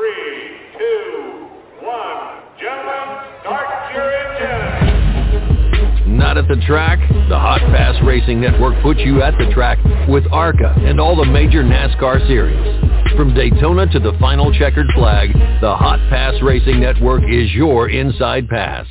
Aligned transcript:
three, 0.00 0.56
two, 0.78 1.48
one. 1.82 2.40
Gentlemen, 2.58 3.20
start 3.42 3.92
your 3.92 4.10
engines. 4.10 6.08
Not 6.08 6.38
at 6.38 6.48
the 6.48 6.56
track? 6.66 6.98
The 7.28 7.38
Hot 7.38 7.60
Pass 7.60 7.96
Racing 8.04 8.40
Network 8.40 8.82
puts 8.82 9.00
you 9.00 9.22
at 9.22 9.34
the 9.38 9.52
track 9.52 9.78
with 10.08 10.24
ARCA 10.32 10.74
and 10.78 10.98
all 10.98 11.16
the 11.16 11.26
major 11.26 11.62
NASCAR 11.62 12.26
series. 12.26 12.80
From 13.14 13.34
Daytona 13.34 13.86
to 13.92 13.98
the 13.98 14.16
final 14.18 14.50
checkered 14.54 14.86
flag, 14.94 15.32
the 15.60 15.74
Hot 15.76 15.98
Pass 16.08 16.34
Racing 16.42 16.80
Network 16.80 17.22
is 17.28 17.52
your 17.52 17.90
inside 17.90 18.48
pass. 18.48 18.86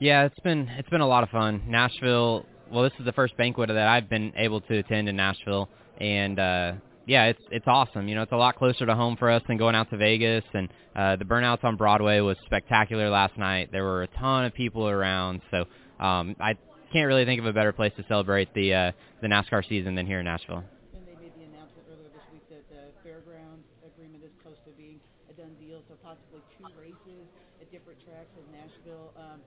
Yeah, 0.00 0.24
it's 0.24 0.40
been 0.40 0.68
it's 0.78 0.88
been 0.88 1.00
a 1.00 1.06
lot 1.06 1.22
of 1.22 1.28
fun. 1.30 1.62
Nashville. 1.68 2.44
Well, 2.72 2.82
this 2.82 2.92
is 2.98 3.04
the 3.04 3.12
first 3.12 3.36
banquet 3.36 3.68
that 3.68 3.86
I've 3.86 4.08
been 4.08 4.32
able 4.36 4.60
to 4.62 4.78
attend 4.78 5.08
in 5.08 5.16
Nashville, 5.16 5.68
and 6.00 6.38
uh, 6.38 6.72
yeah, 7.06 7.26
it's 7.26 7.42
it's 7.50 7.66
awesome. 7.66 8.08
You 8.08 8.14
know, 8.14 8.22
it's 8.22 8.32
a 8.32 8.36
lot 8.36 8.56
closer 8.56 8.86
to 8.86 8.94
home 8.94 9.16
for 9.16 9.30
us 9.30 9.42
than 9.48 9.56
going 9.56 9.74
out 9.74 9.90
to 9.90 9.96
Vegas, 9.96 10.44
and 10.52 10.68
uh, 10.94 11.16
the 11.16 11.24
burnouts 11.24 11.64
on 11.64 11.76
Broadway 11.76 12.20
was 12.20 12.36
spectacular 12.46 13.08
last 13.08 13.36
night. 13.38 13.70
There 13.72 13.84
were 13.84 14.02
a 14.02 14.06
ton 14.08 14.44
of 14.44 14.54
people 14.54 14.88
around, 14.88 15.40
so 15.50 15.64
um, 15.98 16.36
I 16.40 16.54
can't 16.92 17.06
really 17.06 17.24
think 17.24 17.40
of 17.40 17.46
a 17.46 17.52
better 17.52 17.72
place 17.72 17.92
to 17.96 18.04
celebrate 18.08 18.52
the 18.54 18.74
uh, 18.74 18.92
the 19.22 19.28
NASCAR 19.28 19.66
season 19.68 19.94
than 19.94 20.06
here 20.06 20.20
in 20.20 20.26
Nashville. 20.26 20.64
And 20.94 21.06
they 21.06 21.16
made 21.20 21.32
the 21.38 21.44
announcement 21.46 21.86
earlier 21.90 22.10
this 22.12 22.26
week 22.32 22.46
that 22.50 22.64
the 22.68 22.92
fairgrounds 23.02 23.66
agreement 23.84 24.24
is 24.24 24.30
close 24.42 24.58
to 24.66 24.72
being 24.76 25.00
a 25.30 25.32
done 25.32 25.54
deal, 25.60 25.82
so 25.88 25.94
possibly 26.02 26.42
two 26.58 26.66
races 26.78 27.26
at 27.60 27.70
different 27.72 27.98
tracks 28.04 28.30
in 28.36 28.44
Nashville. 28.52 29.14
Um, 29.16 29.40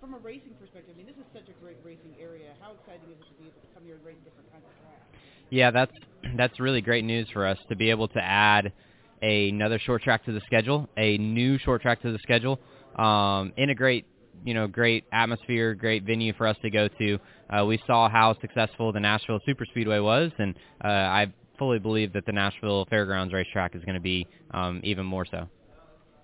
from 0.00 0.14
a 0.14 0.18
racing 0.18 0.54
perspective, 0.60 0.94
I 0.94 0.98
mean, 0.98 1.06
this 1.06 1.16
is 1.16 1.26
such 1.32 1.48
a 1.48 1.56
great 1.62 1.78
racing 1.84 2.14
area. 2.20 2.54
How 2.60 2.72
exciting 2.72 3.10
is 3.10 3.18
it 3.20 3.28
to 3.28 3.34
be 3.42 3.48
able 3.48 3.60
to 3.60 3.74
come 3.74 3.84
here 3.84 3.96
and 3.96 4.04
race 4.04 4.16
different 4.24 4.50
kinds 4.52 4.64
of 4.64 4.74
tracks? 4.80 5.04
Yeah, 5.50 5.70
that's 5.70 5.92
that's 6.36 6.60
really 6.60 6.80
great 6.80 7.04
news 7.04 7.28
for 7.32 7.46
us 7.46 7.58
to 7.68 7.76
be 7.76 7.90
able 7.90 8.08
to 8.08 8.20
add 8.20 8.72
another 9.22 9.78
short 9.78 10.02
track 10.02 10.24
to 10.26 10.32
the 10.32 10.40
schedule, 10.46 10.88
a 10.96 11.18
new 11.18 11.58
short 11.58 11.82
track 11.82 12.02
to 12.02 12.12
the 12.12 12.18
schedule, 12.18 12.60
um, 12.96 13.52
in 13.56 13.70
a 13.70 13.74
great 13.74 14.06
you 14.44 14.54
know 14.54 14.66
great 14.66 15.04
atmosphere, 15.12 15.74
great 15.74 16.04
venue 16.04 16.32
for 16.34 16.46
us 16.46 16.56
to 16.62 16.70
go 16.70 16.88
to. 16.88 17.18
Uh, 17.50 17.64
we 17.64 17.80
saw 17.86 18.08
how 18.08 18.36
successful 18.40 18.92
the 18.92 19.00
Nashville 19.00 19.40
Super 19.46 19.64
Speedway 19.70 19.98
was, 19.98 20.30
and 20.38 20.54
uh, 20.84 20.88
I 20.88 21.32
fully 21.58 21.78
believe 21.78 22.12
that 22.12 22.24
the 22.26 22.32
Nashville 22.32 22.86
Fairgrounds 22.88 23.32
racetrack 23.32 23.74
is 23.74 23.82
going 23.84 23.96
to 23.96 24.00
be 24.00 24.26
um, 24.52 24.80
even 24.84 25.04
more 25.06 25.24
so. 25.24 25.48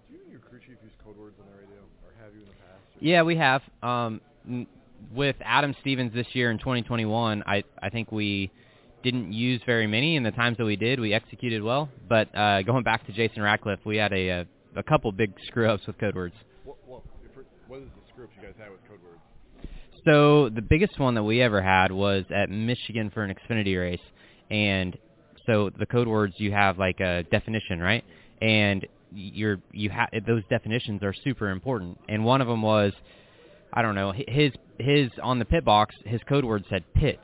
Do 0.08 0.14
you 0.14 0.20
and 0.22 0.30
your 0.30 0.40
crew 0.40 0.60
chief 0.60 0.76
use 0.82 0.92
code 1.02 1.16
words 1.16 1.36
on 1.40 1.46
the 1.50 1.58
radio, 1.58 1.80
or 2.04 2.12
have 2.22 2.34
you 2.34 2.42
in 2.42 2.46
the 2.46 2.52
past? 2.52 2.93
Yeah, 3.04 3.22
we 3.22 3.36
have. 3.36 3.60
Um, 3.82 4.22
n- 4.48 4.66
with 5.14 5.36
Adam 5.44 5.76
Stevens 5.82 6.14
this 6.14 6.26
year 6.32 6.50
in 6.50 6.56
2021, 6.58 7.42
I 7.46 7.62
I 7.82 7.90
think 7.90 8.10
we 8.10 8.50
didn't 9.02 9.30
use 9.30 9.60
very 9.66 9.86
many, 9.86 10.16
and 10.16 10.24
the 10.24 10.30
times 10.30 10.56
that 10.56 10.64
we 10.64 10.76
did, 10.76 10.98
we 10.98 11.12
executed 11.12 11.62
well. 11.62 11.90
But 12.08 12.34
uh, 12.34 12.62
going 12.62 12.82
back 12.82 13.04
to 13.06 13.12
Jason 13.12 13.42
Ratcliff, 13.42 13.80
we 13.84 13.98
had 13.98 14.14
a 14.14 14.28
a, 14.28 14.46
a 14.76 14.82
couple 14.82 15.12
big 15.12 15.34
screw 15.46 15.68
ups 15.68 15.86
with 15.86 15.98
code 15.98 16.14
words. 16.14 16.34
What, 16.64 16.78
what, 16.86 17.02
what 17.68 17.80
is 17.80 17.88
the 17.94 18.10
screw-ups 18.10 18.32
you 18.40 18.42
guys 18.42 18.54
had 18.58 18.70
with 18.70 18.80
code 18.88 19.00
words? 19.04 19.68
So 20.06 20.48
the 20.48 20.62
biggest 20.62 20.98
one 20.98 21.14
that 21.16 21.24
we 21.24 21.42
ever 21.42 21.60
had 21.60 21.92
was 21.92 22.24
at 22.34 22.48
Michigan 22.48 23.10
for 23.12 23.22
an 23.22 23.34
Xfinity 23.34 23.78
race, 23.78 24.00
and 24.48 24.96
so 25.44 25.68
the 25.78 25.84
code 25.84 26.08
words 26.08 26.32
you 26.38 26.52
have 26.52 26.78
like 26.78 27.00
a 27.00 27.24
definition, 27.24 27.80
right? 27.80 28.02
And 28.40 28.86
you're 29.12 29.58
you 29.72 29.90
have 29.90 30.08
those 30.26 30.42
definitions 30.48 31.02
are 31.02 31.14
super 31.24 31.50
important. 31.50 31.98
And 32.08 32.24
one 32.24 32.40
of 32.40 32.48
them 32.48 32.62
was, 32.62 32.92
I 33.72 33.82
don't 33.82 33.94
know, 33.94 34.12
his 34.12 34.52
his 34.78 35.10
on 35.22 35.38
the 35.38 35.44
pit 35.44 35.64
box, 35.64 35.94
his 36.04 36.20
code 36.28 36.44
word 36.44 36.64
said 36.70 36.84
pit, 36.94 37.20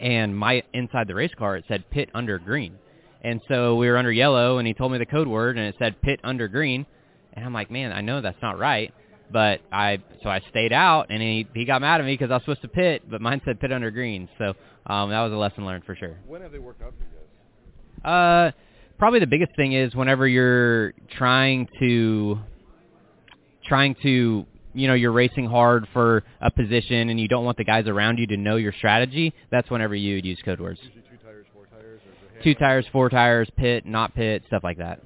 and 0.00 0.36
my 0.36 0.62
inside 0.72 1.08
the 1.08 1.14
race 1.14 1.32
car 1.38 1.56
it 1.56 1.64
said 1.68 1.88
pit 1.90 2.10
under 2.14 2.38
green. 2.38 2.78
And 3.22 3.40
so 3.48 3.74
we 3.74 3.88
were 3.88 3.96
under 3.96 4.12
yellow, 4.12 4.58
and 4.58 4.66
he 4.66 4.74
told 4.74 4.92
me 4.92 4.98
the 4.98 5.06
code 5.06 5.26
word, 5.26 5.58
and 5.58 5.66
it 5.66 5.74
said 5.78 6.00
pit 6.00 6.20
under 6.22 6.46
green, 6.46 6.86
and 7.32 7.44
I'm 7.44 7.52
like, 7.52 7.70
man, 7.70 7.92
I 7.92 8.00
know 8.00 8.20
that's 8.20 8.40
not 8.40 8.58
right. 8.58 8.94
But 9.30 9.60
I 9.70 9.98
so 10.22 10.30
I 10.30 10.40
stayed 10.48 10.72
out, 10.72 11.08
and 11.10 11.20
he 11.20 11.46
he 11.54 11.66
got 11.66 11.82
mad 11.82 12.00
at 12.00 12.06
me 12.06 12.14
because 12.14 12.30
I 12.30 12.34
was 12.34 12.42
supposed 12.42 12.62
to 12.62 12.68
pit, 12.68 13.02
but 13.10 13.20
mine 13.20 13.42
said 13.44 13.60
pit 13.60 13.72
under 13.72 13.90
green. 13.90 14.28
So 14.38 14.54
um, 14.86 15.10
that 15.10 15.20
was 15.20 15.32
a 15.32 15.36
lesson 15.36 15.66
learned 15.66 15.84
for 15.84 15.94
sure. 15.94 16.16
When 16.26 16.40
have 16.40 16.52
they 16.52 16.58
worked 16.58 16.82
out 16.82 16.94
for 16.96 17.04
you 17.04 17.10
guys? 17.10 18.52
Uh, 18.54 18.58
probably 18.98 19.20
the 19.20 19.26
biggest 19.26 19.54
thing 19.56 19.72
is 19.72 19.94
whenever 19.94 20.26
you're 20.26 20.92
trying 21.16 21.68
to 21.78 22.38
trying 23.66 23.94
to 24.02 24.46
you 24.74 24.86
know 24.88 24.94
you're 24.94 25.12
racing 25.12 25.46
hard 25.46 25.86
for 25.92 26.24
a 26.40 26.50
position 26.50 27.08
and 27.10 27.18
you 27.20 27.28
don't 27.28 27.44
want 27.44 27.56
the 27.56 27.64
guys 27.64 27.86
around 27.86 28.18
you 28.18 28.26
to 28.28 28.36
know 28.36 28.56
your 28.56 28.72
strategy. 28.72 29.32
That's 29.50 29.70
whenever 29.70 29.94
you 29.94 30.16
would 30.16 30.24
use 30.26 30.38
code 30.44 30.60
words. 30.60 30.80
Two 30.80 31.16
tires, 31.24 31.46
four 31.52 31.66
tires, 31.66 32.00
or 32.06 32.12
is 32.12 32.36
it 32.36 32.42
Two 32.44 32.54
tires, 32.54 32.86
four 32.92 33.08
tires, 33.08 33.48
pit, 33.56 33.86
not 33.86 34.14
pit, 34.14 34.42
stuff 34.46 34.62
like 34.64 34.78
that. 34.78 35.00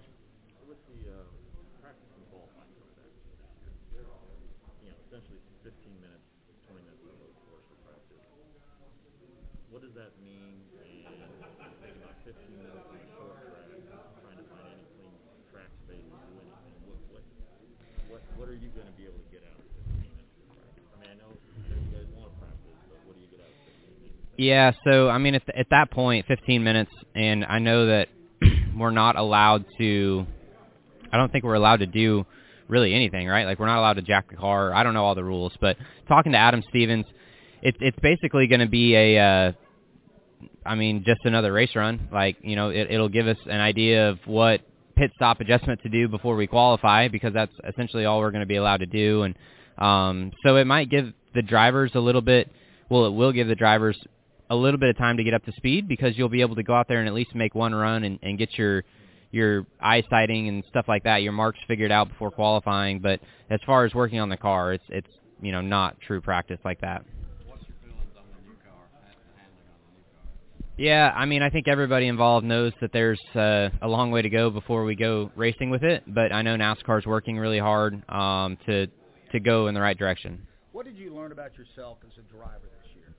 With 0.69 0.79
the 0.89 1.09
uh, 1.11 1.25
practice 1.81 2.11
and 2.17 2.25
qualifying 2.31 2.73
over 2.77 2.93
there, 2.97 3.13
you 4.85 4.91
know, 4.93 4.97
essentially 5.09 5.41
15 5.65 5.73
minutes, 6.01 6.25
20 6.69 6.85
minutes 6.85 7.03
of 7.09 7.17
road 7.17 7.33
course 7.49 7.65
for 7.73 7.79
practice. 7.89 8.21
What 9.73 9.81
does 9.83 9.95
that 9.97 10.13
mean? 10.21 10.61
And 10.85 11.73
think 11.81 11.97
about 12.03 12.21
15 12.29 12.37
minutes 12.53 12.77
on 12.85 13.01
a 13.01 13.07
short 13.17 13.33
track, 13.49 13.73
trying 14.21 14.37
to 14.37 14.47
find 14.53 14.67
any 14.69 14.85
clean 15.01 15.17
track 15.49 15.71
space 15.89 16.05
to 16.05 16.19
do 16.29 16.35
anything. 16.37 16.77
What 16.85 17.01
what 17.09 17.25
what 18.13 18.21
what 18.37 18.47
are 18.53 18.59
you 18.59 18.69
going 18.77 18.87
to 18.89 18.97
be 19.01 19.09
able 19.09 19.21
to 19.25 19.31
get 19.33 19.41
out 19.49 19.57
of 19.57 19.65
15 19.89 20.05
minutes 20.05 20.37
of 20.37 20.45
practice? 20.53 20.85
I 20.93 20.97
mean, 21.01 21.11
I 21.13 21.17
know 21.17 21.33
you 21.33 21.91
guys 21.97 22.09
want 22.13 22.29
to 22.29 22.37
practice, 22.37 22.77
but 22.93 22.99
what 23.09 23.17
do 23.17 23.21
you 23.25 23.31
get 23.33 23.41
out 23.41 23.49
of 23.53 23.61
15 23.65 24.05
minutes? 24.05 24.22
Yeah, 24.37 24.73
so 24.85 25.09
I 25.09 25.19
mean, 25.19 25.35
at, 25.35 25.47
th- 25.47 25.59
at 25.59 25.71
that 25.71 25.91
point, 25.91 26.27
15 26.27 26.65
minutes, 26.65 26.93
and 27.15 27.45
I 27.45 27.59
know 27.59 27.87
that 27.87 28.09
we're 28.77 28.91
not 28.91 29.17
allowed 29.17 29.65
to. 29.79 30.27
I 31.13 31.19
don't 31.19 31.31
think 31.31 31.45
we're 31.45 31.55
allowed 31.55 31.81
to 31.81 31.87
do 31.87 32.25
really 32.69 32.95
anything, 32.95 33.29
right? 33.29 33.45
Like 33.45 33.59
we're 33.59 33.67
not 33.67 33.79
allowed 33.79 33.95
to 33.95 34.03
jack 34.03 34.31
the 34.31 34.37
car. 34.37 34.73
I 34.73 34.83
don't 34.83 34.95
know 34.95 35.05
all 35.05 35.15
the 35.15 35.25
rules, 35.25 35.53
but 35.61 35.77
talking 36.09 36.33
to 36.33 36.39
Adam 36.39 36.63
Stevens, 36.71 37.05
it's 37.61 37.77
it's 37.81 37.99
basically 38.01 38.47
going 38.47 38.61
to 38.61 38.69
be 38.69 38.95
a. 38.95 39.19
Uh, 39.19 39.53
I 40.65 40.75
mean, 40.77 41.05
just 41.05 41.21
another 41.25 41.53
race 41.53 41.75
run. 41.77 42.09
Like 42.11 42.37
you 42.41 42.57
know, 42.57 42.71
it, 42.71 42.91
it'll 42.91 43.11
give 43.11 43.27
us 43.27 43.37
an 43.45 43.61
idea 43.61 44.09
of 44.09 44.19
what 44.25 44.63
pit 44.97 45.11
stop 45.15 45.41
adjustment 45.41 45.83
to 45.83 45.89
do 45.89 46.09
before 46.09 46.37
we 46.37 46.47
qualify, 46.47 47.09
because 47.09 47.35
that's 47.35 47.53
essentially 47.69 48.07
all 48.07 48.21
we're 48.21 48.31
going 48.31 48.41
to 48.41 48.47
be 48.47 48.57
allowed 48.57 48.79
to 48.79 48.87
do, 48.87 49.23
and 49.23 49.35
um, 49.79 50.33
so 50.45 50.57
it 50.57 50.67
might 50.67 50.89
give 50.89 51.13
the 51.35 51.43
drivers 51.43 51.93
a 51.95 52.01
little 52.01 52.21
bit. 52.23 52.51
Well, 52.89 53.07
it 53.07 53.11
will 53.11 53.33
give 53.33 53.49
the 53.49 53.55
drivers 53.55 53.99
a 54.53 54.57
little 54.57 54.79
bit 54.79 54.91
of 54.91 54.99
time 54.99 55.17
to 55.17 55.25
get 55.25 55.33
up 55.33 55.45
to 55.47 55.53
speed 55.53 55.89
because 55.89 56.17
you'll 56.17 56.29
be 56.29 56.43
able 56.43 56.57
to 56.57 56.63
go 56.63 56.75
out 56.75 56.87
there 56.87 56.99
and 56.99 57.09
at 57.09 57.15
least 57.15 57.35
make 57.35 57.55
one 57.55 57.75
run 57.75 58.05
and, 58.05 58.19
and 58.23 58.39
get 58.39 58.57
your 58.59 58.85
your 59.31 59.67
eye 59.81 60.03
sighting 60.11 60.47
and 60.49 60.63
stuff 60.69 60.85
like 60.89 61.05
that, 61.05 61.23
your 61.23 61.33
marks 61.33 61.59
figured 61.67 61.91
out 61.91 62.11
before 62.11 62.31
qualifying. 62.31 63.01
But 63.01 63.21
as 63.49 63.61
far 63.65 63.87
as 63.87 63.95
working 63.95 64.21
on 64.21 64.29
the 64.29 64.37
car, 64.37 64.75
it's 64.75 64.85
it's 64.91 65.09
you 65.41 65.53
know 65.53 65.63
not 65.63 65.99
true 66.07 66.21
practice 66.21 66.59
like 66.67 66.83
that. 66.83 67.03
Yeah, 70.77 71.13
I 71.15 71.27
mean, 71.27 71.43
I 71.43 71.51
think 71.51 71.69
everybody 71.69 72.09
involved 72.09 72.45
knows 72.45 72.73
that 72.81 72.93
there's 72.93 73.21
uh, 73.35 73.69
a 73.81 73.89
long 73.89 74.11
way 74.11 74.21
to 74.21 74.31
go 74.31 74.51
before 74.51 74.85
we 74.85 74.97
go 74.97 75.31
racing 75.37 75.71
with 75.71 75.83
it. 75.83 76.03
But 76.07 76.33
I 76.33 76.43
know 76.43 76.57
NASCAR's 76.57 77.07
working 77.07 77.39
really 77.39 77.59
hard 77.59 78.03
um, 78.11 78.59
to 78.67 78.87
to 79.33 79.41
go 79.41 79.69
in 79.69 79.75
the 79.75 79.81
right 79.81 79.97
direction. 79.97 80.47
What 80.73 80.85
did 80.85 80.97
you 80.97 81.15
learn 81.15 81.33
about 81.33 81.57
yourself 81.57 81.99
as 82.07 82.13
a 82.19 82.35
driver 82.35 82.69
this 82.83 82.91
year? 82.95 83.15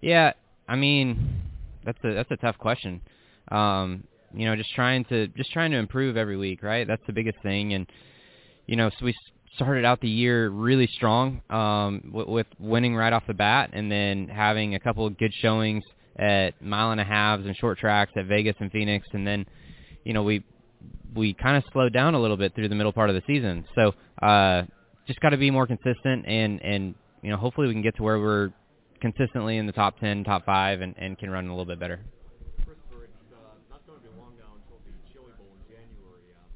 Yeah, 0.00 0.32
I 0.72 0.76
mean, 0.76 1.42
that's 1.84 1.98
a 2.02 2.14
that's 2.14 2.30
a 2.30 2.36
tough 2.36 2.56
question. 2.56 3.02
Um, 3.48 4.04
you 4.34 4.46
know, 4.46 4.56
just 4.56 4.74
trying 4.74 5.04
to 5.06 5.26
just 5.28 5.52
trying 5.52 5.70
to 5.72 5.76
improve 5.76 6.16
every 6.16 6.38
week, 6.38 6.62
right? 6.62 6.86
That's 6.86 7.02
the 7.06 7.12
biggest 7.12 7.36
thing. 7.42 7.74
And 7.74 7.86
you 8.66 8.76
know, 8.76 8.88
so 8.98 9.04
we 9.04 9.14
started 9.56 9.84
out 9.84 10.00
the 10.00 10.08
year 10.08 10.48
really 10.48 10.88
strong 10.94 11.42
um, 11.50 12.10
with, 12.10 12.26
with 12.26 12.46
winning 12.58 12.96
right 12.96 13.12
off 13.12 13.22
the 13.26 13.34
bat, 13.34 13.68
and 13.74 13.92
then 13.92 14.28
having 14.28 14.74
a 14.74 14.80
couple 14.80 15.06
of 15.06 15.18
good 15.18 15.34
showings 15.42 15.84
at 16.18 16.52
mile 16.62 16.90
and 16.90 17.02
a 17.02 17.04
halves 17.04 17.44
and 17.44 17.54
short 17.54 17.78
tracks 17.78 18.12
at 18.16 18.24
Vegas 18.24 18.56
and 18.58 18.72
Phoenix, 18.72 19.06
and 19.12 19.26
then 19.26 19.44
you 20.04 20.14
know 20.14 20.22
we 20.22 20.42
we 21.14 21.34
kind 21.34 21.58
of 21.58 21.64
slowed 21.70 21.92
down 21.92 22.14
a 22.14 22.18
little 22.18 22.38
bit 22.38 22.54
through 22.54 22.70
the 22.70 22.74
middle 22.74 22.94
part 22.94 23.10
of 23.10 23.14
the 23.14 23.22
season. 23.26 23.66
So 23.74 23.92
uh, 24.26 24.62
just 25.06 25.20
got 25.20 25.30
to 25.30 25.36
be 25.36 25.50
more 25.50 25.66
consistent, 25.66 26.24
and 26.26 26.62
and 26.62 26.94
you 27.20 27.28
know 27.28 27.36
hopefully 27.36 27.66
we 27.66 27.74
can 27.74 27.82
get 27.82 27.94
to 27.96 28.02
where 28.02 28.18
we're 28.18 28.52
consistently 29.02 29.58
in 29.58 29.66
the 29.66 29.72
top 29.72 29.98
ten, 29.98 30.22
top 30.24 30.46
five, 30.46 30.80
and, 30.80 30.94
and 30.96 31.18
can 31.18 31.28
run 31.28 31.46
a 31.46 31.50
little 31.50 31.66
bit 31.66 31.78
better. 31.78 32.00
Christopher, 32.64 33.10
it's 33.10 33.32
uh, 33.34 33.58
not 33.68 33.84
going 33.84 33.98
to 33.98 34.04
be 34.06 34.14
long 34.16 34.32
now 34.38 34.54
until 34.56 34.78
the 34.86 34.94
Chili 35.12 35.34
Bowl 35.36 35.50
in 35.52 35.62
January. 35.68 36.30
Uh, 36.32 36.46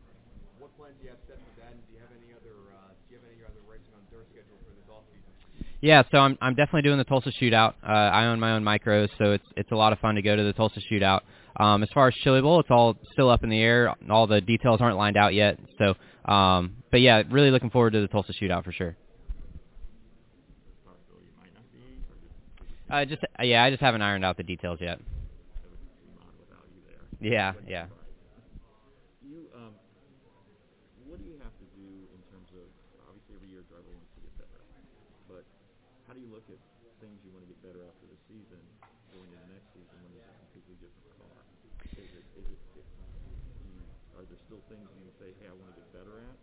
what 0.63 0.71
plans 0.79 0.95
do 0.97 1.05
you 1.05 1.11
have 1.11 1.21
set 1.27 1.37
for 1.37 1.53
that? 1.61 1.75
And 1.75 1.83
do 1.85 1.93
you 1.93 2.01
have 2.01 2.15
any 2.15 2.31
other 2.33 2.57
uh, 2.73 2.95
do 2.95 3.11
you 3.11 3.21
have 3.21 3.27
any 3.27 3.43
other 3.45 3.61
racing 3.67 3.93
on 3.99 4.07
their 4.09 4.25
schedule 4.31 4.57
for 4.65 4.73
this 4.73 4.89
off? 4.89 5.05
Yeah, 5.83 6.07
so 6.11 6.19
I'm 6.19 6.39
I'm 6.41 6.55
definitely 6.55 6.89
doing 6.89 6.97
the 6.97 7.05
Tulsa 7.05 7.31
Shootout. 7.37 7.75
Uh, 7.83 7.93
I 7.93 8.27
own 8.31 8.41
my 8.41 8.53
own 8.53 8.65
micros, 8.65 9.11
so 9.19 9.33
it's 9.33 9.45
it's 9.59 9.73
a 9.73 9.77
lot 9.77 9.93
of 9.93 9.99
fun 9.99 10.15
to 10.15 10.23
go 10.23 10.35
to 10.35 10.43
the 10.47 10.55
Tulsa 10.55 10.81
Shootout. 10.89 11.21
Um, 11.59 11.83
as 11.83 11.89
far 11.93 12.09
as 12.09 12.15
Chili 12.23 12.43
Bowl, 12.43 12.61
it's 12.61 12.71
all 12.71 12.97
still 13.13 13.31
up 13.31 13.43
in 13.43 13.51
the 13.51 13.61
air. 13.61 13.95
All 14.11 14.27
the 14.27 14.41
details 14.41 14.81
aren't 14.81 14.97
lined 14.97 15.17
out 15.17 15.33
yet. 15.33 15.59
So, 15.79 15.95
um, 16.31 16.77
but 16.91 17.01
yeah, 17.01 17.23
really 17.31 17.51
looking 17.51 17.71
forward 17.71 17.93
to 17.93 18.01
the 18.01 18.09
Tulsa 18.09 18.33
Shootout 18.33 18.63
for 18.65 18.73
sure. 18.73 18.95
Possibility 20.85 21.33
you 21.33 21.37
might 21.41 21.55
not 21.55 21.65
be, 21.73 21.81
or 22.13 22.17
just 22.69 22.76
Uh, 22.87 23.05
just 23.05 23.23
yeah, 23.43 23.65
I 23.65 23.71
just 23.71 23.83
haven't 23.83 24.03
ironed 24.03 24.25
out 24.25 24.37
the 24.37 24.47
details 24.47 24.79
yet. 24.81 25.03
it 25.03 25.03
would 25.67 25.83
seem 25.99 26.15
odd 26.23 26.31
without 26.39 26.63
you 26.71 26.83
there. 26.87 27.03
Yeah, 27.19 27.53
yeah. 27.67 27.91
right. 27.91 28.07
Um, 29.59 29.75
what 31.11 31.19
do 31.19 31.27
you 31.27 31.35
have 31.43 31.51
to 31.59 31.67
do 31.75 31.89
in 32.15 32.21
terms 32.31 32.47
of 32.55 32.67
obviously 33.11 33.43
every 33.43 33.51
year 33.51 33.67
a 33.67 33.67
driver 33.67 33.91
wants 33.91 34.15
to 34.15 34.21
get 34.23 34.35
better, 34.39 34.63
but 35.27 35.43
how 36.07 36.15
do 36.15 36.23
you 36.23 36.31
look 36.31 36.47
at 36.47 36.63
things 37.03 37.19
you 37.27 37.35
want 37.35 37.43
to 37.43 37.51
get 37.51 37.59
better 37.67 37.83
after 37.91 38.07
the 38.07 38.19
season 38.31 38.63
going 39.11 39.27
into 39.35 39.51
next 39.51 39.67
season 39.75 39.97
when 40.07 40.15
there's 40.15 40.31
a 40.31 40.39
completely 40.47 40.79
different 40.79 41.11
car? 41.19 41.43
Is 41.91 42.07
it 42.07 42.23
is 42.39 42.47
it, 42.47 42.63
it 42.79 42.87
you, 43.67 43.83
are 44.15 44.23
there 44.23 44.39
still 44.47 44.63
things 44.71 44.87
you 44.95 45.11
can 45.11 45.15
say, 45.19 45.35
hey, 45.43 45.51
I 45.51 45.55
want 45.59 45.75
to 45.75 45.77
get 45.83 45.91
better 45.91 46.23
at, 46.23 46.39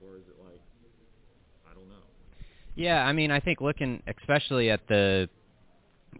or 0.00 0.16
is 0.16 0.24
it 0.24 0.40
like 0.40 0.64
I 1.68 1.76
don't 1.76 1.92
know? 1.92 2.08
Yeah, 2.80 3.04
I 3.04 3.12
mean, 3.12 3.28
I 3.28 3.44
think 3.44 3.60
looking 3.60 4.00
especially 4.08 4.72
at 4.72 4.88
the 4.88 5.28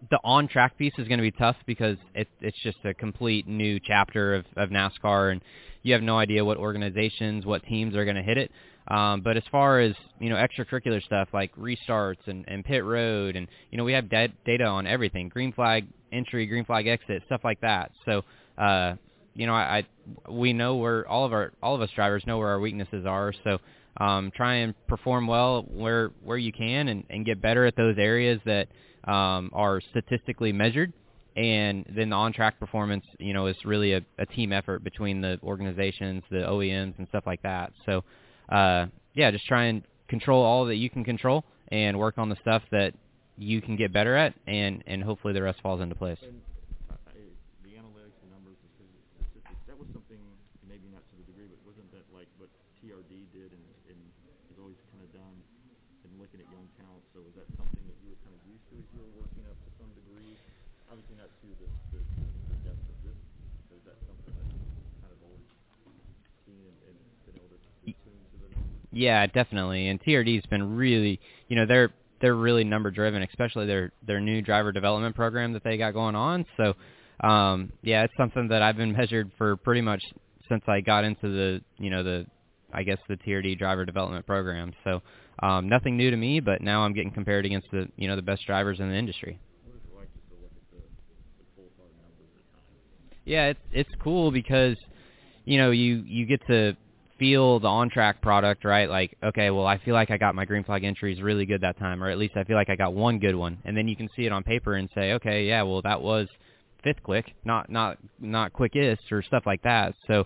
the 0.09 0.19
on 0.23 0.47
track 0.47 0.77
piece 0.77 0.93
is 0.97 1.07
going 1.07 1.19
to 1.19 1.23
be 1.23 1.31
tough 1.31 1.55
because 1.65 1.97
it, 2.13 2.27
it's 2.41 2.57
just 2.63 2.77
a 2.83 2.93
complete 2.93 3.47
new 3.47 3.79
chapter 3.79 4.35
of, 4.35 4.45
of 4.55 4.69
NASCAR, 4.69 5.31
and 5.31 5.41
you 5.81 5.93
have 5.93 6.01
no 6.01 6.17
idea 6.17 6.43
what 6.43 6.57
organizations, 6.57 7.45
what 7.45 7.63
teams 7.65 7.95
are 7.95 8.05
going 8.05 8.15
to 8.15 8.23
hit 8.23 8.37
it. 8.37 8.51
Um, 8.87 9.21
but 9.21 9.37
as 9.37 9.43
far 9.51 9.79
as 9.79 9.93
you 10.19 10.29
know, 10.29 10.35
extracurricular 10.35 11.01
stuff 11.03 11.29
like 11.33 11.55
restarts 11.55 12.27
and, 12.27 12.43
and 12.47 12.65
pit 12.65 12.83
road, 12.83 13.35
and 13.35 13.47
you 13.71 13.77
know, 13.77 13.83
we 13.83 13.93
have 13.93 14.09
da- 14.09 14.33
data 14.45 14.65
on 14.65 14.85
everything: 14.85 15.29
green 15.29 15.53
flag 15.53 15.87
entry, 16.11 16.45
green 16.45 16.65
flag 16.65 16.87
exit, 16.87 17.23
stuff 17.25 17.41
like 17.43 17.61
that. 17.61 17.91
So, 18.05 18.23
uh, 18.57 18.95
you 19.35 19.47
know, 19.47 19.53
I, 19.53 19.85
I 20.27 20.31
we 20.31 20.51
know 20.51 20.75
where 20.75 21.07
all 21.07 21.25
of 21.25 21.31
our 21.31 21.53
all 21.61 21.75
of 21.75 21.81
us 21.81 21.89
drivers 21.95 22.23
know 22.27 22.37
where 22.37 22.49
our 22.49 22.59
weaknesses 22.59 23.05
are. 23.05 23.33
So, 23.45 23.59
um, 23.97 24.31
try 24.35 24.55
and 24.55 24.75
perform 24.87 25.27
well 25.27 25.63
where 25.69 26.11
where 26.21 26.37
you 26.37 26.51
can, 26.51 26.89
and, 26.89 27.05
and 27.09 27.25
get 27.25 27.41
better 27.41 27.65
at 27.65 27.77
those 27.77 27.95
areas 27.97 28.41
that 28.45 28.67
um, 29.05 29.49
are 29.53 29.81
statistically 29.81 30.51
measured. 30.51 30.93
And 31.35 31.85
then 31.89 32.09
the 32.11 32.15
on-track 32.15 32.59
performance, 32.59 33.05
you 33.17 33.33
know, 33.33 33.47
is 33.47 33.57
really 33.65 33.93
a, 33.93 34.01
a 34.19 34.25
team 34.25 34.53
effort 34.53 34.83
between 34.83 35.19
the 35.21 35.39
organizations, 35.41 36.23
the 36.29 36.37
OEMs, 36.37 36.97
and 36.99 37.07
stuff 37.07 37.23
like 37.25 37.41
that. 37.41 37.73
So, 37.87 38.03
uh, 38.49 38.85
yeah, 39.15 39.31
just 39.31 39.45
try 39.47 39.65
and 39.65 39.81
control 40.07 40.43
all 40.43 40.65
that 40.65 40.75
you 40.75 40.91
can 40.91 41.03
control, 41.03 41.43
and 41.69 41.97
work 41.97 42.19
on 42.19 42.29
the 42.29 42.37
stuff 42.41 42.61
that 42.71 42.93
you 43.37 43.61
can 43.61 43.75
get 43.75 43.91
better 43.91 44.15
at, 44.15 44.33
and 44.45 44.83
and 44.85 45.01
hopefully 45.01 45.33
the 45.33 45.41
rest 45.41 45.57
falls 45.61 45.81
into 45.81 45.95
place. 45.95 46.21
And 46.21 46.37
I, 46.89 46.93
I, 47.09 47.17
the 47.65 47.73
analytics, 47.73 48.13
the 48.21 48.29
numbers, 48.29 48.57
the 48.61 48.69
statistics, 48.77 49.57
that 49.65 49.73
was 49.73 49.89
something 49.89 50.21
maybe 50.69 50.85
not 50.93 51.01
to 51.01 51.13
the 51.17 51.25
degree, 51.25 51.49
but 51.49 51.57
wasn't 51.65 51.89
that 51.97 52.05
like 52.13 52.29
what 52.37 52.53
TRD 52.77 53.25
did 53.33 53.49
and, 53.57 53.65
and 53.89 53.99
has 54.53 54.57
always 54.61 54.77
kind 54.93 55.01
of 55.01 55.09
done 55.17 55.37
in 56.05 56.13
looking 56.21 56.45
at 56.45 56.47
young 56.53 56.69
talent? 56.77 57.01
So 57.17 57.25
was 57.25 57.33
that 57.41 57.49
something 57.57 57.81
that 57.89 57.97
you 58.05 58.13
were 58.13 58.21
kind 58.21 58.37
of 58.37 58.41
used 58.45 58.65
to 58.69 58.73
as 58.77 58.85
you 58.93 59.01
were 59.01 59.13
working 59.25 59.49
up 59.49 59.57
to 59.57 59.69
some 59.81 59.89
degree? 59.97 60.37
Obviously 60.93 61.17
not 61.17 61.33
to 61.33 61.47
the, 61.57 61.69
the, 61.89 61.99
the 62.53 62.57
depth 62.69 62.85
of 62.85 62.97
this, 63.01 63.17
but 63.65 63.81
is 63.81 63.85
that 63.89 63.97
something 64.05 64.29
that 64.29 64.45
you 64.45 64.61
kind 65.01 65.09
of 65.09 65.19
always 65.25 65.49
seen 66.45 66.69
and, 66.69 66.77
and 66.85 66.97
been 67.25 67.41
able 67.41 67.57
to 67.57 67.69
be 67.81 67.97
tuned 68.05 68.29
to 68.29 68.37
the 68.45 68.49
numbers? 68.53 68.82
Yeah, 68.93 69.25
definitely. 69.25 69.87
And 69.87 69.99
TRD's 70.01 70.45
been 70.45 70.75
really, 70.75 71.19
you 71.47 71.55
know, 71.55 71.65
they're 71.65 71.89
they're 72.21 72.35
really 72.35 72.63
number 72.63 72.91
driven, 72.91 73.23
especially 73.23 73.65
their 73.65 73.91
their 74.05 74.21
new 74.21 74.41
driver 74.41 74.71
development 74.71 75.15
program 75.15 75.51
that 75.53 75.63
they 75.63 75.77
got 75.77 75.93
going 75.93 76.15
on. 76.15 76.45
So, 76.57 76.73
um, 77.27 77.73
yeah, 77.81 78.03
it's 78.03 78.13
something 78.15 78.47
that 78.49 78.61
I've 78.61 78.77
been 78.77 78.93
measured 78.97 79.31
for 79.37 79.57
pretty 79.57 79.81
much 79.81 80.01
since 80.47 80.63
I 80.67 80.81
got 80.81 81.03
into 81.03 81.27
the, 81.27 81.61
you 81.77 81.89
know, 81.89 82.03
the 82.03 82.25
I 82.71 82.83
guess 82.83 82.99
the 83.09 83.17
TRD 83.17 83.57
driver 83.57 83.83
development 83.83 84.25
program. 84.25 84.73
So, 84.83 85.01
um, 85.41 85.67
nothing 85.67 85.97
new 85.97 86.11
to 86.11 86.17
me, 86.17 86.39
but 86.39 86.61
now 86.61 86.83
I'm 86.83 86.93
getting 86.93 87.11
compared 87.11 87.45
against 87.45 87.67
the, 87.71 87.87
you 87.97 88.07
know, 88.07 88.15
the 88.15 88.21
best 88.21 88.45
drivers 88.45 88.79
in 88.79 88.89
the 88.89 88.95
industry. 88.95 89.39
What 89.65 89.75
is 89.75 89.81
it 89.83 89.95
like 89.97 90.13
just 90.13 90.27
to 90.29 90.35
look 90.35 90.51
at 90.55 90.71
the, 90.71 90.77
the 90.77 91.45
full 91.55 91.69
car 91.77 91.87
numbers 91.97 92.29
at 92.37 92.45
times? 92.53 93.21
Yeah, 93.25 93.47
it's 93.47 93.59
it's 93.71 94.01
cool 94.03 94.31
because 94.31 94.77
you 95.45 95.57
know 95.57 95.71
you 95.71 96.03
you 96.05 96.25
get 96.25 96.45
to 96.47 96.77
feel 97.23 97.57
the 97.61 97.67
on 97.67 97.89
track 97.89 98.21
product, 98.21 98.65
right? 98.65 98.89
Like, 98.89 99.15
okay, 99.23 99.49
well, 99.49 99.65
I 99.65 99.77
feel 99.77 99.93
like 99.93 100.11
I 100.11 100.17
got 100.17 100.35
my 100.35 100.43
green 100.43 100.65
flag 100.65 100.83
entries 100.83 101.21
really 101.21 101.45
good 101.45 101.61
that 101.61 101.79
time, 101.79 102.03
or 102.03 102.09
at 102.09 102.17
least 102.17 102.35
I 102.35 102.43
feel 102.43 102.57
like 102.57 102.69
I 102.69 102.75
got 102.75 102.93
one 102.93 103.17
good 103.17 103.33
one, 103.35 103.59
and 103.63 103.77
then 103.77 103.87
you 103.87 103.95
can 103.95 104.09
see 104.13 104.25
it 104.25 104.33
on 104.33 104.43
paper 104.43 104.73
and 104.73 104.89
say, 104.93 105.13
okay, 105.13 105.45
yeah, 105.45 105.61
well, 105.61 105.81
that 105.83 106.01
was 106.01 106.27
fifth 106.83 107.01
click, 107.01 107.33
not 107.45 107.69
not 107.69 107.97
not 108.19 108.51
quickest 108.51 109.09
or 109.09 109.21
stuff 109.23 109.43
like 109.45 109.61
that. 109.61 109.93
So, 110.05 110.25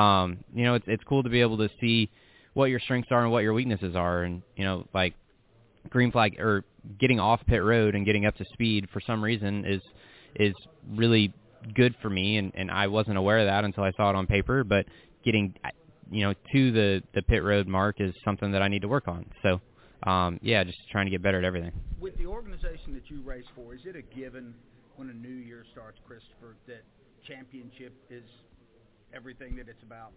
um, 0.00 0.38
you 0.54 0.62
know, 0.62 0.74
it's 0.74 0.84
it's 0.86 1.02
cool 1.02 1.24
to 1.24 1.28
be 1.28 1.40
able 1.40 1.58
to 1.58 1.68
see 1.80 2.08
what 2.54 2.66
your 2.66 2.78
strengths 2.78 3.10
are 3.10 3.24
and 3.24 3.32
what 3.32 3.42
your 3.42 3.52
weaknesses 3.52 3.96
are, 3.96 4.22
and 4.22 4.40
you 4.54 4.62
know, 4.62 4.86
like 4.94 5.14
green 5.90 6.12
flag 6.12 6.38
or 6.38 6.64
getting 7.00 7.18
off 7.18 7.40
pit 7.48 7.64
road 7.64 7.96
and 7.96 8.06
getting 8.06 8.24
up 8.24 8.36
to 8.36 8.44
speed 8.52 8.86
for 8.92 9.00
some 9.00 9.22
reason 9.22 9.64
is 9.64 9.82
is 10.36 10.54
really 10.94 11.34
good 11.74 11.96
for 12.00 12.08
me 12.08 12.36
and 12.36 12.52
and 12.54 12.70
I 12.70 12.86
wasn't 12.86 13.18
aware 13.18 13.40
of 13.40 13.46
that 13.46 13.64
until 13.64 13.82
I 13.82 13.90
saw 13.96 14.10
it 14.10 14.14
on 14.14 14.28
paper 14.28 14.62
but 14.62 14.86
getting 15.24 15.52
you 16.10 16.22
know 16.22 16.34
to 16.52 16.72
the 16.72 17.02
the 17.14 17.22
pit 17.22 17.42
road 17.42 17.66
mark 17.66 18.00
is 18.00 18.14
something 18.24 18.52
that 18.52 18.62
I 18.62 18.68
need 18.68 18.82
to 18.82 18.88
work 18.88 19.08
on 19.08 19.26
so 19.42 19.60
um 20.04 20.38
yeah 20.42 20.62
just 20.64 20.78
trying 20.90 21.06
to 21.06 21.10
get 21.10 21.22
better 21.22 21.38
at 21.38 21.44
everything 21.44 21.72
With 22.00 22.16
the 22.18 22.26
organization 22.26 22.94
that 22.94 23.08
you 23.10 23.22
race 23.22 23.44
for, 23.54 23.74
is 23.74 23.80
it 23.84 23.96
a 23.96 24.02
given 24.14 24.54
when 24.96 25.10
a 25.10 25.14
new 25.14 25.28
year 25.28 25.64
starts, 25.72 25.98
Christopher, 26.06 26.56
that 26.66 26.82
championship 27.26 27.92
is 28.10 28.24
everything 29.14 29.56
that 29.56 29.68
it's 29.68 29.82
about? 29.82 30.12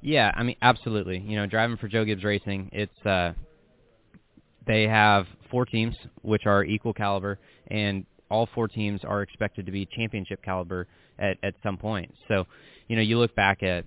Yeah, 0.00 0.32
I 0.34 0.42
mean 0.42 0.56
absolutely. 0.62 1.18
You 1.18 1.36
know, 1.36 1.46
driving 1.46 1.76
for 1.76 1.88
Joe 1.88 2.04
Gibbs 2.04 2.24
Racing, 2.24 2.70
it's 2.72 3.06
uh 3.06 3.32
they 4.66 4.84
have 4.84 5.26
four 5.50 5.64
teams 5.66 5.94
which 6.22 6.46
are 6.46 6.64
equal 6.64 6.92
caliber 6.94 7.38
and 7.68 8.04
all 8.30 8.48
four 8.54 8.66
teams 8.66 9.02
are 9.04 9.22
expected 9.22 9.66
to 9.66 9.72
be 9.72 9.86
championship 9.86 10.42
caliber 10.42 10.88
at 11.18 11.36
at 11.42 11.54
some 11.62 11.76
point. 11.76 12.12
So, 12.28 12.46
you 12.88 12.96
know, 12.96 13.02
you 13.02 13.18
look 13.18 13.34
back 13.34 13.62
at 13.62 13.84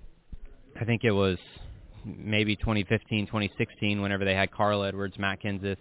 I 0.80 0.84
think 0.84 1.04
it 1.04 1.12
was 1.12 1.38
maybe 2.04 2.56
2015, 2.56 3.26
2016 3.26 4.00
whenever 4.00 4.24
they 4.24 4.34
had 4.34 4.50
Carl 4.50 4.84
Edwards, 4.84 5.18
Matt 5.18 5.42
Kenseth, 5.42 5.78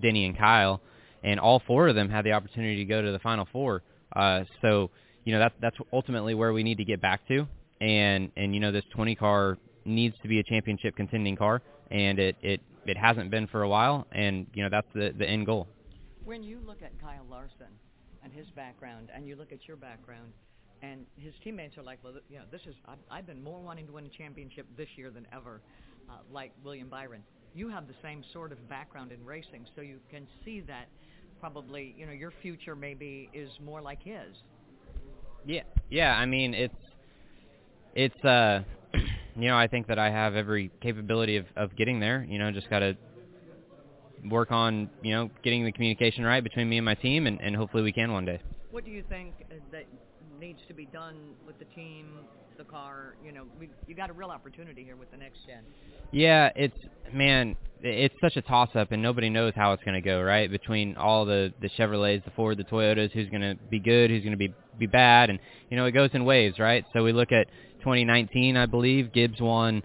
Denny 0.00 0.24
and 0.26 0.36
Kyle 0.36 0.80
and 1.22 1.40
all 1.40 1.62
four 1.66 1.88
of 1.88 1.94
them 1.94 2.10
had 2.10 2.24
the 2.24 2.32
opportunity 2.32 2.76
to 2.76 2.84
go 2.84 3.00
to 3.02 3.12
the 3.12 3.18
final 3.20 3.46
four. 3.52 3.82
Uh 4.14 4.44
so, 4.62 4.90
you 5.24 5.32
know, 5.32 5.38
that 5.40 5.52
that's 5.60 5.76
ultimately 5.92 6.34
where 6.34 6.52
we 6.52 6.62
need 6.62 6.78
to 6.78 6.84
get 6.84 7.00
back 7.00 7.26
to 7.28 7.46
and 7.80 8.30
and 8.36 8.54
you 8.54 8.60
know 8.60 8.72
this 8.72 8.84
20 8.94 9.14
car 9.16 9.58
needs 9.84 10.16
to 10.22 10.28
be 10.28 10.38
a 10.38 10.42
championship 10.42 10.96
contending 10.96 11.36
car 11.36 11.62
and 11.90 12.18
it 12.18 12.36
it 12.42 12.60
it 12.86 12.96
hasn't 12.96 13.30
been 13.30 13.46
for 13.46 13.62
a 13.62 13.68
while 13.68 14.06
and 14.12 14.46
you 14.54 14.62
know 14.62 14.68
that's 14.70 14.86
the 14.94 15.12
the 15.18 15.28
end 15.28 15.46
goal 15.46 15.66
When 16.24 16.42
you 16.42 16.60
look 16.64 16.82
at 16.82 16.98
Kyle 17.00 17.26
Larson 17.28 17.72
and 18.22 18.32
his 18.32 18.46
background, 18.56 19.10
and 19.14 19.26
you 19.26 19.36
look 19.36 19.52
at 19.52 19.68
your 19.68 19.76
background, 19.76 20.32
and 20.82 21.06
his 21.16 21.34
teammates 21.42 21.76
are 21.78 21.82
like, 21.82 21.98
well, 22.02 22.14
you 22.28 22.38
know, 22.38 22.44
this 22.50 22.62
is 22.66 22.74
I've, 22.86 22.98
I've 23.10 23.26
been 23.26 23.42
more 23.42 23.60
wanting 23.60 23.86
to 23.86 23.92
win 23.92 24.06
a 24.06 24.10
championship 24.10 24.66
this 24.76 24.88
year 24.96 25.10
than 25.10 25.26
ever, 25.32 25.62
uh, 26.08 26.18
like 26.30 26.52
William 26.62 26.88
Byron. 26.88 27.24
You 27.54 27.68
have 27.68 27.86
the 27.86 27.94
same 28.02 28.22
sort 28.32 28.52
of 28.52 28.68
background 28.68 29.12
in 29.12 29.24
racing, 29.24 29.66
so 29.74 29.80
you 29.80 30.00
can 30.10 30.26
see 30.44 30.60
that 30.62 30.88
probably, 31.40 31.94
you 31.96 32.06
know, 32.06 32.12
your 32.12 32.32
future 32.42 32.74
maybe 32.76 33.30
is 33.32 33.50
more 33.60 33.80
like 33.80 34.02
his. 34.02 34.36
yeah 35.44 35.62
yeah 35.90 36.12
i 36.14 36.26
mean 36.26 36.54
it's 36.54 36.74
it's 37.94 38.24
uh 38.24 38.62
you 39.36 39.48
know 39.48 39.56
i 39.56 39.66
think 39.66 39.86
that 39.86 39.98
i 39.98 40.10
have 40.10 40.34
every 40.34 40.70
capability 40.82 41.36
of 41.36 41.46
of 41.56 41.74
getting 41.76 42.00
there 42.00 42.26
you 42.28 42.38
know 42.38 42.50
just 42.50 42.68
got 42.70 42.80
to 42.80 42.96
work 44.30 44.50
on 44.50 44.90
you 45.02 45.14
know 45.14 45.30
getting 45.42 45.64
the 45.64 45.72
communication 45.72 46.24
right 46.24 46.42
between 46.42 46.68
me 46.68 46.78
and 46.78 46.84
my 46.84 46.94
team 46.94 47.26
and 47.26 47.40
and 47.40 47.54
hopefully 47.56 47.82
we 47.82 47.92
can 47.92 48.12
one 48.12 48.24
day 48.24 48.40
What 48.70 48.84
do 48.84 48.90
you 48.90 49.04
think 49.08 49.34
uh, 49.50 49.54
that 49.70 49.86
needs 50.40 50.58
to 50.68 50.74
be 50.74 50.86
done 50.86 51.16
with 51.46 51.58
the 51.58 51.64
team, 51.76 52.06
the 52.58 52.64
car? 52.64 53.14
You 53.24 53.32
know, 53.32 53.44
we, 53.58 53.68
you 53.86 53.94
got 53.94 54.10
a 54.10 54.12
real 54.12 54.30
opportunity 54.30 54.84
here 54.84 54.96
with 54.96 55.10
the 55.10 55.16
next 55.16 55.38
gen. 55.46 55.62
Yeah, 56.12 56.50
it's 56.54 56.76
man, 57.12 57.56
it's 57.82 58.14
such 58.20 58.36
a 58.36 58.42
toss 58.42 58.70
up 58.74 58.92
and 58.92 59.02
nobody 59.02 59.30
knows 59.30 59.52
how 59.56 59.72
it's 59.72 59.82
going 59.84 59.94
to 59.94 60.00
go, 60.00 60.20
right? 60.22 60.50
Between 60.50 60.96
all 60.96 61.24
the 61.24 61.52
the 61.60 61.68
Chevrolets, 61.78 62.24
the 62.24 62.30
Ford, 62.32 62.56
the 62.58 62.64
Toyotas, 62.64 63.12
who's 63.12 63.28
going 63.30 63.42
to 63.42 63.56
be 63.70 63.80
good, 63.80 64.10
who's 64.10 64.22
going 64.22 64.32
to 64.32 64.38
be 64.38 64.52
be 64.78 64.86
bad 64.86 65.30
and 65.30 65.38
you 65.70 65.76
know, 65.76 65.86
it 65.86 65.92
goes 65.92 66.10
in 66.12 66.24
waves, 66.24 66.58
right? 66.58 66.84
So 66.92 67.02
we 67.04 67.12
look 67.12 67.32
at 67.32 67.48
2019, 67.80 68.56
I 68.56 68.66
believe 68.66 69.12
Gibbs 69.12 69.40
won 69.40 69.82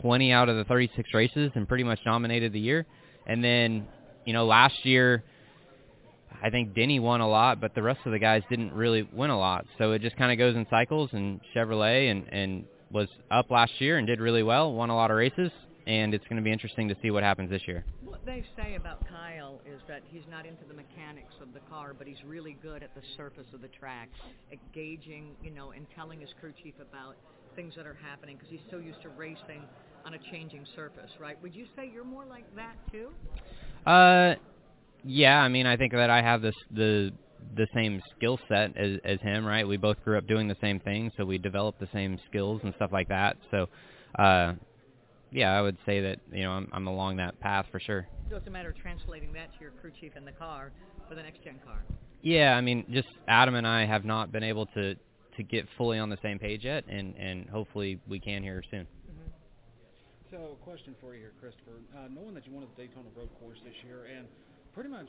20 0.00 0.32
out 0.32 0.48
of 0.48 0.56
the 0.56 0.64
36 0.64 1.08
races 1.14 1.50
and 1.54 1.68
pretty 1.68 1.84
much 1.84 1.98
dominated 2.04 2.52
the 2.52 2.60
year. 2.60 2.86
And 3.26 3.42
then, 3.42 3.86
you 4.24 4.32
know, 4.32 4.46
last 4.46 4.84
year 4.84 5.22
I 6.42 6.50
think 6.50 6.74
Denny 6.74 7.00
won 7.00 7.20
a 7.20 7.28
lot, 7.28 7.60
but 7.60 7.74
the 7.74 7.82
rest 7.82 8.00
of 8.06 8.12
the 8.12 8.18
guys 8.18 8.42
didn't 8.48 8.72
really 8.72 9.08
win 9.12 9.30
a 9.30 9.38
lot. 9.38 9.66
So 9.78 9.92
it 9.92 10.02
just 10.02 10.16
kind 10.16 10.32
of 10.32 10.38
goes 10.38 10.56
in 10.56 10.66
cycles. 10.70 11.10
And 11.12 11.40
Chevrolet 11.54 12.10
and 12.10 12.26
and 12.32 12.64
was 12.90 13.08
up 13.30 13.50
last 13.50 13.72
year 13.80 13.98
and 13.98 14.06
did 14.06 14.20
really 14.20 14.42
well, 14.42 14.72
won 14.72 14.90
a 14.90 14.96
lot 14.96 15.10
of 15.10 15.16
races, 15.16 15.50
and 15.86 16.12
it's 16.12 16.24
going 16.24 16.36
to 16.36 16.42
be 16.42 16.52
interesting 16.52 16.88
to 16.88 16.96
see 17.00 17.10
what 17.10 17.22
happens 17.22 17.50
this 17.50 17.62
year. 17.66 17.84
What 18.04 18.24
they 18.26 18.44
say 18.56 18.74
about 18.74 19.06
Kyle 19.08 19.60
is 19.64 19.80
that 19.88 20.02
he's 20.10 20.24
not 20.30 20.44
into 20.44 20.64
the 20.66 20.74
mechanics 20.74 21.34
of 21.40 21.52
the 21.54 21.60
car, 21.70 21.94
but 21.96 22.06
he's 22.06 22.22
really 22.26 22.56
good 22.62 22.82
at 22.82 22.94
the 22.94 23.02
surface 23.16 23.46
of 23.54 23.60
the 23.60 23.68
track, 23.68 24.08
at 24.52 24.58
gauging, 24.72 25.36
you 25.42 25.50
know, 25.50 25.70
and 25.70 25.86
telling 25.94 26.20
his 26.20 26.30
crew 26.40 26.52
chief 26.62 26.74
about 26.80 27.16
things 27.56 27.74
that 27.76 27.86
are 27.86 27.98
happening 28.02 28.36
because 28.36 28.50
he's 28.50 28.70
so 28.70 28.78
used 28.78 29.00
to 29.02 29.08
racing 29.10 29.62
on 30.04 30.14
a 30.14 30.18
changing 30.30 30.66
surface, 30.74 31.10
right? 31.20 31.40
Would 31.42 31.54
you 31.54 31.66
say 31.76 31.90
you're 31.92 32.04
more 32.04 32.24
like 32.24 32.44
that 32.56 32.74
too? 32.90 33.10
Uh, 33.86 34.34
yeah. 35.04 35.38
I 35.38 35.48
mean, 35.48 35.66
I 35.66 35.76
think 35.76 35.92
that 35.92 36.10
I 36.10 36.22
have 36.22 36.42
this 36.42 36.54
the 36.70 37.12
the 37.56 37.66
same 37.74 38.02
skill 38.16 38.38
set 38.48 38.76
as 38.76 38.98
as 39.04 39.20
him, 39.20 39.44
right? 39.44 39.66
We 39.66 39.76
both 39.76 40.02
grew 40.04 40.18
up 40.18 40.26
doing 40.26 40.48
the 40.48 40.56
same 40.60 40.80
thing, 40.80 41.10
so 41.16 41.24
we 41.24 41.38
developed 41.38 41.80
the 41.80 41.88
same 41.92 42.18
skills 42.28 42.60
and 42.64 42.74
stuff 42.76 42.90
like 42.92 43.08
that. 43.08 43.36
So, 43.50 43.68
uh, 44.18 44.54
yeah, 45.30 45.56
I 45.56 45.62
would 45.62 45.76
say 45.86 46.00
that 46.00 46.18
you 46.32 46.42
know 46.42 46.52
I'm, 46.52 46.68
I'm 46.72 46.86
along 46.86 47.16
that 47.16 47.38
path 47.40 47.66
for 47.70 47.80
sure. 47.80 48.06
So 48.28 48.36
it's 48.36 48.46
a 48.46 48.50
matter 48.50 48.70
of 48.70 48.78
translating 48.78 49.32
that 49.32 49.52
to 49.54 49.60
your 49.60 49.72
crew 49.72 49.90
chief 50.00 50.16
in 50.16 50.24
the 50.24 50.32
car 50.32 50.70
for 51.08 51.14
the 51.14 51.22
next 51.22 51.42
gen 51.42 51.58
car. 51.64 51.82
Yeah, 52.22 52.54
I 52.54 52.60
mean, 52.60 52.84
just 52.90 53.08
Adam 53.26 53.54
and 53.54 53.66
I 53.66 53.86
have 53.86 54.04
not 54.04 54.30
been 54.30 54.44
able 54.44 54.66
to 54.66 54.94
to 55.36 55.42
get 55.42 55.66
fully 55.78 55.98
on 55.98 56.10
the 56.10 56.18
same 56.22 56.38
page 56.38 56.64
yet, 56.64 56.84
and 56.88 57.14
and 57.16 57.48
hopefully 57.48 58.00
we 58.08 58.20
can 58.20 58.42
here 58.42 58.62
soon. 58.70 58.86
So, 60.30 60.54
a 60.54 60.64
question 60.64 60.94
for 61.00 61.14
you 61.14 61.26
here, 61.26 61.32
Christopher. 61.40 61.82
Uh, 61.90 62.06
knowing 62.06 62.34
that 62.34 62.46
you 62.46 62.52
won 62.52 62.62
the 62.62 62.70
Daytona 62.80 63.08
Road 63.18 63.28
Course 63.42 63.58
this 63.64 63.74
year, 63.82 64.06
and 64.06 64.28
pretty 64.74 64.90
much 64.90 65.08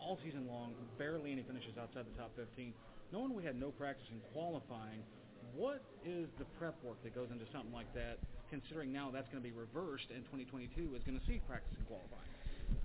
all 0.00 0.18
season 0.24 0.46
long, 0.48 0.72
barely 0.98 1.32
any 1.32 1.42
finishes 1.42 1.76
outside 1.80 2.04
the 2.06 2.16
top 2.18 2.30
15, 2.36 2.72
knowing 3.12 3.34
we 3.34 3.44
had 3.44 3.58
no 3.58 3.70
practice 3.70 4.06
in 4.10 4.20
qualifying, 4.32 5.02
what 5.54 5.82
is 6.06 6.26
the 6.38 6.44
prep 6.58 6.74
work 6.84 7.02
that 7.02 7.14
goes 7.14 7.28
into 7.30 7.44
something 7.52 7.72
like 7.72 7.92
that? 7.94 8.18
Considering 8.50 8.92
now 8.92 9.10
that's 9.12 9.28
going 9.30 9.42
to 9.42 9.48
be 9.48 9.54
reversed, 9.54 10.06
and 10.14 10.24
2022 10.32 10.94
is 10.96 11.02
going 11.06 11.18
to 11.18 11.26
see 11.26 11.40
practice 11.46 11.74
in 11.78 11.84
qualifying. 11.86 12.30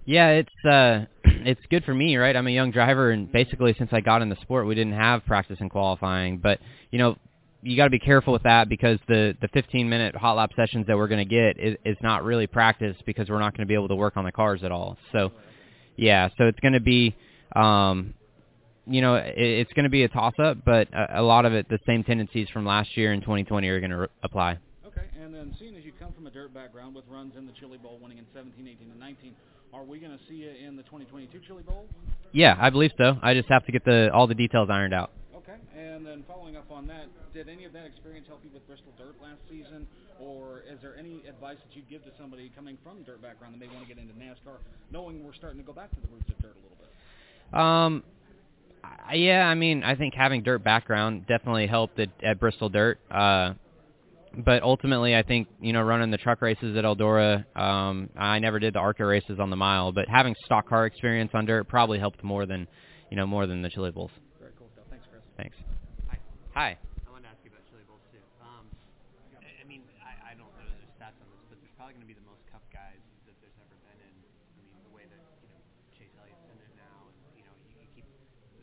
Yeah, 0.06 0.30
it's 0.30 0.66
uh 0.66 1.06
it's 1.46 1.62
good 1.70 1.84
for 1.84 1.94
me, 1.94 2.18
right? 2.18 2.36
I'm 2.36 2.48
a 2.48 2.52
young 2.52 2.72
driver 2.72 3.12
and 3.12 3.32
basically 3.32 3.76
since 3.78 3.90
I 3.92 4.02
got 4.02 4.22
in 4.22 4.30
the 4.30 4.36
sport, 4.42 4.68
we 4.68 4.76
didn't 4.76 4.94
have 4.94 5.26
practice 5.26 5.58
in 5.60 5.70
qualifying, 5.70 6.38
but 6.38 6.60
you 6.92 7.00
know, 7.00 7.18
you 7.62 7.76
got 7.76 7.86
to 7.86 7.92
be 7.92 8.00
careful 8.00 8.34
with 8.34 8.44
that 8.44 8.70
because 8.70 9.00
the 9.08 9.36
the 9.42 9.48
15 9.50 9.90
minute 9.90 10.16
hot 10.16 10.34
lap 10.34 10.52
sessions 10.56 10.86
that 10.88 10.96
we're 10.96 11.08
going 11.08 11.28
to 11.28 11.30
get 11.30 11.60
is, 11.60 11.76
is 11.86 11.98
not 12.02 12.24
really 12.24 12.46
practice 12.48 12.96
because 13.06 13.30
we're 13.30 13.40
not 13.40 13.56
going 13.58 13.66
to 13.66 13.70
be 13.70 13.74
able 13.74 13.88
to 13.88 13.96
work 13.96 14.18
on 14.18 14.26
the 14.26 14.32
cars 14.32 14.64
at 14.64 14.72
all. 14.72 14.98
So, 15.12 15.32
yeah, 15.96 16.30
so 16.38 16.46
it's 16.46 16.60
going 16.60 16.74
to 16.74 16.80
be 16.80 17.16
um 17.56 18.14
you 18.88 19.02
know, 19.02 19.16
it, 19.16 19.34
it's 19.36 19.74
going 19.74 19.86
to 19.86 19.90
be 19.90 20.04
a 20.04 20.08
toss 20.08 20.36
up, 20.40 20.58
but 20.64 20.88
a, 20.94 21.22
a 21.22 21.24
lot 21.24 21.46
of 21.46 21.54
it 21.54 21.68
the 21.70 21.80
same 21.86 22.04
tendencies 22.04 22.48
from 22.50 22.66
last 22.66 22.96
year 22.96 23.12
and 23.12 23.22
2020 23.22 23.68
are 23.68 23.80
going 23.80 23.90
to 23.92 23.98
re- 23.98 24.08
apply. 24.24 24.60
Okay, 24.86 25.02
and 25.22 25.34
then 25.34 25.56
seeing 25.60 25.76
as 25.76 25.84
you 25.84 25.92
come 26.00 26.14
from 26.14 26.28
a 26.28 26.32
dirt 26.32 26.54
background 26.54 26.96
with 26.96 27.06
runs 27.10 27.34
in 27.38 27.46
the 27.46 27.54
Chili 27.60 27.78
Bowl, 27.78 28.00
winning 28.02 28.20
in 28.20 28.26
17, 28.34 28.68
18, 28.68 28.92
and 28.92 29.00
19, 29.00 29.36
are 29.74 29.84
we 29.84 30.00
going 30.00 30.12
to 30.12 30.20
see 30.30 30.36
you 30.36 30.50
in 30.50 30.78
the 30.78 30.84
2022 30.84 31.40
Chili 31.48 31.64
Bowl? 31.64 31.88
Yeah, 32.32 32.56
I 32.60 32.70
believe 32.70 32.92
so. 32.98 33.18
I 33.22 33.34
just 33.34 33.50
have 33.50 33.66
to 33.66 33.72
get 33.72 33.86
the 33.86 34.10
all 34.14 34.28
the 34.28 34.36
details 34.36 34.70
ironed 34.70 34.94
out. 34.94 35.12
And 35.74 36.06
then 36.06 36.24
following 36.28 36.56
up 36.56 36.70
on 36.72 36.88
that, 36.88 37.08
did 37.34 37.50
any 37.50 37.66
of 37.66 37.74
that 37.74 37.86
experience 37.86 38.28
help 38.28 38.42
you 38.44 38.50
with 38.54 38.66
Bristol 38.68 38.92
Dirt 38.98 39.16
last 39.22 39.40
season, 39.50 39.88
or 40.20 40.64
is 40.70 40.80
there 40.82 40.96
any 40.98 41.24
advice 41.28 41.58
that 41.64 41.76
you'd 41.76 41.90
give 41.90 42.04
to 42.04 42.12
somebody 42.20 42.52
coming 42.56 42.78
from 42.84 43.04
dirt 43.04 43.22
background 43.22 43.54
that 43.54 43.60
may 43.60 43.68
want 43.68 43.88
to 43.88 43.94
get 43.94 44.02
into 44.02 44.14
NASCAR, 44.14 44.58
knowing 44.92 45.24
we're 45.24 45.34
starting 45.34 45.60
to 45.60 45.66
go 45.66 45.74
back 45.74 45.90
to 45.92 46.02
the 46.02 46.08
roots 46.08 46.30
of 46.30 46.38
dirt 46.42 46.56
a 46.56 46.62
little 46.62 46.78
bit? 46.80 47.60
Um, 47.60 48.04
yeah, 49.14 49.48
I 49.48 49.56
mean, 49.56 49.84
I 49.84 49.96
think 49.96 50.14
having 50.14 50.44
dirt 50.44 50.64
background 50.64 51.28
definitely 51.28 51.68
helped 51.68 52.00
at, 52.00 52.10
at 52.24 52.40
Bristol 52.40 52.70
Dirt. 52.70 53.00
Uh, 53.10 53.54
but 54.38 54.64
ultimately, 54.64 55.16
I 55.16 55.24
think 55.24 55.48
you 55.62 55.74
know 55.74 55.82
running 55.82 56.12
the 56.12 56.18
truck 56.18 56.42
races 56.42 56.76
at 56.76 56.84
Eldora. 56.84 57.46
Um, 57.58 58.10
I 58.18 58.40
never 58.40 58.60
did 58.60 58.74
the 58.74 58.80
ARCA 58.80 59.06
races 59.06 59.40
on 59.40 59.50
the 59.50 59.56
mile, 59.56 59.92
but 59.92 60.10
having 60.10 60.36
stock 60.46 60.68
car 60.68 60.86
experience 60.86 61.32
on 61.34 61.46
dirt 61.46 61.68
probably 61.68 62.00
helped 62.00 62.24
more 62.24 62.46
than 62.46 62.68
you 63.10 63.18
know 63.18 63.26
more 63.26 63.48
than 63.48 63.62
the 63.62 63.70
Chili 63.70 63.92
Bowls. 63.92 64.12
Very 65.36 65.52
cool 65.52 65.68
stuff. 65.68 65.80
Thanks, 66.08 66.08
Hi. 66.08 66.18
Hi. 66.56 66.70
I 67.04 67.10
wanted 67.12 67.28
to 67.28 67.32
ask 67.36 67.44
you 67.44 67.52
about 67.52 67.64
Chili 67.68 67.84
Bowls 67.88 68.04
too. 68.12 68.24
Um, 68.40 68.72
I, 69.44 69.52
I 69.60 69.66
mean, 69.68 69.84
I, 70.00 70.32
I 70.32 70.34
don't 70.40 70.52
know 70.56 70.68
the 70.80 70.88
stats 70.96 71.20
on 71.20 71.28
this, 71.36 71.44
but 71.52 71.60
there's 71.60 71.76
probably 71.76 71.96
going 72.00 72.08
to 72.08 72.12
be 72.12 72.16
the 72.16 72.24
most 72.24 72.44
Cup 72.48 72.64
guys 72.72 73.04
that 73.28 73.36
there's 73.44 73.58
ever 73.60 73.76
been 73.84 74.00
in. 74.00 74.16
I 74.16 74.52
mean, 74.56 74.72
the 74.88 74.94
way 74.96 75.04
that 75.12 75.20
you 75.44 75.52
know 75.52 75.60
Chase 75.92 76.16
Elliott's 76.16 76.48
in 76.48 76.60
it 76.60 76.74
now, 76.80 77.12
and 77.12 77.18
you 77.36 77.44
know 77.44 77.56
you, 77.68 77.84
you 77.84 77.88
keep 77.92 78.08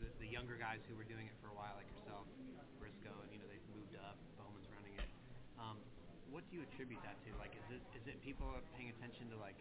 the, 0.01 0.09
the 0.17 0.29
younger 0.29 0.57
guys 0.57 0.81
who 0.89 0.97
were 0.97 1.05
doing 1.05 1.29
it 1.29 1.35
for 1.41 1.53
a 1.53 1.55
while, 1.57 1.77
like 1.77 1.89
yourself, 1.93 2.25
Briscoe, 2.81 3.13
and 3.21 3.29
you 3.29 3.37
know 3.37 3.45
they've 3.49 3.69
moved 3.73 3.93
up. 4.01 4.17
Bowman's 4.41 4.69
running 4.73 4.97
it. 4.97 5.09
Um, 5.61 5.77
what 6.33 6.41
do 6.49 6.57
you 6.57 6.65
attribute 6.65 7.01
that 7.05 7.21
to? 7.25 7.29
Like, 7.37 7.53
is 7.53 7.67
it 7.69 7.83
is 7.93 8.03
it 8.09 8.17
people 8.25 8.49
are 8.49 8.65
paying 8.73 8.89
attention 8.89 9.29
to 9.29 9.37
like 9.37 9.57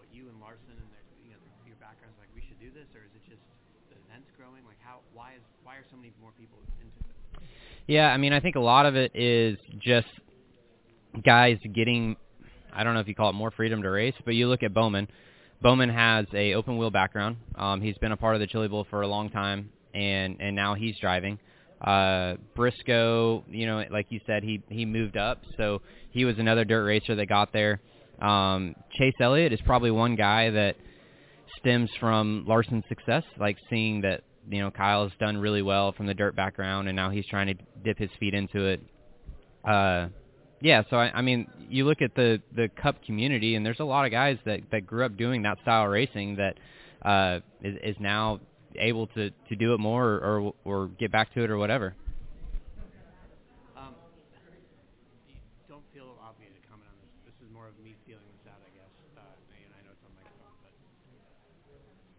what 0.00 0.08
you 0.08 0.32
and 0.32 0.40
Larson 0.40 0.72
and 0.72 0.88
their 0.88 1.04
you 1.20 1.36
know 1.36 1.40
your 1.68 1.76
backgrounds 1.76 2.16
like 2.16 2.32
we 2.32 2.40
should 2.40 2.58
do 2.58 2.72
this, 2.72 2.88
or 2.96 3.04
is 3.04 3.12
it 3.12 3.24
just 3.28 3.44
the 3.73 3.73
events 4.08 4.30
growing? 4.36 4.64
Like, 4.66 4.78
how 4.82 5.00
why 5.12 5.34
is 5.34 5.42
why 5.62 5.76
are 5.76 5.84
so 5.90 5.96
many 5.96 6.12
more 6.20 6.32
people 6.38 6.58
into 6.80 6.86
it? 6.86 7.48
Yeah, 7.86 8.08
I 8.08 8.16
mean, 8.16 8.32
I 8.32 8.40
think 8.40 8.56
a 8.56 8.60
lot 8.60 8.86
of 8.86 8.96
it 8.96 9.12
is 9.14 9.58
just 9.78 10.08
guys 11.24 11.58
getting 11.74 12.16
I 12.74 12.82
don't 12.82 12.94
know 12.94 13.00
if 13.00 13.08
you 13.08 13.14
call 13.14 13.30
it 13.30 13.34
more 13.34 13.50
freedom 13.50 13.82
to 13.82 13.90
race, 13.90 14.14
but 14.24 14.34
you 14.34 14.48
look 14.48 14.62
at 14.62 14.74
Bowman. 14.74 15.08
Bowman 15.62 15.88
has 15.88 16.26
a 16.34 16.54
open 16.54 16.76
wheel 16.76 16.90
background. 16.90 17.36
Um, 17.54 17.80
he's 17.80 17.96
been 17.98 18.12
a 18.12 18.16
part 18.16 18.34
of 18.34 18.40
the 18.40 18.46
Chili 18.46 18.68
Bowl 18.68 18.86
for 18.90 19.02
a 19.02 19.06
long 19.06 19.30
time, 19.30 19.70
and 19.94 20.36
and 20.40 20.56
now 20.56 20.74
he's 20.74 20.96
driving. 21.00 21.38
Uh, 21.80 22.34
Briscoe, 22.54 23.44
you 23.48 23.66
know, 23.66 23.84
like 23.90 24.06
you 24.10 24.20
said, 24.26 24.42
he 24.42 24.62
he 24.68 24.84
moved 24.84 25.16
up, 25.16 25.42
so 25.56 25.82
he 26.10 26.24
was 26.24 26.38
another 26.38 26.64
dirt 26.64 26.84
racer 26.84 27.14
that 27.14 27.26
got 27.26 27.52
there. 27.52 27.80
Um, 28.20 28.74
Chase 28.92 29.14
Elliott 29.20 29.52
is 29.52 29.60
probably 29.64 29.90
one 29.90 30.16
guy 30.16 30.50
that 30.50 30.76
stems 31.58 31.90
from 32.00 32.44
Larson's 32.46 32.84
success, 32.88 33.24
like 33.38 33.56
seeing 33.70 34.00
that 34.02 34.22
you 34.48 34.60
know 34.60 34.70
Kyle's 34.70 35.12
done 35.18 35.36
really 35.36 35.62
well 35.62 35.92
from 35.92 36.06
the 36.06 36.14
dirt 36.14 36.36
background, 36.36 36.88
and 36.88 36.96
now 36.96 37.10
he's 37.10 37.26
trying 37.26 37.46
to 37.48 37.54
dip 37.82 37.98
his 37.98 38.10
feet 38.18 38.34
into 38.34 38.64
it. 38.64 38.80
Uh, 39.64 40.08
yeah, 40.60 40.82
so 40.88 40.96
I, 40.96 41.10
I 41.18 41.22
mean, 41.22 41.46
you 41.68 41.84
look 41.84 42.00
at 42.00 42.14
the 42.14 42.40
the 42.54 42.68
Cup 42.80 43.02
community, 43.04 43.54
and 43.54 43.64
there's 43.66 43.80
a 43.80 43.84
lot 43.84 44.06
of 44.06 44.10
guys 44.10 44.38
that 44.46 44.60
that 44.72 44.86
grew 44.86 45.04
up 45.04 45.16
doing 45.16 45.42
that 45.42 45.58
style 45.62 45.84
of 45.84 45.90
racing 45.90 46.36
that 46.36 46.56
uh, 47.02 47.40
is, 47.62 47.76
is 47.82 47.96
now 48.00 48.40
able 48.76 49.06
to 49.08 49.30
to 49.30 49.56
do 49.56 49.74
it 49.74 49.78
more 49.78 50.08
or, 50.08 50.40
or 50.40 50.54
or 50.64 50.88
get 50.98 51.12
back 51.12 51.32
to 51.34 51.44
it 51.44 51.50
or 51.50 51.58
whatever. 51.58 51.94
Um, 53.76 53.94
you 55.28 55.36
don't 55.68 55.84
feel 55.92 56.16
obligated 56.24 56.56
to 56.56 56.64
comment 56.64 56.88
on 56.88 56.96
this. 56.96 57.12
This 57.28 57.36
is 57.44 57.52
more 57.52 57.68
of 57.68 57.76
me 57.84 57.92
feeling 58.08 58.24
this 58.32 58.48
out, 58.48 58.58
I 58.64 58.72
guess. 58.72 58.92
Uh, 59.20 59.20
and 59.20 59.68
I 59.68 59.80
know 59.84 59.92
it's 59.92 60.00
on 60.00 60.16
microphone, 60.16 60.56
but 60.64 60.72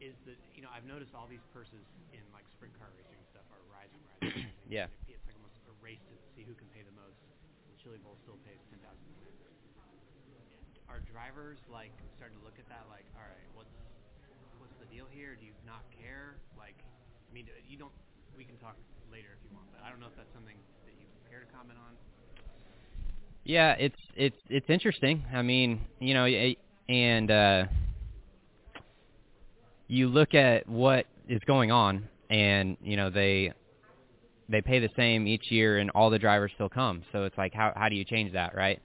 is 0.06 0.13
the 0.30 0.38
you 0.54 0.62
know 0.62 0.70
I've 0.70 0.86
noticed 0.86 1.18
all 1.18 1.25
these 1.25 1.44
purses 1.50 1.82
in 2.13 2.22
like 2.30 2.46
sprint 2.56 2.77
car 2.77 2.94
racing 2.94 3.18
and 3.18 3.30
stuff 3.34 3.48
are 3.50 3.63
rising, 3.74 4.00
rising. 4.22 4.54
rising. 4.54 4.64
Yeah. 4.75 4.91
It's 5.08 5.24
like 5.24 5.39
almost 5.39 5.55
a 5.72 5.75
race 5.79 6.03
to 6.12 6.15
see 6.36 6.44
who 6.44 6.51
can 6.51 6.67
pay 6.75 6.84
the 6.84 6.91
most. 7.00 7.15
The 7.72 7.79
Chili 7.79 7.96
Bowl 8.03 8.20
still 8.27 8.36
pays 8.44 8.60
ten 8.67 8.84
thousand. 8.84 9.08
Are 10.91 11.00
drivers 11.08 11.63
like 11.72 11.96
starting 12.20 12.36
to 12.36 12.44
look 12.44 12.60
at 12.60 12.67
that 12.67 12.84
like, 12.91 13.08
all 13.15 13.24
right, 13.24 13.48
what's 13.55 13.72
what's 14.60 14.75
the 14.84 14.89
deal 14.91 15.08
here? 15.15 15.39
Do 15.39 15.48
you 15.48 15.55
not 15.63 15.88
care? 15.96 16.36
Like, 16.60 16.75
I 16.75 17.32
mean, 17.32 17.48
you 17.63 17.79
don't. 17.79 17.96
We 18.36 18.44
can 18.44 18.60
talk 18.60 18.75
later 19.08 19.32
if 19.32 19.39
you 19.48 19.55
want, 19.55 19.72
but 19.72 19.79
I 19.79 19.88
don't 19.88 20.03
know 20.03 20.12
if 20.12 20.17
that's 20.20 20.36
something 20.36 20.60
that 20.84 20.91
you 21.00 21.08
care 21.32 21.39
to 21.39 21.48
comment 21.55 21.79
on. 21.79 21.96
Yeah, 23.48 23.79
it's 23.79 24.01
it's 24.20 24.44
it's 24.51 24.67
interesting. 24.67 25.24
I 25.32 25.39
mean, 25.39 25.88
you 26.03 26.12
know, 26.12 26.27
and 26.27 27.32
uh, 27.32 27.63
you 29.88 30.12
look 30.12 30.36
at 30.36 30.67
what 30.67 31.08
is 31.32 31.39
going 31.48 31.72
on, 31.72 32.12
and 32.29 32.75
you 32.84 33.00
know 33.00 33.10
they 33.10 33.55
they 34.49 34.61
pay 34.61 34.79
the 34.79 34.89
same 34.95 35.27
each 35.27 35.51
year, 35.51 35.77
and 35.77 35.89
all 35.91 36.09
the 36.09 36.19
drivers 36.19 36.51
still 36.55 36.69
come. 36.69 37.03
So 37.11 37.23
it's 37.23 37.37
like, 37.37 37.53
how 37.53 37.73
how 37.75 37.89
do 37.89 37.95
you 37.95 38.05
change 38.05 38.33
that, 38.33 38.55
right? 38.55 38.81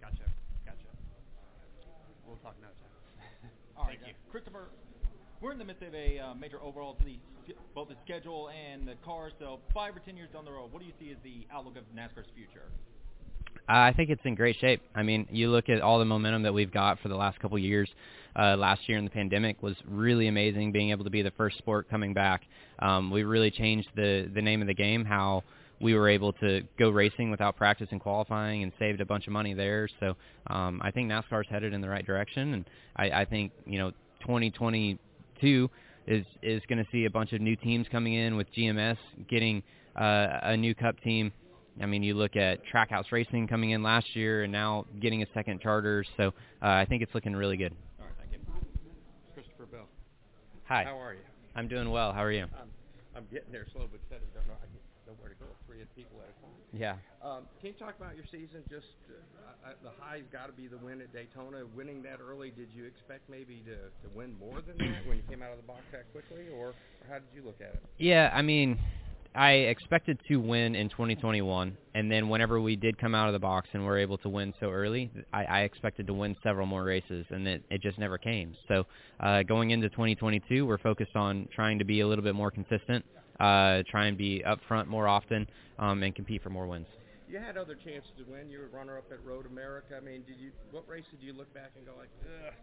Gotcha. 0.00 0.16
Gotcha. 0.64 0.76
We'll 2.26 2.36
talk 2.36 2.54
another 2.58 2.74
time. 3.42 3.50
All 3.76 3.84
right, 3.84 3.98
Thank 4.00 4.08
you. 4.08 4.14
uh, 4.28 4.30
Christopher. 4.32 4.68
We're 5.40 5.52
in 5.52 5.58
the 5.58 5.64
midst 5.64 5.82
of 5.82 5.94
a 5.94 6.18
uh, 6.18 6.34
major 6.34 6.60
overhaul 6.60 6.94
to 6.94 7.04
the 7.04 7.18
both 7.74 7.88
the 7.88 7.96
schedule 8.04 8.50
and 8.50 8.86
the 8.86 8.94
cars. 9.04 9.32
So 9.40 9.60
five 9.74 9.96
or 9.96 10.00
ten 10.00 10.16
years 10.16 10.28
down 10.32 10.44
the 10.44 10.52
road, 10.52 10.72
what 10.72 10.80
do 10.80 10.86
you 10.86 10.92
see 11.00 11.10
as 11.10 11.16
the 11.24 11.46
outlook 11.52 11.76
of 11.76 11.84
NASCAR's 11.96 12.28
future? 12.34 12.68
I 13.68 13.92
think 13.92 14.10
it's 14.10 14.20
in 14.24 14.34
great 14.34 14.56
shape. 14.60 14.82
I 14.94 15.02
mean, 15.02 15.26
you 15.30 15.50
look 15.50 15.68
at 15.68 15.80
all 15.80 15.98
the 15.98 16.04
momentum 16.04 16.42
that 16.42 16.52
we've 16.54 16.72
got 16.72 16.98
for 17.00 17.08
the 17.08 17.14
last 17.16 17.38
couple 17.40 17.56
of 17.56 17.62
years. 17.62 17.90
Uh, 18.38 18.56
last 18.56 18.88
year 18.88 18.98
in 18.98 19.04
the 19.04 19.10
pandemic 19.10 19.62
was 19.62 19.76
really 19.86 20.28
amazing, 20.28 20.72
being 20.72 20.90
able 20.90 21.04
to 21.04 21.10
be 21.10 21.22
the 21.22 21.32
first 21.32 21.58
sport 21.58 21.88
coming 21.90 22.14
back. 22.14 22.42
Um, 22.78 23.10
we 23.10 23.24
really 23.24 23.50
changed 23.50 23.88
the 23.96 24.30
the 24.34 24.42
name 24.42 24.60
of 24.60 24.68
the 24.68 24.74
game, 24.74 25.04
how 25.04 25.42
we 25.80 25.94
were 25.94 26.08
able 26.08 26.32
to 26.34 26.62
go 26.78 26.90
racing 26.90 27.30
without 27.30 27.56
practice 27.56 27.88
and 27.90 28.00
qualifying, 28.00 28.62
and 28.62 28.72
saved 28.78 29.00
a 29.00 29.06
bunch 29.06 29.26
of 29.26 29.32
money 29.32 29.54
there. 29.54 29.88
So 29.98 30.14
um, 30.48 30.80
I 30.84 30.90
think 30.90 31.10
NASCAR's 31.10 31.48
headed 31.48 31.72
in 31.72 31.80
the 31.80 31.88
right 31.88 32.04
direction, 32.04 32.54
and 32.54 32.64
I, 32.96 33.22
I 33.22 33.24
think 33.24 33.52
you 33.66 33.78
know 33.78 33.90
2022 34.20 35.70
is 36.06 36.24
is 36.42 36.62
going 36.68 36.78
to 36.78 36.90
see 36.92 37.06
a 37.06 37.10
bunch 37.10 37.32
of 37.32 37.40
new 37.40 37.56
teams 37.56 37.86
coming 37.90 38.14
in 38.14 38.36
with 38.36 38.46
GMS 38.54 38.98
getting 39.28 39.62
uh, 39.96 40.26
a 40.42 40.56
new 40.56 40.74
Cup 40.74 41.00
team. 41.00 41.32
I 41.80 41.86
mean, 41.86 42.02
you 42.02 42.14
look 42.14 42.36
at 42.36 42.60
Trackhouse 42.66 43.10
Racing 43.10 43.48
coming 43.48 43.70
in 43.70 43.82
last 43.82 44.14
year 44.14 44.42
and 44.42 44.52
now 44.52 44.86
getting 45.00 45.22
a 45.22 45.26
second 45.32 45.60
charter. 45.60 46.04
So 46.16 46.28
uh, 46.62 46.66
I 46.66 46.84
think 46.86 47.02
it's 47.02 47.14
looking 47.14 47.34
really 47.34 47.56
good. 47.56 47.74
All 47.98 48.06
right, 48.06 48.14
thank 48.18 48.32
you. 48.32 48.38
Christopher 49.34 49.66
Bell. 49.66 49.86
Hi. 50.70 50.84
How 50.86 51.02
are 51.02 51.14
you? 51.14 51.26
I'm 51.56 51.66
doing 51.66 51.90
well. 51.90 52.12
How 52.12 52.22
are 52.22 52.30
you? 52.30 52.46
I'm, 52.54 52.70
I'm 53.16 53.26
getting 53.32 53.50
there 53.50 53.66
slow 53.72 53.90
but 53.90 53.98
steady. 54.06 54.22
Don't 54.32 54.46
know, 54.46 54.54
I 54.54 54.70
don't 54.70 54.86
know 55.02 55.18
where 55.18 55.28
to 55.28 55.34
go. 55.34 55.46
Three 55.66 55.82
people 55.98 56.22
at 56.22 56.30
a 56.30 56.36
time. 56.38 56.62
Yeah. 56.70 56.94
Um, 57.26 57.50
can 57.58 57.74
you 57.74 57.76
talk 57.76 57.98
about 57.98 58.14
your 58.14 58.24
season? 58.30 58.62
Just 58.70 58.86
uh, 59.10 59.66
uh, 59.66 59.74
the 59.82 59.90
high's 59.98 60.22
got 60.30 60.46
to 60.46 60.52
be 60.52 60.68
the 60.68 60.78
win 60.78 61.00
at 61.00 61.12
Daytona. 61.12 61.66
Winning 61.74 62.04
that 62.04 62.22
early, 62.22 62.54
did 62.54 62.68
you 62.70 62.84
expect 62.84 63.28
maybe 63.28 63.66
to, 63.66 63.90
to 63.90 64.14
win 64.14 64.38
more 64.38 64.62
than 64.62 64.78
that 64.78 65.02
when 65.10 65.16
you 65.16 65.24
came 65.28 65.42
out 65.42 65.50
of 65.50 65.56
the 65.56 65.66
box 65.66 65.82
that 65.90 66.06
quickly, 66.12 66.46
or, 66.54 66.70
or 66.70 67.06
how 67.10 67.18
did 67.18 67.34
you 67.34 67.42
look 67.42 67.58
at 67.58 67.74
it? 67.74 67.82
Yeah, 67.98 68.30
I 68.32 68.42
mean, 68.42 68.78
I 69.34 69.52
expected 69.52 70.18
to 70.26 70.36
win 70.38 70.74
in 70.74 70.88
2021, 70.88 71.76
and 71.94 72.10
then 72.10 72.28
whenever 72.28 72.60
we 72.60 72.74
did 72.74 72.98
come 72.98 73.14
out 73.14 73.28
of 73.28 73.32
the 73.32 73.38
box 73.38 73.68
and 73.72 73.84
were 73.86 73.96
able 73.96 74.18
to 74.18 74.28
win 74.28 74.52
so 74.58 74.70
early, 74.70 75.08
I, 75.32 75.44
I 75.44 75.60
expected 75.60 76.08
to 76.08 76.14
win 76.14 76.36
several 76.42 76.66
more 76.66 76.82
races, 76.82 77.24
and 77.30 77.46
it, 77.46 77.62
it 77.70 77.80
just 77.80 77.96
never 77.96 78.18
came. 78.18 78.56
So 78.66 78.86
uh, 79.20 79.44
going 79.44 79.70
into 79.70 79.88
2022, 79.88 80.66
we're 80.66 80.78
focused 80.78 81.14
on 81.14 81.48
trying 81.54 81.78
to 81.78 81.84
be 81.84 82.00
a 82.00 82.08
little 82.08 82.24
bit 82.24 82.34
more 82.34 82.50
consistent, 82.50 83.04
uh, 83.38 83.84
try 83.88 84.06
and 84.06 84.18
be 84.18 84.42
up 84.44 84.58
front 84.66 84.88
more 84.88 85.06
often, 85.06 85.46
um, 85.78 86.02
and 86.02 86.12
compete 86.12 86.42
for 86.42 86.50
more 86.50 86.66
wins. 86.66 86.86
You 87.30 87.38
had 87.38 87.56
other 87.56 87.76
chances 87.76 88.10
to 88.18 88.24
win. 88.24 88.50
You 88.50 88.58
were 88.58 88.76
runner-up 88.76 89.04
at 89.12 89.24
Road 89.24 89.46
America. 89.46 89.94
I 89.96 90.00
mean, 90.04 90.24
did 90.26 90.40
you? 90.40 90.50
What 90.72 90.88
race 90.88 91.04
did 91.12 91.24
you 91.24 91.32
look 91.32 91.52
back 91.54 91.70
and 91.76 91.86
go 91.86 91.92
like, 91.96 92.08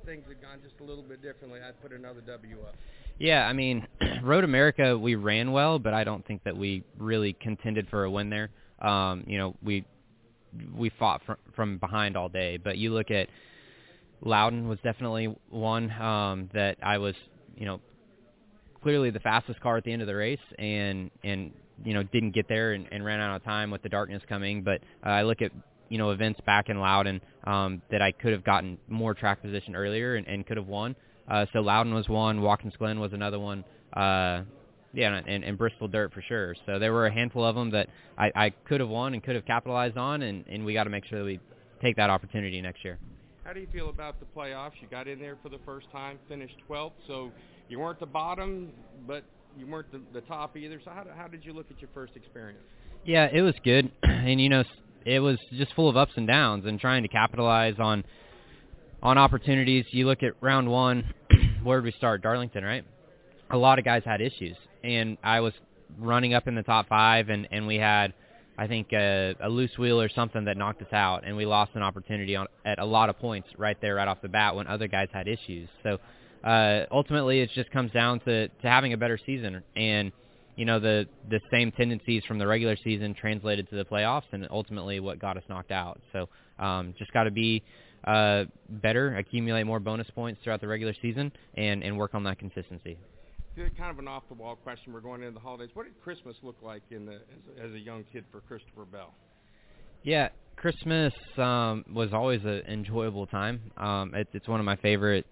things 0.06 0.26
had 0.28 0.42
gone 0.42 0.60
just 0.62 0.76
a 0.82 0.84
little 0.84 1.04
bit 1.04 1.22
differently? 1.22 1.62
I'd 1.66 1.82
put 1.82 1.94
another 1.94 2.20
W 2.20 2.58
up. 2.68 2.76
Yeah, 3.18 3.48
I 3.48 3.54
mean, 3.54 3.88
Road 4.24 4.44
America, 4.44 4.98
we 4.98 5.16
ran 5.16 5.54
well, 5.54 5.80
but 5.80 5.94
I 5.94 6.04
don't 6.04 6.26
think 6.28 6.44
that 6.44 6.56
we 6.56 6.84
really 6.98 7.32
contended 7.40 7.88
for 7.90 8.04
a 8.04 8.12
win 8.12 8.30
there. 8.30 8.50
Um, 8.82 9.24
you 9.26 9.38
know, 9.38 9.56
we 9.64 9.86
we 10.76 10.92
fought 11.00 11.22
from 11.26 11.38
from 11.56 11.78
behind 11.78 12.18
all 12.18 12.28
day. 12.28 12.58
But 12.58 12.78
you 12.78 12.94
look 12.94 13.10
at 13.10 13.30
Loudon 14.22 14.68
was 14.68 14.80
definitely 14.84 15.34
one 15.50 15.90
um, 15.92 16.50
that 16.54 16.76
I 16.84 16.98
was, 16.98 17.16
you 17.56 17.66
know, 17.66 17.80
clearly 18.84 19.12
the 19.12 19.22
fastest 19.22 19.62
car 19.62 19.78
at 19.78 19.86
the 19.86 19.94
end 19.94 20.02
of 20.02 20.08
the 20.10 20.16
race, 20.16 20.40
and 20.60 21.10
and 21.24 21.54
you 21.84 21.94
know 21.94 22.04
didn't 22.04 22.32
get 22.32 22.48
there 22.48 22.74
and, 22.74 22.88
and 22.92 23.04
ran 23.04 23.20
out 23.20 23.36
of 23.36 23.44
time 23.44 23.72
with 23.72 23.82
the 23.82 23.90
darkness 23.90 24.22
coming. 24.28 24.64
But 24.64 24.82
uh, 25.06 25.10
I 25.10 25.24
look 25.24 25.42
at 25.42 25.52
you 25.90 25.98
know 25.98 26.12
events 26.12 26.40
back 26.46 26.70
in 26.70 26.80
Loudon 26.80 27.22
um, 27.46 27.82
that 27.92 28.02
I 28.02 28.12
could 28.12 28.34
have 28.34 28.44
gotten 28.44 28.78
more 28.88 29.14
track 29.14 29.42
position 29.42 29.76
earlier 29.76 30.16
and, 30.16 30.28
and 30.28 30.46
could 30.46 30.58
have 30.58 30.68
won. 30.68 30.96
Uh, 31.30 31.46
so 31.54 31.60
Loudon 31.60 31.94
was 31.94 32.08
one, 32.08 32.42
Watkins 32.42 32.74
Glen 32.78 33.00
was 33.00 33.14
another 33.14 33.40
one. 33.40 33.64
Uh, 33.94 34.44
yeah, 34.94 35.22
and, 35.28 35.44
and 35.44 35.58
Bristol 35.58 35.88
Dirt 35.88 36.14
for 36.14 36.22
sure. 36.22 36.56
So 36.66 36.80
there 36.80 36.94
were 36.94 37.06
a 37.08 37.14
handful 37.14 37.44
of 37.46 37.56
them 37.56 37.72
that 37.72 37.90
I, 38.18 38.32
I 38.36 38.50
could 38.50 38.80
have 38.80 38.90
won 38.90 39.14
and 39.14 39.24
could 39.24 39.36
have 39.36 39.46
capitalized 39.46 39.98
on, 39.98 40.22
and, 40.22 40.46
and 40.48 40.66
we 40.66 40.74
got 40.74 40.86
to 40.86 40.90
make 40.90 41.06
sure 41.06 41.20
that 41.20 41.26
we 41.26 41.40
take 41.82 41.98
that 41.98 42.10
opportunity 42.10 42.62
next 42.62 42.84
year. 42.84 42.98
How 43.44 43.54
do 43.54 43.60
you 43.60 43.68
feel 43.72 43.90
about 43.90 44.20
the 44.20 44.26
playoffs? 44.26 44.74
You 44.82 44.88
got 44.90 45.08
in 45.08 45.20
there 45.20 45.38
for 45.44 45.50
the 45.50 45.60
first 45.66 45.88
time, 45.92 46.18
finished 46.28 46.56
12th, 46.70 46.94
so 47.08 47.32
you 47.70 47.80
weren't 47.80 48.00
the 48.00 48.06
bottom, 48.06 48.72
but 49.06 49.24
you 49.58 49.68
weren't 49.68 49.92
the, 49.92 50.02
the 50.14 50.22
top 50.22 50.56
either. 50.58 50.80
So 50.84 50.92
how, 50.92 51.06
how 51.16 51.28
did 51.28 51.46
you 51.46 51.54
look 51.54 51.68
at 51.72 51.82
your 51.82 51.90
first 51.94 52.16
experience? 52.16 52.64
Yeah, 53.06 53.28
it 53.32 53.42
was 53.42 53.56
good, 53.64 53.92
and 54.04 54.40
you 54.40 54.50
know, 54.50 54.64
it 55.06 55.20
was 55.20 55.38
just 55.54 55.74
full 55.74 55.90
of 55.90 55.98
ups 55.98 56.14
and 56.16 56.28
downs, 56.28 56.66
and 56.66 56.80
trying 56.80 57.04
to 57.04 57.10
capitalize 57.10 57.76
on 57.80 58.04
on 59.02 59.18
opportunities. 59.18 59.86
You 59.92 60.06
look 60.06 60.24
at 60.24 60.34
round 60.42 60.70
one, 60.70 61.14
where 61.64 61.80
did 61.80 61.86
we 61.86 61.92
start? 61.94 62.22
Darlington, 62.22 62.64
right? 62.64 62.84
A 63.52 63.58
lot 63.58 63.80
of 63.80 63.86
guys 63.86 64.04
had 64.06 64.20
issues, 64.20 64.58
and 64.84 65.18
I 65.24 65.40
was 65.40 65.54
running 65.98 66.34
up 66.34 66.48
in 66.48 66.56
the 66.56 66.64
top 66.64 66.90
five, 66.90 67.30
and 67.30 67.48
and 67.52 67.66
we 67.66 67.76
had, 67.76 68.14
I 68.58 68.68
think, 68.68 68.92
a, 68.92 69.36
a 69.40 69.50
loose 69.50 69.78
wheel 69.78 70.02
or 70.02 70.10
something 70.10 70.46
that 70.46 70.58
knocked 70.58 70.82
us 70.82 70.92
out, 70.92 71.24
and 71.26 71.38
we 71.38 71.46
lost 71.46 71.72
an 71.76 71.84
opportunity 71.84 72.36
on 72.36 72.48
at 72.66 72.80
a 72.80 72.86
lot 72.86 73.10
of 73.10 73.18
points 73.20 73.48
right 73.58 73.78
there, 73.80 73.96
right 73.96 74.08
off 74.08 74.22
the 74.22 74.28
bat, 74.28 74.56
when 74.56 74.68
other 74.68 74.88
guys 74.88 75.08
had 75.14 75.28
issues. 75.28 75.70
So 75.84 76.00
uh, 76.44 76.86
ultimately, 76.92 77.42
it 77.42 77.50
just 77.54 77.72
comes 77.72 77.92
down 77.92 78.20
to 78.22 78.48
to 78.48 78.70
having 78.70 78.94
a 78.94 78.98
better 78.98 79.18
season, 79.26 79.64
and 79.76 80.12
you 80.56 80.66
know 80.66 80.80
the 80.80 81.08
the 81.30 81.40
same 81.52 81.72
tendencies 81.72 82.24
from 82.26 82.40
the 82.40 82.48
regular 82.48 82.76
season 82.84 83.14
translated 83.14 83.70
to 83.70 83.76
the 83.76 83.86
playoffs, 83.86 84.24
and 84.32 84.48
ultimately 84.52 85.00
what 85.00 85.20
got 85.20 85.38
us 85.38 85.44
knocked 85.50 85.72
out. 85.72 86.00
So 86.14 86.30
um, 86.60 86.94
just 86.98 87.12
got 87.14 87.24
to 87.24 87.32
be 87.32 87.64
uh, 88.04 88.46
better, 88.70 89.18
accumulate 89.18 89.64
more 89.64 89.80
bonus 89.80 90.10
points 90.12 90.40
throughout 90.44 90.62
the 90.62 90.68
regular 90.68 90.94
season, 91.02 91.32
and 91.56 91.84
and 91.84 91.98
work 91.98 92.14
on 92.14 92.24
that 92.24 92.40
consistency. 92.40 92.98
Kind 93.76 93.90
of 93.90 93.98
an 93.98 94.08
off-the-wall 94.08 94.58
question. 94.58 94.94
We're 94.94 95.00
going 95.00 95.24
into 95.24 95.34
the 95.34 95.40
holidays. 95.40 95.72
What 95.74 95.86
did 95.86 96.00
Christmas 96.04 96.36
look 96.44 96.58
like 96.62 96.84
in 96.92 97.08
the 97.08 97.14
as 97.14 97.20
a, 97.60 97.64
as 97.64 97.74
a 97.74 97.80
young 97.80 98.04
kid 98.14 98.24
for 98.32 98.42
Christopher 98.42 98.86
Bell? 98.86 99.16
Yeah, 100.04 100.30
Christmas 100.58 101.12
um, 101.38 101.84
was 101.92 102.14
always 102.14 102.42
an 102.44 102.62
enjoyable 102.68 103.26
time. 103.26 103.60
Um, 103.78 104.14
it, 104.14 104.28
it's 104.34 104.48
one 104.48 104.60
of 104.60 104.66
my 104.66 104.76
favorite 104.76 105.26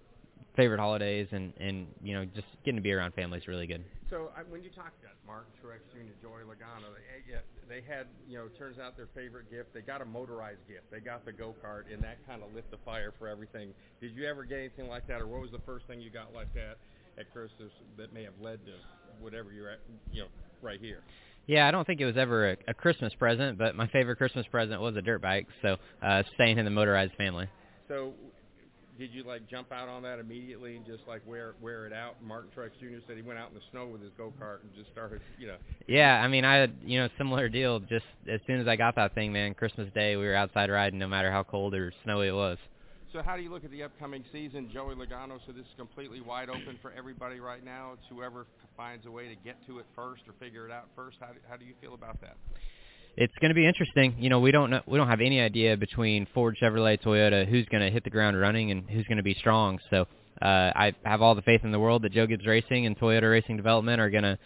favorite 0.56 0.80
holidays, 0.80 1.28
and 1.32 1.54
and 1.60 1.88
you 2.04 2.14
know 2.14 2.26
just 2.26 2.48
getting 2.64 2.78
to 2.78 2.82
be 2.82 2.92
around 2.92 3.14
family 3.14 3.38
is 3.38 3.48
really 3.48 3.68
good. 3.68 3.84
So 4.10 4.32
I, 4.38 4.42
when 4.44 4.64
you 4.64 4.70
talked 4.70 5.02
about 5.02 5.16
Mark 5.26 5.48
Truex 5.62 5.82
Jr., 5.92 6.14
Joey 6.22 6.46
Logano, 6.46 6.94
they, 6.94 7.82
they 7.82 7.82
had 7.86 8.08
you 8.28 8.38
know 8.38 8.48
turns 8.58 8.80
out 8.80 8.96
their 8.98 9.10
favorite 9.16 9.50
gift. 9.50 9.74
They 9.74 9.82
got 9.82 10.02
a 10.02 10.06
motorized 10.06 10.68
gift. 10.68 10.92
They 10.92 11.00
got 11.00 11.26
the 11.26 11.32
go 11.32 11.56
kart, 11.64 11.92
and 11.92 12.02
that 12.04 12.26
kind 12.28 12.44
of 12.44 12.54
lit 12.54 12.70
the 12.72 12.78
fire 12.86 13.14
for 13.18 13.28
everything. 13.28 13.74
Did 14.02 14.16
you 14.16 14.26
ever 14.26 14.44
get 14.44 14.60
anything 14.60 14.88
like 14.88 15.08
that, 15.08 15.22
or 15.22 15.28
what 15.28 15.42
was 15.42 15.52
the 15.52 15.64
first 15.66 15.88
thing 15.88 16.02
you 16.02 16.10
got 16.10 16.34
like 16.34 16.54
that 16.54 16.78
at 17.18 17.32
Christmas 17.32 17.72
that 17.98 18.14
may 18.14 18.24
have 18.24 18.38
led 18.42 18.60
to 18.66 18.74
whatever 19.20 19.52
you're 19.52 19.70
at, 19.70 19.80
you 20.12 20.24
know, 20.24 20.28
right 20.62 20.80
here? 20.80 21.02
Yeah, 21.48 21.68
I 21.68 21.72
don't 21.72 21.86
think 21.86 22.02
it 22.02 22.06
was 22.06 22.18
ever 22.18 22.52
a, 22.52 22.58
a 22.68 22.74
Christmas 22.74 23.14
present, 23.14 23.58
but 23.58 23.76
my 23.76 23.88
favorite 23.88 24.18
Christmas 24.18 24.46
present 24.48 24.82
was 24.82 24.96
a 24.96 25.02
dirt 25.02 25.22
bike. 25.22 25.48
So 25.62 25.78
uh, 26.02 26.24
staying 26.34 26.58
in 26.58 26.66
the 26.66 26.72
motorized 26.72 27.14
family. 27.16 27.48
So 27.88 28.14
did 28.98 29.14
you 29.14 29.24
like 29.24 29.48
jump 29.50 29.72
out 29.72 29.90
on 29.90 30.04
that 30.04 30.20
immediately 30.20 30.76
and 30.76 30.86
just 30.86 31.04
like 31.08 31.22
wear 31.28 31.54
wear 31.62 31.86
it 31.86 31.94
out? 31.94 32.16
Martin 32.24 32.50
Truex 32.56 32.72
Jr. 32.80 33.00
said 33.08 33.18
he 33.18 33.22
went 33.22 33.40
out 33.40 33.50
in 33.50 33.56
the 33.56 33.62
snow 33.72 33.88
with 33.88 34.02
his 34.02 34.12
go 34.18 34.34
kart 34.42 34.62
and 34.62 34.74
just 34.76 34.92
started, 34.92 35.22
you 35.38 35.48
know. 35.48 35.58
Yeah, 35.88 36.22
I 36.22 36.28
mean, 36.28 36.46
I 36.46 36.56
had 36.56 36.74
you 36.84 37.00
know 37.00 37.10
similar 37.18 37.50
deal. 37.50 37.80
Just 37.80 38.06
as 38.30 38.40
soon 38.48 38.60
as 38.60 38.68
I 38.68 38.76
got 38.76 38.96
that 38.96 39.14
thing, 39.16 39.34
man, 39.34 39.54
Christmas 39.54 39.92
Day 39.94 40.16
we 40.16 40.26
were 40.26 40.36
outside 40.36 40.70
riding, 40.70 41.00
no 41.00 41.08
matter 41.08 41.32
how 41.32 41.44
cold 41.44 41.74
or 41.74 41.94
snowy 42.04 42.28
it 42.30 42.36
was. 42.36 42.58
So 43.14 43.22
how 43.24 43.38
do 43.38 43.42
you 43.42 43.50
look 43.50 43.64
at 43.64 43.72
the 43.72 43.82
upcoming 43.82 44.26
season, 44.34 44.70
Joey 44.74 44.94
Logano? 44.94 45.40
So 45.48 45.54
this 45.54 45.64
is 45.64 45.74
completely 45.78 46.20
wide 46.20 46.50
open 46.50 46.78
for 46.82 46.92
everybody 46.92 47.40
right 47.40 47.64
now. 47.64 47.94
It's 47.94 48.04
whoever 48.10 48.46
finds 48.76 49.06
a 49.06 49.12
way 49.12 49.30
to 49.30 49.36
get 49.36 49.56
to 49.68 49.80
it 49.80 49.86
first 49.96 50.24
or 50.28 50.34
figure 50.38 50.66
it 50.66 50.72
out 50.72 50.88
first. 50.98 51.16
How 51.22 51.28
do, 51.28 51.40
how 51.50 51.56
do 51.56 51.64
you 51.64 51.76
feel 51.80 51.94
about 51.94 52.20
that? 52.20 52.36
It's 53.18 53.34
going 53.40 53.50
to 53.50 53.56
be 53.56 53.68
interesting. 53.68 54.16
You 54.20 54.30
know, 54.30 54.40
we 54.40 54.52
don't 54.52 54.70
know, 54.70 54.82
we 54.86 54.98
don't 54.98 55.08
have 55.08 55.22
any 55.22 55.40
idea 55.40 55.78
between 55.78 56.28
Ford, 56.34 56.58
Chevrolet, 56.62 57.02
Toyota 57.02 57.48
who's 57.48 57.66
going 57.68 57.84
to 57.84 57.90
hit 57.90 58.04
the 58.04 58.10
ground 58.10 58.40
running 58.40 58.72
and 58.72 58.90
who's 58.90 59.06
going 59.06 59.18
to 59.18 59.24
be 59.24 59.34
strong. 59.36 59.80
So 59.90 60.06
uh, 60.42 60.46
I 60.76 60.94
have 61.06 61.22
all 61.22 61.36
the 61.36 61.42
faith 61.42 61.62
in 61.64 61.72
the 61.72 61.80
world 61.80 62.02
that 62.04 62.12
Joe 62.12 62.28
Gibbs 62.28 62.46
Racing 62.46 62.86
and 62.86 62.98
Toyota 62.98 63.30
Racing 63.30 63.58
Development 63.58 64.02
are 64.02 64.10
going 64.10 64.24
to 64.24 64.38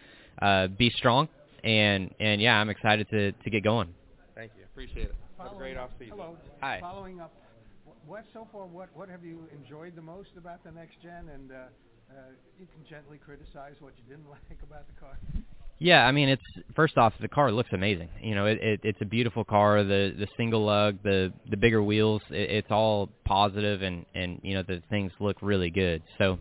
uh, 0.41 0.67
be 0.67 0.91
strong. 0.91 1.27
And 1.63 2.13
and 2.19 2.39
yeah, 2.39 2.55
I'm 2.55 2.69
excited 2.69 3.09
to 3.09 3.31
to 3.33 3.49
get 3.49 3.63
going. 3.63 3.93
Thank 4.35 4.51
you. 4.57 4.63
Appreciate 4.63 5.07
it. 5.07 5.15
Have 5.37 5.53
a 5.53 5.55
great 5.55 5.75
off 5.75 5.89
season. 5.99 6.17
Hello. 6.17 6.37
Hi. 6.61 6.79
Following 6.79 7.19
up, 7.19 7.33
wh- 7.85 8.09
what 8.09 8.23
so 8.33 8.47
far? 8.51 8.65
What 8.65 8.87
what 8.93 9.09
have 9.09 9.25
you 9.25 9.39
enjoyed 9.51 9.95
the 9.95 10.01
most 10.01 10.29
about 10.37 10.63
the 10.63 10.71
next 10.71 11.01
gen? 11.03 11.27
And 11.33 11.51
uh, 11.51 11.55
uh, 11.55 12.13
you 12.57 12.67
can 12.67 12.85
gently 12.89 13.17
criticize 13.17 13.75
what 13.79 13.93
you 13.97 14.03
didn't 14.07 14.29
like 14.29 14.59
about 14.63 14.85
the 14.87 14.99
car. 15.01 15.17
Yeah, 15.81 16.05
I 16.05 16.11
mean, 16.11 16.27
it's 16.27 16.43
first 16.75 16.97
off, 16.97 17.13
the 17.21 17.29
car 17.29 17.51
looks 17.53 17.69
amazing. 17.71 18.09
You 18.21 18.35
know, 18.35 18.45
it, 18.45 18.59
it 18.61 18.79
it's 18.83 18.99
a 19.01 19.05
beautiful 19.05 19.45
car. 19.45 19.83
The 19.83 20.13
the 20.17 20.27
single 20.35 20.65
lug, 20.65 20.97
the 21.03 21.31
the 21.49 21.55
bigger 21.55 21.81
wheels, 21.81 22.21
it, 22.29 22.49
it's 22.51 22.67
all 22.69 23.09
positive, 23.25 23.81
and 23.81 24.05
and 24.13 24.39
you 24.43 24.55
know 24.55 24.63
the 24.63 24.81
things 24.89 25.13
look 25.21 25.37
really 25.41 25.69
good. 25.69 26.03
So, 26.17 26.37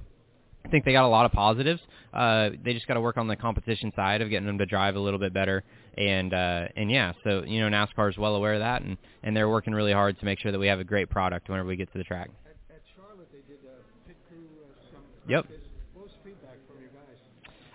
I 0.67 0.69
think 0.71 0.85
they 0.85 0.91
got 0.93 1.05
a 1.05 1.09
lot 1.09 1.25
of 1.25 1.31
positives. 1.31 1.81
Uh, 2.13 2.51
they 2.65 2.73
just 2.75 2.89
got 2.89 2.95
to 2.95 3.01
work 3.01 3.17
on 3.17 3.29
the 3.29 3.37
competition 3.37 3.93
side 3.95 4.23
of 4.23 4.29
getting 4.29 4.47
them 4.47 4.59
to 4.59 4.67
drive 4.67 4.97
a 4.97 5.01
little 5.01 5.21
bit 5.21 5.33
better. 5.33 5.63
And 5.97 6.35
uh, 6.35 6.67
and 6.77 6.91
yeah, 6.91 7.13
so 7.23 7.45
you 7.47 7.61
know 7.61 7.69
NASCAR 7.69 8.11
is 8.11 8.19
well 8.19 8.35
aware 8.35 8.55
of 8.55 8.61
that, 8.61 8.83
and 8.83 8.97
and 9.23 9.37
they're 9.37 9.49
working 9.49 9.73
really 9.73 9.93
hard 9.93 10.19
to 10.19 10.25
make 10.25 10.41
sure 10.41 10.51
that 10.51 10.59
we 10.59 10.67
have 10.67 10.81
a 10.81 10.85
great 10.85 11.11
product 11.11 11.49
whenever 11.49 11.69
we 11.69 11.77
get 11.77 11.93
to 11.93 11.99
the 11.99 12.05
track. 12.05 12.29
At, 12.45 12.75
at 12.75 12.83
Charlotte, 12.97 13.29
they 13.31 13.39
did 13.47 13.61
a 13.65 13.79
pit 14.09 14.17
crew 14.29 14.39
uh, 14.65 14.93
some 14.93 15.03
Yep. 15.29 15.45
practice. 15.47 15.65
What 15.95 16.05
was 16.07 16.13
the 16.25 16.31
feedback 16.31 16.59
from 16.67 16.83
you 16.83 16.89
guys? 16.91 17.19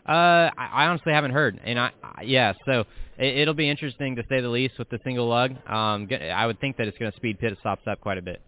Uh, 0.07 0.51
I, 0.57 0.69
I 0.73 0.85
honestly 0.87 1.13
haven't 1.13 1.31
heard, 1.31 1.59
and 1.63 1.79
I, 1.79 1.91
I 2.03 2.23
yeah, 2.23 2.53
so 2.65 2.83
it, 3.17 3.37
it'll 3.37 3.53
be 3.53 3.69
interesting 3.69 4.15
to 4.17 4.23
say 4.27 4.41
the 4.41 4.49
least 4.49 4.77
with 4.77 4.89
the 4.89 4.99
single 5.03 5.29
lug. 5.29 5.51
Um, 5.67 6.09
I 6.11 6.45
would 6.45 6.59
think 6.59 6.75
that 6.77 6.87
it's 6.87 6.97
going 6.97 7.11
to 7.11 7.15
speed 7.15 7.39
pit 7.39 7.55
stops 7.61 7.83
up 7.87 8.01
quite 8.01 8.17
a 8.17 8.21
bit. 8.21 8.41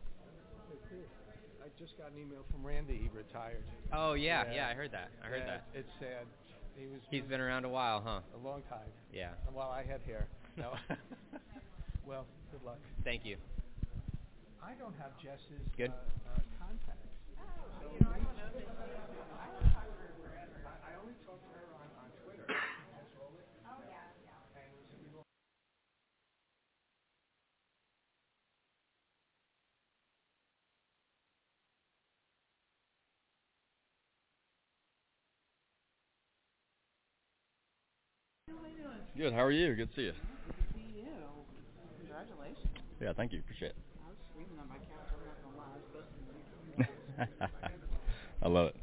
I 1.64 1.68
just 1.80 1.98
got 1.98 2.12
an 2.12 2.20
email 2.22 2.44
from 2.52 2.66
Randy. 2.66 2.98
He 3.04 3.10
retired. 3.18 3.64
Oh 3.94 4.14
yeah, 4.14 4.44
yeah, 4.54 4.68
I 4.68 4.74
heard 4.74 4.92
that. 4.92 5.10
I 5.24 5.28
heard 5.28 5.44
Yeah, 5.46 5.58
that. 5.58 5.64
It's 5.74 5.90
sad. 6.00 6.26
He 6.78 6.88
was. 6.88 7.00
He's 7.10 7.24
been 7.24 7.40
around 7.40 7.64
a 7.64 7.70
while, 7.70 8.02
huh? 8.06 8.20
a 8.36 8.46
long 8.46 8.62
time. 8.70 8.90
Yeah. 9.14 9.30
While 9.54 9.72
I 9.72 9.84
had 9.84 10.02
hair. 10.06 10.28
No. 10.58 10.74
well, 12.06 12.26
good 12.52 12.64
luck. 12.66 12.80
Thank 13.06 13.24
you. 13.26 13.38
I 14.62 14.74
don't 14.80 14.96
have 15.00 15.12
Jess's 15.24 15.62
Good. 15.78 15.92
Uh, 15.92 15.94
uh, 15.94 16.40
contacts. 16.60 17.08
I 20.84 20.92
only 21.00 21.14
talked 21.26 21.44
to 21.46 21.54
her 21.54 21.66
on, 21.76 21.88
on 22.02 22.10
Twitter. 22.26 22.48
Oh, 22.50 23.80
yeah, 23.88 24.02
yeah. 24.26 24.60
And 24.60 24.72
so 24.90 24.96
we 25.00 25.08
will 25.16 25.24
Good. 39.18 39.34
How 39.34 39.44
are 39.44 39.52
you? 39.52 39.76
Good 39.76 39.90
to 39.90 39.96
see 39.96 40.02
you. 40.04 40.12
See 40.74 40.82
you. 40.98 41.06
Congratulations. 42.00 42.68
Yeah, 43.02 43.14
thank 43.16 43.32
you. 43.32 43.40
Appreciate 43.40 43.70
it. 43.70 43.76
I 44.04 44.10
was 44.10 44.18
screaming 44.32 44.60
on 44.60 44.68
my 44.68 44.76
couch. 44.76 45.08
I'm 45.14 45.24
not 45.26 45.40
gonna 45.44 45.58
lie. 45.58 45.72
I 45.72 45.78
was 45.78 45.86
supposed 45.88 47.50
to 47.50 47.76
I 48.44 48.48
love 48.48 48.68
it. 48.68 48.76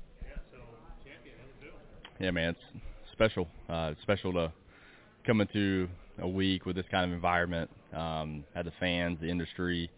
Yeah, 2.18 2.30
man, 2.30 2.50
it's 2.50 2.82
special. 3.12 3.48
Uh, 3.68 3.90
it's 3.92 4.02
special 4.02 4.32
to 4.32 4.52
coming 5.26 5.48
to 5.52 5.88
a 6.18 6.28
week 6.28 6.66
with 6.66 6.76
this 6.76 6.87
kind 6.90 7.04
of 7.04 7.12
environment, 7.12 7.70
um, 7.92 8.44
had 8.54 8.64
the 8.64 8.72
fans, 8.78 9.18
the 9.20 9.28
industry, 9.28 9.90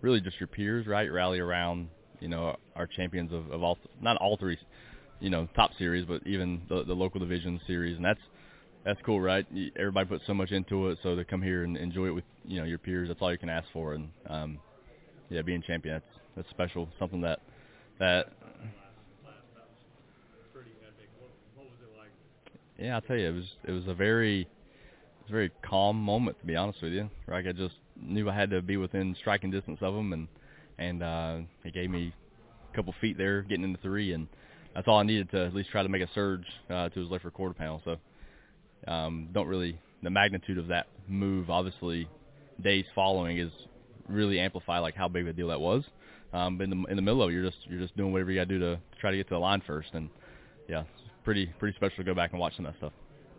really 0.00 0.20
just 0.20 0.40
your 0.40 0.48
peers, 0.48 0.86
right, 0.86 1.10
rally 1.10 1.38
around, 1.38 1.88
you 2.20 2.28
know, 2.28 2.56
our 2.74 2.86
champions 2.86 3.32
of, 3.32 3.50
of 3.52 3.62
all, 3.62 3.78
not 4.00 4.16
all 4.16 4.36
three, 4.36 4.58
you 5.20 5.30
know, 5.30 5.48
top 5.54 5.70
series, 5.78 6.04
but 6.04 6.26
even 6.26 6.62
the, 6.68 6.84
the 6.84 6.94
local 6.94 7.20
division 7.20 7.60
series, 7.66 7.96
and 7.96 8.04
that's 8.04 8.20
that's 8.88 9.00
cool, 9.04 9.20
right? 9.20 9.46
Everybody 9.78 10.08
puts 10.08 10.26
so 10.26 10.32
much 10.32 10.50
into 10.50 10.88
it, 10.88 10.98
so 11.02 11.14
to 11.14 11.22
come 11.22 11.42
here 11.42 11.62
and 11.62 11.76
enjoy 11.76 12.06
it 12.06 12.14
with 12.14 12.24
you 12.46 12.58
know 12.58 12.64
your 12.64 12.78
peers, 12.78 13.08
that's 13.08 13.20
all 13.20 13.30
you 13.30 13.36
can 13.36 13.50
ask 13.50 13.68
for, 13.70 13.92
and 13.92 14.08
um, 14.30 14.58
yeah, 15.28 15.42
being 15.42 15.60
champion, 15.60 15.96
that's 15.96 16.20
that's 16.34 16.48
special, 16.48 16.88
something 16.98 17.20
that 17.20 17.40
that? 17.98 18.32
Yeah, 22.78 22.94
I'll 22.94 23.02
tell 23.02 23.16
you, 23.16 23.28
it 23.28 23.34
was 23.34 23.44
it 23.64 23.72
was 23.72 23.88
a 23.88 23.94
very 23.94 24.42
it 24.42 24.48
a 25.28 25.32
very 25.32 25.50
calm 25.62 26.00
moment 26.00 26.40
to 26.40 26.46
be 26.46 26.56
honest 26.56 26.80
with 26.80 26.94
you. 26.94 27.10
Like 27.26 27.46
I 27.46 27.52
just 27.52 27.74
knew 28.00 28.30
I 28.30 28.34
had 28.34 28.48
to 28.50 28.62
be 28.62 28.78
within 28.78 29.14
striking 29.20 29.50
distance 29.50 29.80
of 29.82 29.94
him, 29.94 30.14
and 30.14 30.28
and 30.78 31.02
uh, 31.02 31.36
he 31.62 31.70
gave 31.70 31.90
me 31.90 32.14
a 32.72 32.74
couple 32.74 32.94
feet 33.02 33.18
there, 33.18 33.42
getting 33.42 33.64
into 33.64 33.82
three, 33.82 34.14
and 34.14 34.28
that's 34.74 34.88
all 34.88 34.98
I 34.98 35.02
needed 35.02 35.30
to 35.32 35.44
at 35.44 35.54
least 35.54 35.68
try 35.68 35.82
to 35.82 35.90
make 35.90 36.00
a 36.00 36.08
surge 36.14 36.46
uh, 36.70 36.88
to 36.88 37.00
his 37.00 37.10
left 37.10 37.24
rear 37.24 37.32
quarter 37.32 37.52
panel. 37.52 37.82
So 37.84 37.98
um, 38.86 39.28
don't 39.32 39.46
really 39.46 39.78
the 40.02 40.10
magnitude 40.10 40.58
of 40.58 40.68
that 40.68 40.86
move. 41.08 41.50
Obviously, 41.50 42.08
days 42.62 42.84
following 42.94 43.38
is 43.38 43.50
really 44.08 44.38
amplify 44.38 44.78
like 44.78 44.94
how 44.94 45.08
big 45.08 45.22
of 45.22 45.28
a 45.28 45.32
deal 45.32 45.48
that 45.48 45.60
was. 45.60 45.84
Um, 46.32 46.58
but 46.58 46.64
in 46.64 46.70
the 46.70 46.90
in 46.90 46.96
the 46.96 47.02
middle 47.02 47.22
of 47.22 47.30
it, 47.30 47.32
you're 47.32 47.44
just 47.44 47.58
you're 47.68 47.80
just 47.80 47.96
doing 47.96 48.12
whatever 48.12 48.30
you 48.30 48.38
got 48.38 48.48
to 48.48 48.58
do 48.58 48.60
to 48.60 48.78
try 49.00 49.10
to 49.10 49.16
get 49.16 49.28
to 49.28 49.34
the 49.34 49.40
line 49.40 49.62
first, 49.66 49.88
and 49.94 50.10
yeah, 50.68 50.80
it's 50.82 51.10
pretty 51.24 51.46
pretty 51.58 51.74
special 51.76 51.96
to 51.96 52.04
go 52.04 52.14
back 52.14 52.32
and 52.32 52.40
watch 52.40 52.54
some 52.56 52.66
of 52.66 52.72
that 52.72 52.78
stuff. 52.78 52.92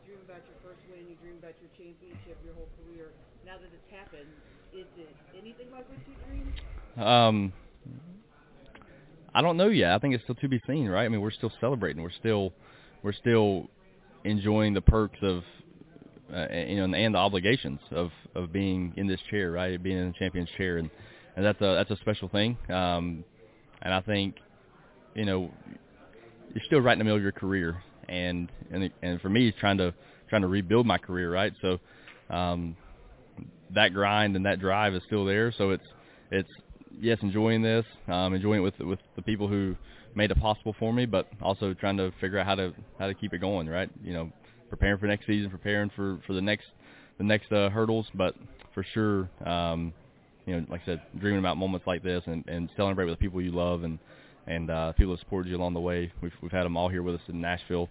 You 0.08 0.16
dream 0.16 0.26
about 0.26 0.42
your 0.50 0.58
first 0.64 0.82
win, 0.90 1.06
you 1.08 1.16
dream 1.22 1.38
about 1.38 1.54
your 1.62 1.70
championship, 1.78 2.38
your 2.44 2.56
whole 2.56 2.70
career. 2.82 3.12
Now 3.46 3.58
that 3.62 3.70
it's 3.70 3.94
happened, 3.94 4.30
is 4.74 4.88
it 4.98 5.16
anything 5.38 5.70
like 5.72 5.88
what 5.88 6.00
you 6.08 6.16
dreamed? 6.26 6.54
Um, 6.98 7.54
I 9.36 9.42
don't 9.42 9.58
know 9.58 9.70
yet. 9.70 9.92
I 9.92 10.00
think 10.00 10.16
it's 10.16 10.24
still 10.24 10.36
to 10.36 10.50
be 10.50 10.60
seen, 10.66 10.88
right? 10.88 11.06
I 11.06 11.10
mean, 11.10 11.22
we're 11.22 11.32
still 11.32 11.52
celebrating. 11.62 12.02
We're 12.02 12.10
still 12.10 12.54
we're 13.04 13.14
still 13.14 13.70
enjoying 14.24 14.74
the 14.74 14.82
perks 14.82 15.18
of 15.22 15.44
uh, 16.34 16.48
you 16.52 16.76
know 16.78 16.96
and 16.96 17.16
the 17.16 17.20
obligations 17.20 17.80
of 17.92 18.12
of 18.36 18.52
being 18.52 18.94
in 18.98 19.08
this 19.08 19.20
chair, 19.30 19.52
right? 19.52 19.82
Being 19.82 19.98
in 19.98 20.08
the 20.08 20.14
champion's 20.18 20.50
chair, 20.58 20.78
and 20.78 20.90
and 21.36 21.46
that's 21.46 21.60
a 21.62 21.76
that's 21.76 21.92
a 21.92 21.98
special 21.98 22.30
thing. 22.30 22.58
Um, 22.70 23.24
and 23.82 23.94
I 23.94 24.02
think 24.02 24.36
you 25.16 25.26
know 25.26 25.52
you're 26.54 26.64
still 26.66 26.82
right 26.82 26.94
in 26.94 27.00
the 27.00 27.06
middle 27.06 27.18
of 27.18 27.24
your 27.24 27.32
career, 27.32 27.82
and 28.08 28.52
and 28.72 28.92
and 29.02 29.22
for 29.22 29.30
me, 29.30 29.52
trying 29.60 29.78
to 29.78 29.94
trying 30.30 30.42
to 30.42 30.48
rebuild 30.48 30.86
my 30.86 30.98
career, 30.98 31.32
right? 31.32 31.54
So 31.62 31.80
um, 32.30 32.76
that 33.74 33.94
grind 33.94 34.36
and 34.36 34.46
that 34.46 34.60
drive 34.60 34.94
is 34.94 35.02
still 35.08 35.26
there. 35.26 35.52
So 35.58 35.72
it's 35.72 35.88
it's 36.32 36.50
yes, 37.00 37.18
enjoying 37.22 37.62
this, 37.62 37.86
um, 38.08 38.34
enjoying 38.34 38.60
it 38.60 38.64
with 38.64 38.80
with 38.80 39.00
the 39.16 39.22
people 39.22 39.48
who 39.48 39.76
made 40.16 40.32
it 40.32 40.40
possible 40.40 40.76
for 40.80 40.94
me, 40.94 41.06
but 41.06 41.28
also 41.42 41.74
trying 41.74 41.98
to 41.98 42.12
figure 42.20 42.40
out 42.40 42.46
how 42.46 42.56
to 42.56 42.74
how 42.98 43.08
to 43.08 43.14
keep 43.14 43.34
it 43.34 43.40
going, 43.40 43.68
right? 43.68 43.90
You 44.04 44.14
know, 44.14 44.32
preparing 44.70 44.98
for 44.98 45.08
next 45.08 45.26
season, 45.28 45.50
preparing 45.50 45.90
for 45.96 46.20
for 46.26 46.34
the 46.34 46.42
next 46.42 46.68
the 47.18 47.24
next 47.24 47.52
uh, 47.52 47.70
hurdles, 47.70 48.08
but 48.14 48.36
for 48.74 48.84
sure, 48.84 49.30
um, 49.46 49.94
you 50.46 50.56
know, 50.56 50.66
like 50.70 50.82
I 50.84 50.86
said, 50.86 51.02
dreaming 51.20 51.40
about 51.40 51.58
moments 51.58 51.86
like 51.86 52.04
this 52.04 52.24
and 52.26 52.44
and 52.48 52.70
celebrate 52.76 53.06
with 53.06 53.14
the 53.14 53.22
people 53.22 53.42
you 53.42 53.52
love 53.52 53.84
and 53.84 54.00
and 54.48 54.72
uh, 54.72 54.94
people 54.94 55.14
that 55.14 55.20
supported 55.20 55.50
you 55.50 55.58
along 55.58 55.74
the 55.74 55.80
way. 55.80 56.12
We've 56.22 56.34
we've 56.42 56.52
had 56.52 56.64
them 56.64 56.78
all 56.78 56.90
here 56.90 57.04
with 57.04 57.16
us 57.16 57.22
in 57.28 57.42
Nashville, 57.42 57.90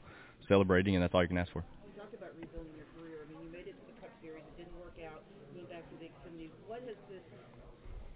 celebrating, 0.49 0.97
and 0.97 1.03
that's 1.03 1.15
all 1.15 1.23
you 1.23 1.29
can 1.29 1.39
ask 1.39 1.53
for. 1.53 1.65
You 1.87 2.03
about 2.03 2.35
rebuilding 2.41 2.75
your 2.75 2.89
career. 2.99 3.23
I 3.23 3.31
mean, 3.31 3.47
you 3.47 3.53
made 3.53 3.69
it 3.69 3.77
to 3.77 3.85
the 3.87 3.97
Cup 4.01 4.11
Series. 4.23 4.43
It 4.43 4.65
didn't 4.65 4.79
work 4.81 4.97
out. 5.05 5.23
Moved 5.55 5.71
back 5.71 5.85
to 5.87 5.97
the 6.01 6.09
Xfinity. 6.09 6.51
What 6.67 6.83
has 6.89 6.99
this 7.13 7.23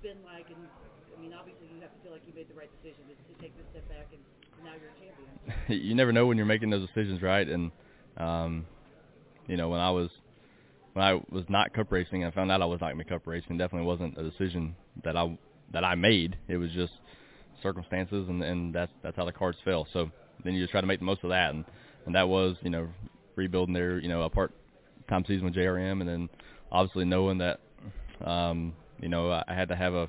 been 0.03 0.19
like? 0.25 0.51
And 0.51 0.65
I 0.65 1.21
mean, 1.21 1.37
obviously, 1.37 1.71
you 1.71 1.79
have 1.85 1.95
to 1.95 2.01
feel 2.03 2.12
like 2.12 2.27
you 2.27 2.35
made 2.35 2.51
the 2.51 2.59
right 2.59 2.71
decision 2.83 3.07
to 3.07 3.32
take 3.42 3.57
this 3.57 3.66
step 3.72 3.88
back, 3.88 4.07
and 4.12 4.64
now 4.64 4.72
you're 4.81 4.90
a 4.90 5.68
champion. 5.68 5.87
you 5.88 5.94
never 5.94 6.12
know 6.12 6.26
when 6.26 6.37
you're 6.37 6.46
making 6.46 6.70
those 6.70 6.87
decisions, 6.87 7.20
right? 7.20 7.48
And 7.48 7.72
um, 8.16 8.66
you 9.48 9.57
know, 9.57 9.68
when 9.68 9.81
I 9.81 9.90
was 9.90 10.11
when 10.92 11.05
I 11.05 11.14
was 11.31 11.44
not 11.48 11.72
cup 11.74 11.90
racing, 11.90 12.24
I 12.24 12.31
found 12.31 12.52
out 12.52 12.62
I 12.62 12.66
was 12.66 12.81
not 12.81 12.88
going 12.88 12.98
to 12.98 13.05
be 13.05 13.09
cup 13.09 13.26
racing. 13.26 13.59
Definitely 13.59 13.87
wasn't 13.87 14.16
a 14.16 14.31
decision 14.31 14.76
that 15.05 15.16
I 15.16 15.37
that 15.72 15.85
I 15.85 15.96
made. 15.96 16.37
It 16.48 16.57
was 16.57 16.70
just 16.70 16.92
circumstances, 17.62 18.28
and 18.28 18.42
and 18.42 18.72
that's 18.72 18.92
that's 19.02 19.16
how 19.16 19.24
the 19.24 19.33
cards 19.33 19.59
fell. 19.64 19.88
So 19.92 20.11
then 20.44 20.55
you 20.55 20.62
just 20.62 20.70
try 20.70 20.81
to 20.81 20.87
make 20.87 21.00
the 21.00 21.07
most 21.07 21.24
of 21.24 21.31
that, 21.31 21.52
and 21.52 21.64
and 22.07 22.14
that 22.14 22.28
was 22.28 22.57
you 22.62 22.70
know 22.70 22.88
rebuilding 23.35 23.74
their 23.74 23.98
you 23.98 24.09
know 24.09 24.22
a 24.22 24.31
part 24.31 24.52
time 25.09 25.24
season 25.26 25.46
with 25.46 25.55
JRM, 25.55 26.00
and 26.00 26.09
then 26.09 26.28
obviously 26.70 27.05
knowing 27.05 27.38
that 27.38 27.59
um, 28.24 28.72
you 29.00 29.09
know 29.09 29.33
I 29.33 29.55
had 29.55 29.68
to 29.68 29.76
have 29.76 29.94
a 29.94 30.09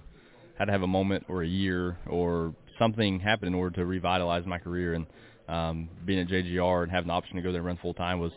had 0.59 0.65
to 0.65 0.71
have 0.71 0.83
a 0.83 0.87
moment 0.87 1.25
or 1.29 1.41
a 1.41 1.47
year 1.47 1.97
or 2.07 2.53
something 2.77 3.19
happened 3.19 3.49
in 3.49 3.53
order 3.55 3.75
to 3.77 3.85
revitalize 3.85 4.45
my 4.45 4.57
career 4.57 4.93
and 4.93 5.05
um, 5.47 5.89
being 6.05 6.19
at 6.19 6.27
JGR 6.27 6.83
and 6.83 6.91
having 6.91 7.07
the 7.07 7.13
option 7.13 7.35
to 7.35 7.41
go 7.41 7.51
there 7.51 7.59
and 7.59 7.67
run 7.67 7.77
full 7.81 7.93
time 7.93 8.19
was 8.19 8.31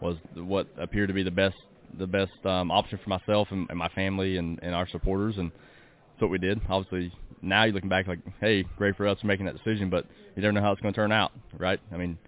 was 0.00 0.16
what 0.34 0.66
appeared 0.78 1.08
to 1.08 1.14
be 1.14 1.22
the 1.22 1.30
best 1.30 1.56
the 1.98 2.06
best 2.06 2.32
um, 2.44 2.70
option 2.70 2.98
for 3.02 3.08
myself 3.08 3.48
and, 3.50 3.68
and 3.70 3.78
my 3.78 3.88
family 3.90 4.36
and, 4.36 4.58
and 4.62 4.74
our 4.74 4.88
supporters 4.88 5.36
and 5.38 5.50
that's 5.52 6.22
what 6.22 6.30
we 6.30 6.38
did. 6.38 6.60
Obviously 6.68 7.12
now 7.44 7.64
you're 7.64 7.74
looking 7.74 7.88
back 7.88 8.06
like, 8.06 8.20
hey, 8.40 8.64
great 8.76 8.96
for 8.96 9.06
us 9.06 9.20
for 9.20 9.26
making 9.26 9.46
that 9.46 9.56
decision, 9.56 9.90
but 9.90 10.06
you 10.34 10.42
never 10.42 10.52
know 10.52 10.60
how 10.60 10.72
it's 10.72 10.80
going 10.80 10.94
to 10.94 10.98
turn 10.98 11.12
out, 11.12 11.32
right? 11.58 11.78
I 11.92 11.96
mean, 11.96 12.18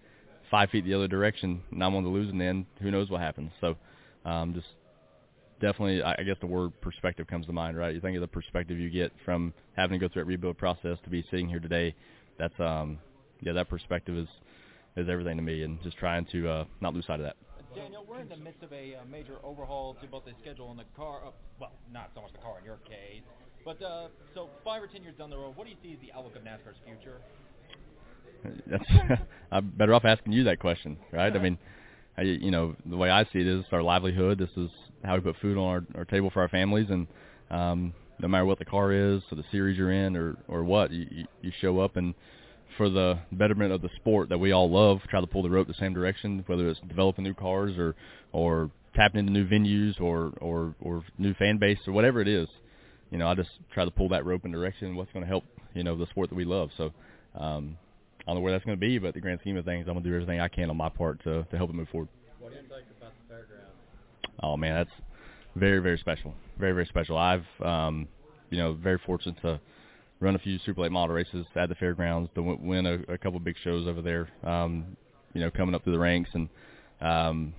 five 0.51 0.71
feet 0.71 0.85
the 0.85 0.95
other 0.95 1.09
direction, 1.09 1.63
and 1.73 1.83
I'm 1.83 1.95
on 1.95 2.05
the 2.05 2.11
losing 2.11 2.41
end. 2.41 2.67
Who 2.81 2.91
knows 2.91 3.11
what 3.11 3.21
happens? 3.21 3.51
So, 3.61 3.77
um, 4.25 4.55
just 4.55 4.67
definitely, 5.61 6.03
I 6.03 6.23
guess 6.23 6.37
the 6.41 6.47
word 6.47 6.73
perspective 6.81 7.27
comes 7.27 7.47
to 7.47 7.53
mind, 7.53 7.77
right? 7.77 7.95
You 7.95 8.01
think 8.01 8.17
of 8.17 8.21
the 8.21 8.29
perspective 8.29 8.79
you 8.79 8.91
get 8.91 9.13
from 9.25 9.53
having 9.77 9.99
to 9.99 10.07
go 10.07 10.13
through 10.13 10.23
that 10.23 10.27
rebuild 10.27 10.59
process 10.59 10.99
to 11.05 11.11
be 11.11 11.25
sitting 11.31 11.49
here 11.49 11.61
today. 11.61 11.95
That's, 12.39 12.59
um, 12.59 12.99
yeah, 13.41 13.53
that 13.53 13.69
perspective 13.69 14.17
is 14.17 14.29
is 14.97 15.11
everything 15.11 15.37
to 15.37 15.43
me, 15.43 15.63
and 15.63 15.83
just 15.83 15.99
trying 15.99 16.25
to 16.33 16.49
uh, 16.49 16.65
not 16.81 16.95
lose 16.95 17.07
sight 17.07 17.21
of 17.21 17.27
that. 17.27 17.37
Daniel, 17.75 18.07
we're 18.09 18.21
in 18.21 18.29
the 18.31 18.37
midst 18.37 18.63
of 18.63 18.73
a 18.73 18.95
uh, 18.95 19.05
major 19.11 19.37
overhaul 19.45 19.95
to 20.01 20.07
both 20.07 20.25
the 20.25 20.33
schedule 20.41 20.71
and 20.71 20.79
the 20.79 20.85
car. 20.97 21.21
Uh, 21.27 21.31
well, 21.61 21.73
not 21.93 22.11
so 22.15 22.23
much 22.23 22.33
the 22.33 22.39
car 22.39 22.59
in 22.59 22.65
your 22.65 22.79
case, 22.89 23.23
but 23.65 23.81
uh, 23.83 24.09
so 24.35 24.49
five 24.65 24.83
or 24.83 24.87
ten 24.87 25.03
years 25.03 25.15
down 25.19 25.29
the 25.29 25.37
road, 25.37 25.55
what 25.55 25.65
do 25.65 25.71
you 25.71 25.77
see 25.83 25.93
as 25.93 25.99
the 26.01 26.17
outlook 26.17 26.37
of 26.37 26.43
NASCAR's 26.43 26.79
future? 26.87 27.21
That's, 28.67 29.21
I'm 29.53 29.71
better 29.77 29.93
off 29.93 30.05
asking 30.07 30.33
you 30.33 30.45
that 30.45 30.61
question, 30.61 30.97
right? 31.13 31.35
I 31.35 31.39
mean, 31.39 31.59
You 32.19 32.51
know, 32.51 32.75
the 32.87 32.97
way 32.97 33.11
I 33.11 33.25
see 33.25 33.41
it 33.41 33.47
is 33.47 33.65
our 33.73 33.83
livelihood. 33.83 34.39
This 34.39 34.51
is 34.57 34.71
how 35.05 35.15
we 35.17 35.21
put 35.21 35.37
food 35.41 35.59
on 35.59 35.65
our, 35.65 35.85
our 35.99 36.05
table 36.07 36.31
for 36.31 36.41
our 36.41 36.49
families, 36.49 36.87
and 36.89 37.07
um, 37.51 37.93
no 38.19 38.29
matter 38.29 38.47
what 38.47 38.59
the 38.59 38.65
car 38.65 38.93
is, 38.93 39.23
or 39.31 39.37
the 39.37 39.45
series 39.53 39.77
you're 39.77 39.93
in, 39.93 40.17
or 40.17 40.37
or 40.49 40.65
what, 40.65 40.91
you 40.91 41.27
you 41.43 41.53
show 41.61 41.79
up 41.81 41.97
and 41.97 42.15
for 42.77 42.89
the 42.91 43.19
betterment 43.33 43.73
of 43.73 43.83
the 43.83 43.91
sport 43.97 44.29
that 44.31 44.39
we 44.39 44.53
all 44.53 44.71
love, 44.71 45.01
try 45.09 45.21
to 45.21 45.27
pull 45.27 45.43
the 45.43 45.51
rope 45.51 45.67
the 45.69 45.75
same 45.75 45.95
direction, 45.95 46.43
whether 46.47 46.69
it's 46.69 46.81
developing 46.89 47.25
new 47.25 47.35
cars 47.35 47.77
or 47.79 47.95
or 48.33 48.71
tapping 48.95 49.21
into 49.21 49.33
new 49.33 49.47
venues 49.47 50.01
or 50.01 50.33
or 50.41 50.75
or 50.81 51.05
new 51.19 51.35
fan 51.35 51.59
base 51.59 51.79
or 51.87 51.93
whatever 51.93 52.21
it 52.21 52.29
is. 52.29 52.49
You 53.11 53.19
know, 53.19 53.29
I 53.29 53.35
just 53.35 53.51
try 53.75 53.85
to 53.85 53.91
pull 53.91 54.09
that 54.11 54.25
rope 54.25 54.45
in 54.47 54.53
direction 54.53 54.97
what's 54.97 55.13
going 55.13 55.23
to 55.25 55.29
help 55.29 55.45
you 55.75 55.85
know 55.85 55.97
the 55.97 56.07
sport 56.07 56.31
that 56.31 56.37
we 56.37 56.45
love. 56.47 56.71
So. 56.77 56.93
um 57.35 57.77
I 58.27 58.31
don't 58.31 58.37
know 58.37 58.41
where 58.43 58.53
that's 58.53 58.65
going 58.65 58.77
to 58.77 58.81
be, 58.81 58.99
but 58.99 59.15
the 59.15 59.21
grand 59.21 59.41
scheme 59.41 59.57
of 59.57 59.65
things, 59.65 59.87
I'm 59.87 59.95
going 59.95 60.03
to 60.03 60.11
do 60.11 60.15
everything 60.15 60.41
I 60.41 60.49
can 60.49 60.71
on 60.71 60.77
my 60.77 60.89
part 60.89 61.23
to 61.25 61.45
to 61.45 61.57
help 61.57 61.71
it 61.71 61.75
move 61.75 61.89
forward. 61.89 62.09
What 62.41 62.51
do 62.51 62.57
you 62.57 62.63
think 62.63 62.87
about 62.99 63.13
the 63.29 63.35
fairground? 63.35 64.43
Oh 64.43 64.57
man, 64.57 64.75
that's 64.75 64.91
very 65.55 65.79
very 65.79 65.99
special, 65.99 66.35
very 66.59 66.73
very 66.73 66.87
special. 66.87 67.17
I've 67.17 67.47
um, 67.65 68.09
you 68.51 68.59
know 68.59 68.75
very 68.75 68.99
fortunate 69.05 69.41
to 69.43 69.61
run 70.21 70.35
a 70.35 70.39
few 70.39 70.59
super 70.65 70.83
late 70.83 70.93
model 70.93 71.15
races 71.15 71.47
at 71.55 71.69
the 71.69 71.75
fairgrounds, 71.75 72.31
to 72.35 72.43
win, 72.43 72.87
a, 72.87 73.13
a 73.13 73.19
couple 73.19 73.39
big 73.39 73.57
shows 73.63 73.87
over 73.87 74.01
there. 74.01 74.29
Um, 74.43 74.97
you 75.35 75.41
know, 75.43 75.51
coming 75.51 75.75
up 75.75 75.85
through 75.85 75.93
the 75.93 75.99
ranks 75.99 76.31
and 76.33 76.49
um, 77.01 77.53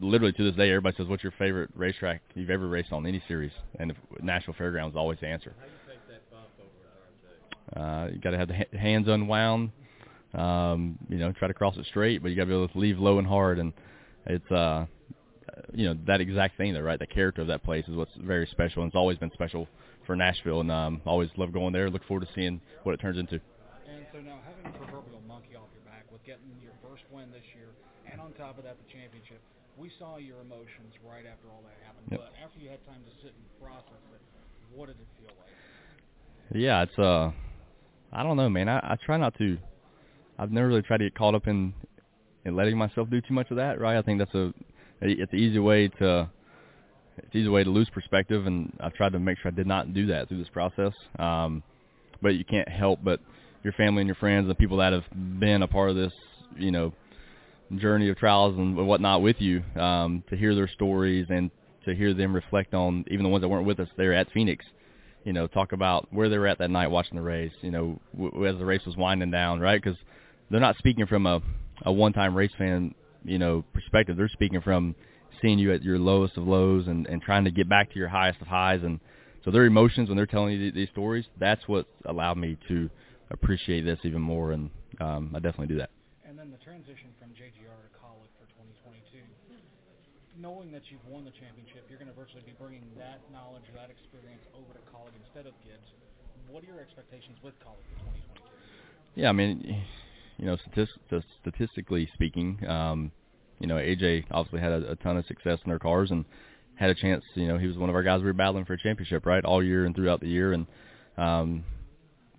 literally 0.00 0.32
to 0.32 0.44
this 0.44 0.56
day, 0.56 0.70
everybody 0.70 0.96
says, 0.96 1.06
"What's 1.06 1.22
your 1.22 1.32
favorite 1.38 1.70
racetrack 1.74 2.22
you've 2.34 2.50
ever 2.50 2.66
raced 2.66 2.92
on 2.92 3.06
any 3.06 3.22
series?" 3.28 3.52
And 3.78 3.90
if, 3.90 3.96
Nashville 4.22 4.54
Fairgrounds 4.56 4.94
is 4.94 4.96
always 4.96 5.18
the 5.20 5.26
answer. 5.26 5.54
How 5.58 5.66
you 5.66 5.72
take 5.86 6.08
that 6.08 6.30
bump 6.30 6.48
over 6.58 6.68
at 6.88 7.52
RJ? 7.52 7.57
Uh, 7.74 8.08
you 8.12 8.18
got 8.18 8.30
to 8.30 8.38
have 8.38 8.48
the 8.48 8.56
ha- 8.56 8.78
hands 8.78 9.08
unwound. 9.08 9.70
Um, 10.34 10.98
you 11.08 11.16
know, 11.16 11.32
try 11.32 11.48
to 11.48 11.54
cross 11.54 11.76
it 11.76 11.86
straight, 11.86 12.22
but 12.22 12.28
you 12.28 12.36
got 12.36 12.42
to 12.42 12.48
be 12.48 12.54
able 12.54 12.68
to 12.68 12.78
leave 12.78 12.98
low 12.98 13.18
and 13.18 13.26
hard. 13.26 13.58
And 13.58 13.72
it's, 14.26 14.50
uh, 14.50 14.86
you 15.72 15.86
know, 15.86 15.98
that 16.06 16.20
exact 16.20 16.56
thing 16.56 16.74
there, 16.74 16.82
right? 16.84 16.98
The 16.98 17.06
character 17.06 17.40
of 17.42 17.48
that 17.48 17.64
place 17.64 17.86
is 17.88 17.96
what's 17.96 18.12
very 18.16 18.46
special, 18.50 18.82
and 18.82 18.90
it's 18.90 18.96
always 18.96 19.18
been 19.18 19.32
special 19.32 19.66
for 20.06 20.16
Nashville. 20.16 20.60
And 20.60 20.70
um, 20.70 21.00
always 21.06 21.30
love 21.36 21.52
going 21.52 21.72
there. 21.72 21.88
Look 21.90 22.04
forward 22.04 22.26
to 22.26 22.32
seeing 22.34 22.60
what 22.82 22.94
it 22.94 23.00
turns 23.00 23.18
into. 23.18 23.40
And 23.88 24.04
so 24.12 24.20
now 24.20 24.38
having 24.44 24.70
the 24.70 24.78
proverbial 24.78 25.22
monkey 25.26 25.56
off 25.56 25.68
your 25.72 25.84
back 25.84 26.04
with 26.12 26.24
getting 26.24 26.44
your 26.62 26.76
first 26.84 27.04
win 27.10 27.30
this 27.32 27.44
year, 27.56 27.68
and 28.10 28.20
on 28.20 28.32
top 28.32 28.58
of 28.58 28.64
that, 28.64 28.76
the 28.76 28.92
championship, 28.92 29.40
we 29.78 29.90
saw 29.98 30.18
your 30.18 30.40
emotions 30.40 30.92
right 31.08 31.24
after 31.24 31.48
all 31.48 31.62
that 31.64 31.76
happened. 31.86 32.04
Yep. 32.10 32.20
But 32.20 32.32
after 32.42 32.58
you 32.60 32.68
had 32.68 32.84
time 32.84 33.00
to 33.04 33.12
sit 33.24 33.32
and 33.32 33.46
process 33.62 34.02
it, 34.12 34.20
what 34.74 34.86
did 34.86 34.96
it 35.00 35.08
feel 35.16 35.32
like? 35.38 35.52
Yeah, 36.52 36.82
it's 36.82 36.98
uh, 36.98 37.30
I 38.12 38.22
don't 38.22 38.36
know, 38.36 38.48
man. 38.48 38.68
I, 38.68 38.78
I 38.78 38.96
try 39.04 39.16
not 39.16 39.36
to. 39.38 39.58
I've 40.38 40.50
never 40.50 40.68
really 40.68 40.82
tried 40.82 40.98
to 40.98 41.04
get 41.04 41.14
caught 41.14 41.34
up 41.34 41.46
in 41.46 41.74
in 42.44 42.56
letting 42.56 42.78
myself 42.78 43.10
do 43.10 43.20
too 43.20 43.34
much 43.34 43.50
of 43.50 43.56
that, 43.56 43.80
right? 43.80 43.98
I 43.98 44.02
think 44.02 44.18
that's 44.18 44.34
a 44.34 44.52
it's 45.00 45.32
an 45.32 45.38
easy 45.38 45.58
way 45.58 45.88
to 45.88 46.28
it's 47.18 47.34
an 47.34 47.40
easy 47.40 47.48
way 47.48 47.64
to 47.64 47.70
lose 47.70 47.90
perspective, 47.90 48.46
and 48.46 48.72
I've 48.80 48.94
tried 48.94 49.12
to 49.12 49.18
make 49.18 49.38
sure 49.38 49.50
I 49.50 49.54
did 49.54 49.66
not 49.66 49.92
do 49.92 50.06
that 50.06 50.28
through 50.28 50.38
this 50.38 50.48
process. 50.48 50.92
Um, 51.18 51.62
but 52.22 52.30
you 52.30 52.44
can't 52.44 52.68
help 52.68 53.00
but 53.02 53.20
your 53.62 53.72
family 53.74 54.00
and 54.00 54.08
your 54.08 54.16
friends 54.16 54.48
the 54.48 54.54
people 54.54 54.78
that 54.78 54.92
have 54.92 55.04
been 55.38 55.62
a 55.62 55.68
part 55.68 55.90
of 55.90 55.96
this, 55.96 56.12
you 56.56 56.70
know, 56.70 56.92
journey 57.76 58.08
of 58.08 58.16
trials 58.16 58.56
and 58.56 58.76
whatnot 58.76 59.22
with 59.22 59.36
you, 59.40 59.62
um, 59.76 60.22
to 60.30 60.36
hear 60.36 60.54
their 60.54 60.68
stories 60.68 61.26
and 61.28 61.50
to 61.84 61.94
hear 61.94 62.14
them 62.14 62.34
reflect 62.34 62.74
on 62.74 63.04
even 63.10 63.24
the 63.24 63.28
ones 63.28 63.42
that 63.42 63.48
weren't 63.48 63.66
with 63.66 63.80
us 63.80 63.88
there 63.96 64.14
at 64.14 64.30
Phoenix. 64.32 64.64
You 65.24 65.32
know, 65.32 65.46
talk 65.46 65.72
about 65.72 66.08
where 66.12 66.28
they 66.28 66.38
were 66.38 66.46
at 66.46 66.58
that 66.58 66.70
night 66.70 66.88
watching 66.88 67.16
the 67.16 67.22
race. 67.22 67.52
You 67.60 67.70
know, 67.70 68.00
w- 68.16 68.46
as 68.46 68.58
the 68.58 68.64
race 68.64 68.84
was 68.86 68.96
winding 68.96 69.30
down, 69.30 69.60
right? 69.60 69.82
Because 69.82 69.98
they're 70.50 70.60
not 70.60 70.76
speaking 70.78 71.06
from 71.06 71.26
a 71.26 71.40
a 71.82 71.92
one-time 71.92 72.34
race 72.34 72.50
fan, 72.58 72.94
you 73.24 73.38
know, 73.38 73.64
perspective. 73.72 74.16
They're 74.16 74.28
speaking 74.28 74.60
from 74.60 74.94
seeing 75.40 75.58
you 75.58 75.72
at 75.72 75.82
your 75.82 75.98
lowest 75.98 76.36
of 76.36 76.46
lows 76.46 76.88
and 76.88 77.06
and 77.06 77.20
trying 77.22 77.44
to 77.44 77.50
get 77.50 77.68
back 77.68 77.92
to 77.92 77.98
your 77.98 78.08
highest 78.08 78.40
of 78.40 78.46
highs. 78.48 78.82
And 78.82 79.00
so 79.44 79.50
their 79.50 79.64
emotions 79.64 80.08
when 80.08 80.16
they're 80.16 80.26
telling 80.26 80.58
you 80.58 80.72
these 80.72 80.88
stories, 80.90 81.26
that's 81.38 81.66
what 81.68 81.86
allowed 82.06 82.38
me 82.38 82.56
to 82.68 82.88
appreciate 83.30 83.82
this 83.82 83.98
even 84.04 84.22
more. 84.22 84.52
And 84.52 84.70
um, 85.00 85.32
I 85.34 85.38
definitely 85.40 85.68
do 85.68 85.78
that. 85.78 85.90
And 86.24 86.38
then 86.38 86.50
the 86.50 86.58
transition 86.64 87.10
from 87.18 87.30
JGR 87.30 87.68
to 87.68 87.90
Kaulig 88.00 88.30
for 88.38 88.46
2022. 88.56 89.18
Knowing 90.40 90.70
that 90.70 90.82
you've 90.90 91.04
won 91.10 91.24
the 91.24 91.34
championship, 91.34 91.84
you're 91.90 91.98
going 91.98 92.10
to 92.10 92.14
virtually 92.14 92.42
be 92.46 92.54
bringing 92.58 92.86
that 92.96 93.18
knowledge, 93.32 93.64
that 93.74 93.90
experience 93.90 94.42
over 94.54 94.70
to 94.72 94.78
Kaulig 94.94 95.10
instead 95.26 95.46
of 95.46 95.54
Gibbs. 95.66 95.90
What 96.48 96.62
are 96.62 96.66
your 96.66 96.80
expectations 96.80 97.36
with 97.42 97.54
Kaulig 97.58 97.82
for 97.98 98.06
2022? 98.38 99.20
Yeah, 99.20 99.30
I 99.30 99.32
mean, 99.32 99.82
you 100.38 100.46
know, 100.46 100.56
statist- 100.56 100.98
statistically 101.40 102.08
speaking, 102.14 102.64
um, 102.68 103.10
you 103.58 103.66
know, 103.66 103.76
AJ 103.76 104.26
obviously 104.30 104.60
had 104.60 104.70
a, 104.70 104.92
a 104.92 104.96
ton 104.96 105.16
of 105.16 105.26
success 105.26 105.58
in 105.64 105.70
their 105.70 105.80
cars 105.80 106.12
and 106.12 106.24
had 106.76 106.90
a 106.90 106.94
chance. 106.94 107.24
You 107.34 107.48
know, 107.48 107.58
he 107.58 107.66
was 107.66 107.76
one 107.76 107.88
of 107.90 107.96
our 107.96 108.04
guys 108.04 108.20
we 108.20 108.26
were 108.26 108.32
battling 108.32 108.64
for 108.64 108.74
a 108.74 108.78
championship, 108.78 109.26
right, 109.26 109.44
all 109.44 109.62
year 109.62 109.84
and 109.84 109.94
throughout 109.94 110.20
the 110.20 110.28
year. 110.28 110.52
And 110.52 110.66
um, 111.16 111.64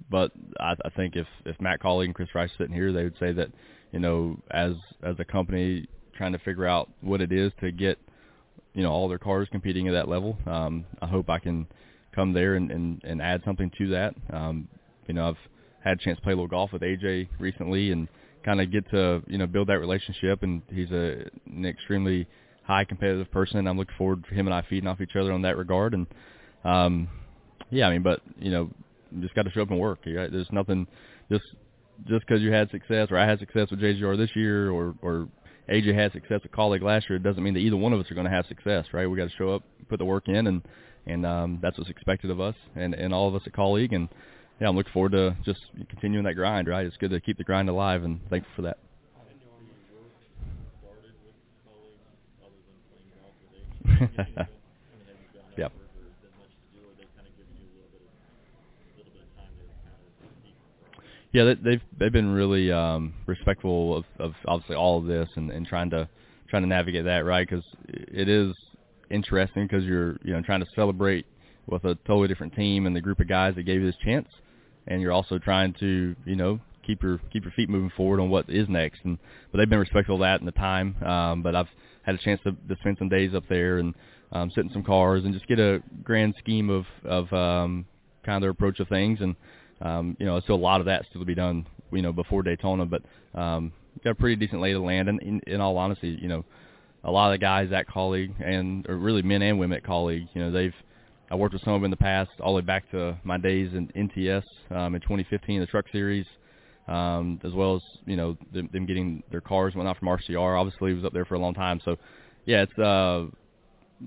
but 0.10 0.32
I, 0.60 0.76
I 0.86 0.90
think 0.96 1.18
if 1.18 1.28
if 1.46 1.60
Matt 1.60 1.82
Kaulig 1.82 2.06
and 2.06 2.16
Chris 2.16 2.34
Rice 2.34 2.52
sitting 2.58 2.74
here, 2.74 2.94
they 2.94 3.04
would 3.04 3.18
say 3.20 3.34
that 3.34 3.50
you 3.92 4.00
know, 4.00 4.38
as 4.52 4.74
as 5.04 5.16
a 5.20 5.26
company 5.26 5.88
trying 6.20 6.34
to 6.34 6.40
figure 6.40 6.68
out 6.68 6.90
what 7.00 7.22
it 7.22 7.32
is 7.32 7.50
to 7.62 7.72
get 7.72 7.98
you 8.74 8.84
know 8.84 8.92
all 8.92 9.08
their 9.08 9.18
cars 9.18 9.48
competing 9.52 9.88
at 9.88 9.94
that 9.94 10.10
level. 10.10 10.38
Um, 10.46 10.86
I 11.02 11.08
hope 11.08 11.30
I 11.30 11.40
can 11.40 11.66
come 12.14 12.34
there 12.34 12.56
and, 12.56 12.70
and, 12.72 13.02
and 13.06 13.22
add 13.22 13.42
something 13.46 13.72
to 13.78 13.88
that. 13.92 14.14
Um, 14.32 14.68
you 15.08 15.14
know, 15.14 15.30
I've 15.30 15.38
had 15.82 15.98
a 15.98 16.04
chance 16.04 16.18
to 16.18 16.22
play 16.22 16.34
a 16.34 16.36
little 16.36 16.50
golf 16.50 16.74
with 16.74 16.82
AJ 16.82 17.30
recently 17.40 17.92
and 17.92 18.10
kind 18.44 18.60
of 18.60 18.70
get 18.70 18.90
to 18.92 19.24
you 19.28 19.38
know 19.38 19.48
build 19.48 19.70
that 19.70 19.80
relationship. 19.80 20.44
And 20.44 20.62
he's 20.70 20.92
a 20.92 21.26
an 21.48 21.66
extremely 21.66 22.28
high 22.64 22.84
competitive 22.84 23.32
person. 23.32 23.66
I'm 23.66 23.78
looking 23.78 23.96
forward 23.98 24.26
to 24.28 24.36
him 24.36 24.46
and 24.46 24.54
I 24.54 24.62
feeding 24.70 24.88
off 24.88 25.00
each 25.00 25.16
other 25.16 25.32
on 25.32 25.44
that 25.44 25.56
regard. 25.56 25.94
And 25.94 26.06
um, 26.66 27.08
yeah, 27.72 27.88
I 27.88 27.92
mean, 27.92 28.04
but 28.04 28.20
you 28.38 28.52
know, 28.52 28.70
just 29.22 29.36
got 29.36 29.44
to 29.44 29.52
show 29.52 29.62
up 29.62 29.72
and 29.72 29.80
work. 29.80 30.04
Got, 30.04 30.34
there's 30.34 30.52
nothing 30.52 30.86
just 31.32 31.46
just 32.10 32.28
because 32.28 32.42
you 32.42 32.52
had 32.52 32.70
success 32.72 33.08
or 33.10 33.18
I 33.18 33.26
had 33.26 33.40
success 33.40 33.72
with 33.72 33.80
JGR 33.80 34.18
this 34.18 34.36
year 34.36 34.70
or 34.70 34.96
or 35.02 35.30
AJ 35.70 35.94
had 35.96 36.12
success 36.12 36.42
with 36.44 36.52
Kaulig 36.52 36.82
last 36.82 37.10
year, 37.10 37.18
it 37.18 37.24
doesn't 37.24 37.44
mean 37.44 37.54
that 37.54 37.60
either 37.60 37.78
one 37.78 37.94
of 37.94 38.00
us 38.00 38.10
are 38.10 38.16
going 38.16 38.26
to 38.26 38.32
have 38.32 38.46
success, 38.48 38.86
right? 38.92 39.08
We 39.08 39.18
got 39.18 39.30
to 39.30 39.36
show 39.36 39.54
up, 39.54 39.64
put 39.88 40.00
the 40.00 40.06
work 40.06 40.28
in, 40.28 40.48
and 40.48 40.62
and 41.06 41.26
um, 41.26 41.60
that's 41.62 41.78
what's 41.78 41.90
expected 41.90 42.30
of 42.32 42.40
us 42.40 42.56
and 42.76 42.94
and 42.94 43.14
all 43.14 43.28
of 43.28 43.36
us 43.36 43.44
at 43.46 43.54
Kaulig. 43.54 43.94
And 43.94 44.10
yeah, 44.60 44.68
I'm 44.68 44.76
looking 44.76 44.94
forward 44.94 45.12
to 45.14 45.38
just 45.46 45.62
continuing 45.90 46.26
that 46.26 46.34
grind. 46.34 46.68
Right, 46.68 46.86
it's 46.86 46.98
good 46.98 47.12
to 47.12 47.22
keep 47.22 47.38
the 47.38 47.44
grind 47.44 47.70
alive, 47.70 48.04
and 48.04 48.20
thankful 48.30 48.52
for 48.56 48.62
that. 48.64 48.78
Yeah, 61.32 61.44
they, 61.46 61.54
they've 61.56 61.82
they've 61.98 62.12
been 62.12 62.32
really 62.32 62.72
um, 62.72 63.14
respectful 63.28 63.98
of, 63.98 64.06
of 64.20 64.34
obviously 64.48 64.76
all 64.76 64.98
of 64.98 65.06
this 65.06 65.30
and, 65.36 65.52
and 65.52 65.66
trying 65.66 65.90
to 65.92 66.10
trying 66.50 66.64
to 66.64 66.68
navigate 66.70 67.06
that 67.06 67.26
right 67.26 67.48
because 67.48 67.64
it 67.88 68.28
is 68.28 68.56
interesting 69.12 69.68
because 69.68 69.84
you're 69.84 70.18
you 70.24 70.34
know 70.34 70.42
trying 70.42 70.60
to 70.62 70.66
celebrate 70.76 71.26
with 71.68 71.84
a 71.84 71.96
totally 72.08 72.28
different 72.28 72.56
team 72.56 72.88
and 72.88 72.96
the 72.96 73.02
group 73.02 73.20
of 73.20 73.28
guys 73.28 73.54
that 73.56 73.64
gave 73.64 73.82
you 73.82 73.86
this 73.86 74.00
chance, 74.04 74.28
and 74.88 75.02
you're 75.02 75.12
also 75.12 75.38
trying 75.38 75.74
to 75.80 76.16
you 76.26 76.36
know 76.36 76.60
keep 76.86 77.04
your 77.04 77.20
keep 77.32 77.44
your 77.44 77.52
feet 77.52 77.70
moving 77.70 77.92
forward 77.96 78.20
on 78.20 78.30
what 78.32 78.50
is 78.50 78.68
next. 78.68 79.02
And 79.04 79.20
but 79.52 79.60
they've 79.60 79.70
been 79.70 79.80
respectful 79.80 80.16
of 80.16 80.22
that 80.22 80.40
in 80.40 80.48
the 80.48 80.52
time. 80.54 80.96
Um, 81.04 81.44
but 81.44 81.56
I've 81.56 81.70
had 82.02 82.16
a 82.16 82.18
chance 82.18 82.42
to, 82.44 82.52
to 82.54 82.76
spend 82.80 82.98
some 82.98 83.10
days 83.10 83.36
up 83.36 83.44
there 83.48 83.78
and 83.78 83.94
um, 84.32 84.50
sit 84.50 84.64
in 84.64 84.72
some 84.72 84.84
cars 84.84 85.24
and 85.26 85.34
just 85.34 85.48
get 85.48 85.60
a 85.60 85.84
grand 86.04 86.34
scheme 86.40 86.72
of 86.72 86.86
of 87.06 87.32
um, 87.32 87.86
kind 88.26 88.38
of 88.38 88.42
their 88.42 88.52
approach 88.52 88.80
of 88.80 88.88
things 88.88 89.20
and 89.22 89.36
um, 89.82 90.18
you 90.20 90.26
know, 90.26 90.40
still 90.42 90.56
a 90.56 90.58
lot 90.58 90.80
of 90.80 90.86
that 90.86 91.06
still 91.10 91.22
to 91.22 91.26
be 91.26 91.36
done, 91.36 91.66
you 91.92 92.02
know, 92.02 92.14
before 92.14 92.44
Daytona, 92.44 92.86
but 92.86 93.02
um, 93.34 93.72
got 94.04 94.12
a 94.12 94.16
pretty 94.16 94.36
decent 94.36 94.62
lay 94.62 94.72
of 94.72 94.82
the 94.82 94.86
land. 94.86 95.10
And 95.10 95.22
in, 95.22 95.42
in 95.48 95.62
all 95.62 95.78
honesty, 95.78 96.18
you 96.22 96.28
know, 96.28 96.46
a 97.04 97.12
lot 97.12 97.32
of 97.32 97.34
the 97.34 97.38
guys 97.38 97.72
at 97.72 97.88
Kaulig 97.88 98.34
and 98.44 98.88
or 98.90 98.98
really 98.98 99.22
men 99.22 99.42
and 99.42 99.60
women 99.60 99.78
at 99.78 99.84
Kaulig, 99.84 100.28
you 100.34 100.42
know, 100.42 100.52
they've 100.52 100.74
I 101.32 101.36
worked 101.36 101.54
with 101.54 101.64
some 101.64 101.74
of 101.74 101.82
them 101.82 101.86
in 101.86 101.92
the 101.92 101.98
past, 101.98 102.32
all 102.40 102.54
the 102.54 102.62
way 102.62 102.66
back 102.66 102.90
to 102.92 103.16
my 103.24 103.38
days 103.38 103.72
in 103.74 103.88
NTS 103.90 104.44
um, 104.72 104.96
in 104.96 105.02
2015, 105.02 105.60
the 105.60 105.68
Truck 105.68 105.86
Series, 105.92 106.26
um, 106.88 107.40
as 107.44 107.54
well 107.54 107.76
as 107.76 107.82
you 108.06 108.16
know 108.16 108.36
them, 108.52 108.68
them 108.74 108.86
getting 108.86 109.22
their 109.32 109.42
cars 109.42 109.76
went 109.76 109.88
out 109.88 109.98
from 110.00 110.08
RCR. 110.08 110.60
Obviously, 110.60 110.94
was 110.94 111.06
up 111.06 111.14
there 111.14 111.26
for 111.26 111.36
a 111.36 111.40
long 111.40 111.54
time, 111.54 111.80
so 111.86 111.98
yeah, 112.46 112.64
it's 112.64 112.80
uh, 112.80 113.26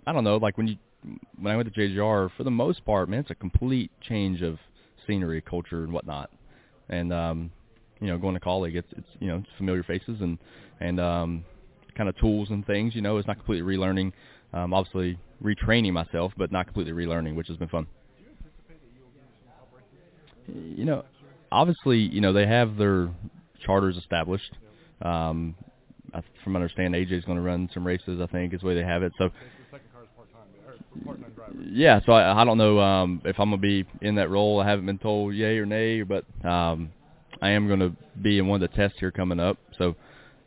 I 0.06 0.12
don't 0.12 0.24
know, 0.24 0.36
like 0.36 0.58
when 0.58 0.66
you 0.66 0.76
when 1.40 1.52
I 1.52 1.56
went 1.56 1.72
to 1.72 1.80
JGR, 1.80 2.30
for 2.36 2.44
the 2.44 2.50
most 2.50 2.84
part, 2.84 3.08
man, 3.08 3.20
it's 3.20 3.30
a 3.30 3.36
complete 3.36 3.90
change 4.00 4.42
of 4.42 4.58
scenery, 5.06 5.40
culture, 5.40 5.84
and 5.84 5.92
whatnot. 5.92 6.30
And 6.88 7.12
um, 7.12 7.50
you 8.00 8.08
know, 8.08 8.18
going 8.18 8.34
to 8.34 8.40
Kaulig, 8.40 8.74
it's 8.74 8.88
it's 8.96 9.08
you 9.20 9.28
know 9.28 9.42
familiar 9.56 9.82
faces 9.82 10.20
and 10.20 10.38
and 10.80 11.00
um, 11.00 11.44
kind 11.96 12.08
of 12.08 12.16
tools 12.18 12.50
and 12.50 12.66
things. 12.66 12.94
You 12.94 13.02
know, 13.02 13.18
it's 13.18 13.26
not 13.28 13.36
completely 13.36 13.76
relearning. 13.76 14.12
Um, 14.52 14.74
obviously, 14.74 15.18
retraining 15.42 15.92
myself, 15.92 16.32
but 16.36 16.52
not 16.52 16.66
completely 16.66 16.92
relearning, 16.92 17.34
which 17.34 17.48
has 17.48 17.56
been 17.56 17.68
fun. 17.68 17.86
You 20.46 20.84
know, 20.84 21.04
obviously, 21.50 21.98
you 21.98 22.20
know 22.20 22.32
they 22.32 22.46
have 22.46 22.76
their 22.76 23.10
charters 23.64 23.96
established. 23.96 24.52
Um, 25.00 25.54
I, 26.12 26.22
from 26.44 26.56
understand, 26.56 26.94
AJ 26.94 27.12
is 27.12 27.24
going 27.24 27.38
to 27.38 27.42
run 27.44 27.70
some 27.72 27.86
races. 27.86 28.20
I 28.20 28.26
think 28.26 28.52
is 28.52 28.60
the 28.60 28.66
way 28.66 28.74
they 28.74 28.82
have 28.82 29.02
it. 29.02 29.12
So 29.18 29.30
yeah, 31.70 32.00
so 32.04 32.12
I, 32.12 32.40
I 32.40 32.44
don't 32.44 32.58
know 32.58 32.80
um, 32.80 33.22
if 33.24 33.38
I'm 33.38 33.50
gonna 33.50 33.60
be 33.60 33.86
in 34.00 34.16
that 34.16 34.30
role. 34.30 34.60
I 34.60 34.68
haven't 34.68 34.86
been 34.86 34.98
told 34.98 35.34
yay 35.34 35.58
or 35.58 35.66
nay, 35.66 36.02
but 36.02 36.24
um, 36.44 36.90
I 37.40 37.50
am 37.50 37.68
gonna 37.68 37.94
be 38.20 38.38
in 38.38 38.46
one 38.46 38.62
of 38.62 38.70
the 38.70 38.76
tests 38.76 38.98
here 38.98 39.10
coming 39.10 39.40
up. 39.40 39.58
So 39.78 39.94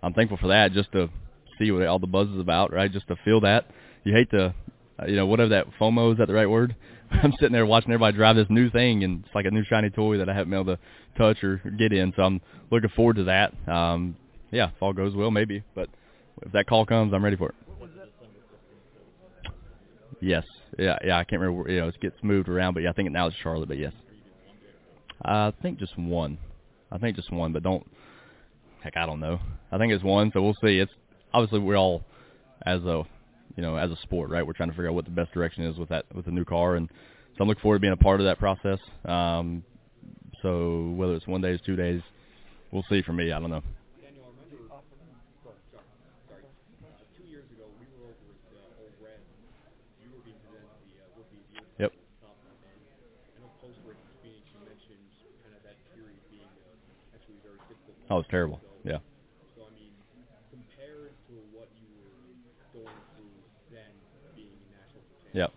I'm 0.04 0.14
thankful 0.14 0.38
for 0.38 0.48
that, 0.48 0.72
just 0.72 0.92
to 0.94 1.10
see 1.58 1.72
what 1.72 1.86
all 1.88 2.00
the 2.00 2.08
buzz 2.08 2.30
is 2.30 2.40
about, 2.40 2.72
right? 2.74 2.92
Just 2.92 3.08
to 3.08 3.16
feel 3.24 3.42
that. 3.42 3.66
You 4.04 4.14
hate 4.14 4.30
to, 4.32 4.54
uh, 5.02 5.06
you 5.08 5.16
know, 5.16 5.26
whatever 5.26 5.50
that 5.50 5.68
FOMO 5.80 6.12
is 6.14 6.18
that 6.20 6.28
the 6.28 6.34
right 6.34 6.50
word? 6.50 6.76
I'm 7.12 7.34
sitting 7.34 7.54
there 7.54 7.66
watching 7.66 7.92
everybody 7.92 8.18
drive 8.18 8.36
this 8.36 8.48
new 8.50 8.70
thing, 8.70 9.04
and 9.04 9.24
it's 9.26 9.36
like 9.36 9.46
a 9.46 9.52
new 9.52 9.64
shiny 9.64 9.90
toy 9.90 10.18
that 10.18 10.30
I 10.30 10.34
haven't 10.34 10.52
been 10.52 10.60
able 10.60 10.76
to 10.76 10.82
touch 11.18 11.44
or 11.44 11.58
get 11.78 11.94
in. 11.94 12.14
So 12.16 12.24
I'm 12.24 12.42
looking 12.72 12.90
forward 12.96 13.18
to 13.18 13.24
that. 13.26 13.54
Um, 13.72 14.16
yeah, 14.52 14.68
if 14.68 14.82
all 14.82 14.94
goes 14.94 15.16
well, 15.16 15.32
maybe. 15.32 15.64
But 15.74 15.90
if 16.42 16.52
that 16.52 16.68
call 16.68 16.86
comes, 16.86 17.14
I'm 17.14 17.24
ready 17.24 17.38
for 17.38 17.50
it. 17.50 17.65
Yes. 20.26 20.44
Yeah, 20.80 20.98
yeah. 21.06 21.20
I 21.20 21.24
can't 21.24 21.40
remember. 21.40 21.70
You 21.70 21.82
know, 21.82 21.88
it 21.88 22.02
gets 22.02 22.16
moved 22.24 22.50
around, 22.50 22.74
but 22.74 22.82
yeah, 22.82 22.90
I 22.90 22.94
think 22.94 23.12
now 23.12 23.28
it's 23.28 23.36
Charlotte. 23.44 23.68
But 23.68 23.78
yes, 23.78 23.94
I 25.24 25.54
think 25.62 25.78
just 25.78 25.96
one. 26.00 26.40
I 26.92 26.98
think 26.98 27.16
just 27.16 27.32
one, 27.32 27.54
but 27.54 27.62
don't. 27.62 27.86
Heck, 28.82 28.98
I 28.98 29.06
don't 29.06 29.20
know. 29.20 29.40
I 29.72 29.78
think 29.78 29.94
it's 29.94 30.04
one, 30.04 30.32
so 30.34 30.42
we'll 30.42 30.56
see. 30.56 30.80
It's 30.80 30.92
obviously 31.32 31.60
we're 31.60 31.78
all 31.78 32.04
as 32.66 32.82
a, 32.84 33.04
you 33.56 33.62
know, 33.62 33.76
as 33.76 33.92
a 33.92 33.98
sport, 33.98 34.32
right? 34.32 34.46
We're 34.46 34.54
trying 34.54 34.70
to 34.70 34.76
figure 34.76 34.90
out 34.90 34.96
what 34.96 35.06
the 35.06 35.12
best 35.12 35.32
direction 35.32 35.64
is 35.64 35.78
with 35.78 35.90
that 35.90 36.06
with 36.14 36.26
the 36.26 36.32
new 36.32 36.44
car, 36.44 36.76
and 36.76 36.90
so 37.38 37.44
I'm 37.44 37.48
looking 37.48 37.62
forward 37.62 37.78
to 37.78 37.82
being 37.82 37.94
a 37.94 37.98
part 37.98 38.20
of 38.20 38.26
that 38.26 38.40
process. 38.40 38.80
Um, 39.06 39.64
so 40.42 40.92
whether 40.98 41.14
it's 41.14 41.28
one 41.28 41.42
day, 41.42 41.60
two 41.64 41.76
days, 41.76 42.02
we'll 42.72 42.86
see. 42.90 43.04
For 43.04 43.14
me, 43.14 43.32
I 43.32 43.40
don't 43.40 43.52
know. 43.52 43.64
Oh, 58.10 58.20
it's 58.20 58.30
terrible. 58.30 58.62
Yeah. 58.84 59.00
So 59.56 59.64
I 59.66 59.74
mean, 59.74 59.92
compared 60.52 61.14
to 61.28 61.34
what 61.52 61.70
you 61.82 61.90
were 61.98 62.82
going 62.82 62.94
through 63.16 63.34
then, 63.72 63.92
being 64.36 64.48
in 64.48 64.70
national 64.70 65.02
championship. 65.02 65.34
Yep. 65.34 65.52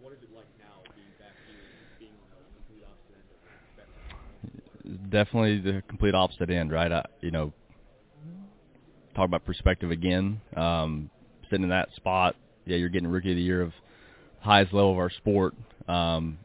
What 0.00 0.12
is 0.12 0.22
it 0.22 0.32
like 0.34 0.48
now, 0.58 0.80
being 0.96 1.12
back 1.20 1.36
here, 1.46 1.60
being 1.98 2.12
on 2.16 2.40
the 2.40 2.50
complete 2.56 2.84
opposite 2.88 3.20
end 3.20 3.28
of 3.28 3.36
the 3.36 3.60
spectrum? 3.76 5.10
Definitely 5.10 5.60
the 5.60 5.82
complete 5.88 6.14
opposite 6.14 6.50
end, 6.50 6.72
right? 6.72 6.90
I, 6.90 7.04
you 7.20 7.30
know, 7.30 7.52
talk 9.14 9.26
about 9.26 9.44
perspective 9.44 9.90
again. 9.90 10.40
Um, 10.56 11.10
sitting 11.50 11.64
in 11.64 11.70
that 11.70 11.88
spot, 11.96 12.36
yeah, 12.64 12.76
you're 12.76 12.88
getting 12.88 13.08
rookie 13.08 13.30
of 13.30 13.36
the 13.36 13.42
year 13.42 13.60
of 13.60 13.72
highest 14.40 14.72
level 14.72 14.92
of 14.92 14.98
our 14.98 15.10
sport, 15.10 15.54
um, 15.86 16.38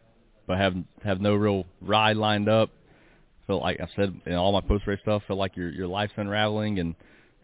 but 0.47 0.57
have 0.57 0.75
have 1.03 1.21
no 1.21 1.35
real 1.35 1.65
ride 1.81 2.17
lined 2.17 2.49
up. 2.49 2.69
Feel 3.49 3.59
like 3.59 3.81
I 3.81 3.87
said 3.95 4.13
in 4.27 4.35
all 4.35 4.53
my 4.53 4.61
post 4.61 4.85
race 4.87 4.99
stuff, 5.01 5.23
feel 5.27 5.35
like 5.35 5.57
your 5.57 5.69
your 5.71 5.87
life's 5.87 6.13
unraveling 6.15 6.79
and. 6.79 6.95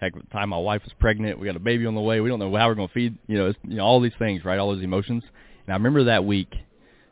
Heck, 0.01 0.13
at 0.13 0.21
the 0.23 0.27
time 0.27 0.49
my 0.49 0.57
wife 0.57 0.81
was 0.83 0.91
pregnant, 0.99 1.39
we 1.39 1.45
got 1.45 1.55
a 1.55 1.59
baby 1.59 1.85
on 1.85 1.95
the 1.95 2.01
way. 2.01 2.19
We 2.19 2.27
don't 2.27 2.37
know 2.37 2.53
how 2.53 2.67
we're 2.67 2.75
to 2.75 2.89
feed, 2.89 3.17
you 3.27 3.37
know, 3.37 3.47
it's, 3.47 3.59
you 3.63 3.77
know, 3.77 3.85
all 3.85 4.01
these 4.01 4.11
things, 4.19 4.43
right? 4.43 4.59
All 4.59 4.75
those 4.75 4.83
emotions. 4.83 5.23
And 5.65 5.73
I 5.73 5.77
remember 5.77 6.03
that 6.03 6.25
week, 6.25 6.53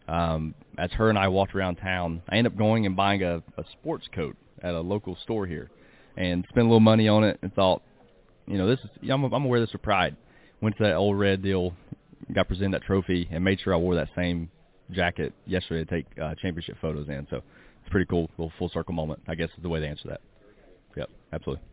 um, 0.09 0.53
as 0.77 0.91
her 0.91 1.09
and 1.09 1.17
I 1.17 1.29
walked 1.29 1.55
around 1.55 1.77
town, 1.77 2.21
I 2.27 2.35
ended 2.35 2.51
up 2.51 2.57
going 2.57 2.85
and 2.85 2.93
buying 2.93 3.23
a, 3.23 3.37
a 3.57 3.63
sports 3.71 4.05
coat 4.13 4.35
at 4.61 4.73
a 4.73 4.81
local 4.81 5.15
store 5.23 5.47
here, 5.47 5.71
and 6.17 6.45
spent 6.49 6.65
a 6.65 6.67
little 6.67 6.81
money 6.81 7.07
on 7.07 7.23
it, 7.23 7.39
and 7.41 7.53
thought, 7.53 7.81
you 8.47 8.57
know, 8.57 8.67
this 8.67 8.79
is 8.81 8.89
I'm, 9.03 9.23
I'm 9.23 9.29
gonna 9.29 9.47
wear 9.47 9.61
this 9.61 9.71
with 9.71 9.81
pride. 9.81 10.17
Went 10.59 10.75
to 10.79 10.83
that 10.83 10.95
old 10.95 11.17
red 11.17 11.41
deal, 11.41 11.73
got 12.33 12.49
presented 12.49 12.73
that 12.73 12.85
trophy, 12.85 13.29
and 13.31 13.45
made 13.45 13.61
sure 13.61 13.73
I 13.73 13.77
wore 13.77 13.95
that 13.95 14.09
same 14.13 14.51
jacket 14.91 15.31
yesterday 15.45 15.85
to 15.85 15.89
take 15.89 16.05
uh, 16.21 16.35
championship 16.41 16.75
photos 16.81 17.07
in. 17.07 17.27
So 17.29 17.43
it's 17.83 17.91
pretty 17.91 18.05
cool, 18.05 18.29
little 18.37 18.51
full 18.57 18.69
circle 18.69 18.93
moment. 18.93 19.21
I 19.27 19.35
guess 19.35 19.49
is 19.57 19.61
the 19.63 19.69
way 19.69 19.79
to 19.81 19.87
answer 19.87 20.07
that. 20.07 20.21
Yep, 20.95 21.09
absolutely. 21.33 21.63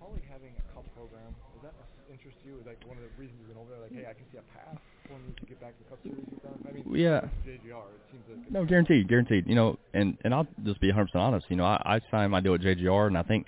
Kaulig 0.00 0.24
having 0.30 0.52
a 0.56 0.74
cup 0.74 0.84
program, 0.96 1.34
does 1.54 1.62
that 1.70 1.74
interest 2.10 2.36
you? 2.44 2.56
Is 2.58 2.66
like 2.66 2.80
one 2.88 2.96
of 2.96 3.04
the 3.04 3.10
reasons 3.20 3.36
you've 3.40 3.48
been 3.52 3.60
over 3.60 3.70
there? 3.70 3.80
Like, 3.82 3.92
hey, 3.92 4.08
I 4.08 4.14
can 4.14 4.24
see 4.32 4.38
a 4.38 4.46
path 4.56 4.80
for 5.06 5.18
me 5.18 5.34
to 5.38 5.46
get 5.46 5.60
back 5.60 5.76
to 5.76 5.84
the 5.84 5.90
Cup 5.90 5.98
Series 6.02 6.24
with 6.30 6.42
them. 6.42 6.56
I 6.68 6.72
mean, 6.72 6.84
Yeah. 6.94 7.20
JGR. 7.46 7.84
It 7.84 8.02
seems 8.10 8.24
like 8.30 8.50
No, 8.50 8.64
guaranteed, 8.64 9.08
guaranteed. 9.08 9.46
You 9.46 9.54
know, 9.54 9.78
and 9.92 10.16
and 10.24 10.32
I'll 10.32 10.46
just 10.64 10.80
be 10.80 10.90
100% 10.90 11.14
honest. 11.16 11.46
You 11.50 11.56
know, 11.56 11.64
I, 11.64 11.82
I 11.84 12.00
signed 12.10 12.32
my 12.32 12.40
deal 12.40 12.54
at 12.54 12.60
JGR, 12.60 13.08
and 13.08 13.18
I 13.18 13.22
think, 13.22 13.46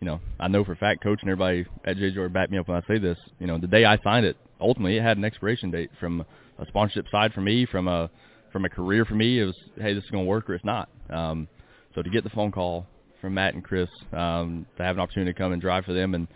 you 0.00 0.06
know, 0.06 0.20
I 0.38 0.48
know 0.48 0.64
for 0.64 0.72
a 0.72 0.76
fact, 0.76 1.02
coach 1.02 1.20
and 1.22 1.30
everybody 1.30 1.66
at 1.84 1.96
JGR 1.96 2.32
back 2.32 2.50
me 2.50 2.58
up 2.58 2.68
when 2.68 2.76
I 2.76 2.86
say 2.86 2.98
this. 2.98 3.18
You 3.40 3.46
know, 3.46 3.58
the 3.58 3.66
day 3.66 3.84
I 3.84 3.98
signed 4.04 4.26
it, 4.26 4.36
ultimately 4.60 4.96
it 4.98 5.02
had 5.02 5.16
an 5.16 5.24
expiration 5.24 5.70
date 5.70 5.90
from 5.98 6.24
a 6.58 6.66
sponsorship 6.66 7.06
side 7.10 7.32
for 7.32 7.40
me, 7.40 7.66
from 7.66 7.88
a 7.88 8.10
from 8.54 8.64
a 8.64 8.68
career 8.68 9.04
for 9.04 9.16
me. 9.16 9.40
It 9.40 9.46
was, 9.46 9.56
hey, 9.76 9.94
this 9.94 10.04
is 10.04 10.10
going 10.10 10.24
to 10.24 10.28
work 10.28 10.48
or 10.48 10.54
it's 10.54 10.64
not. 10.64 10.88
Um, 11.10 11.48
so 11.92 12.02
to 12.02 12.08
get 12.08 12.22
the 12.22 12.30
phone 12.30 12.52
call 12.52 12.86
from 13.20 13.34
Matt 13.34 13.54
and 13.54 13.64
Chris, 13.64 13.88
um, 14.12 14.64
to 14.76 14.84
have 14.84 14.94
an 14.94 15.00
opportunity 15.00 15.32
to 15.32 15.36
come 15.36 15.52
and 15.52 15.60
drive 15.60 15.84
for 15.84 15.92
them, 15.92 16.14
and 16.14 16.28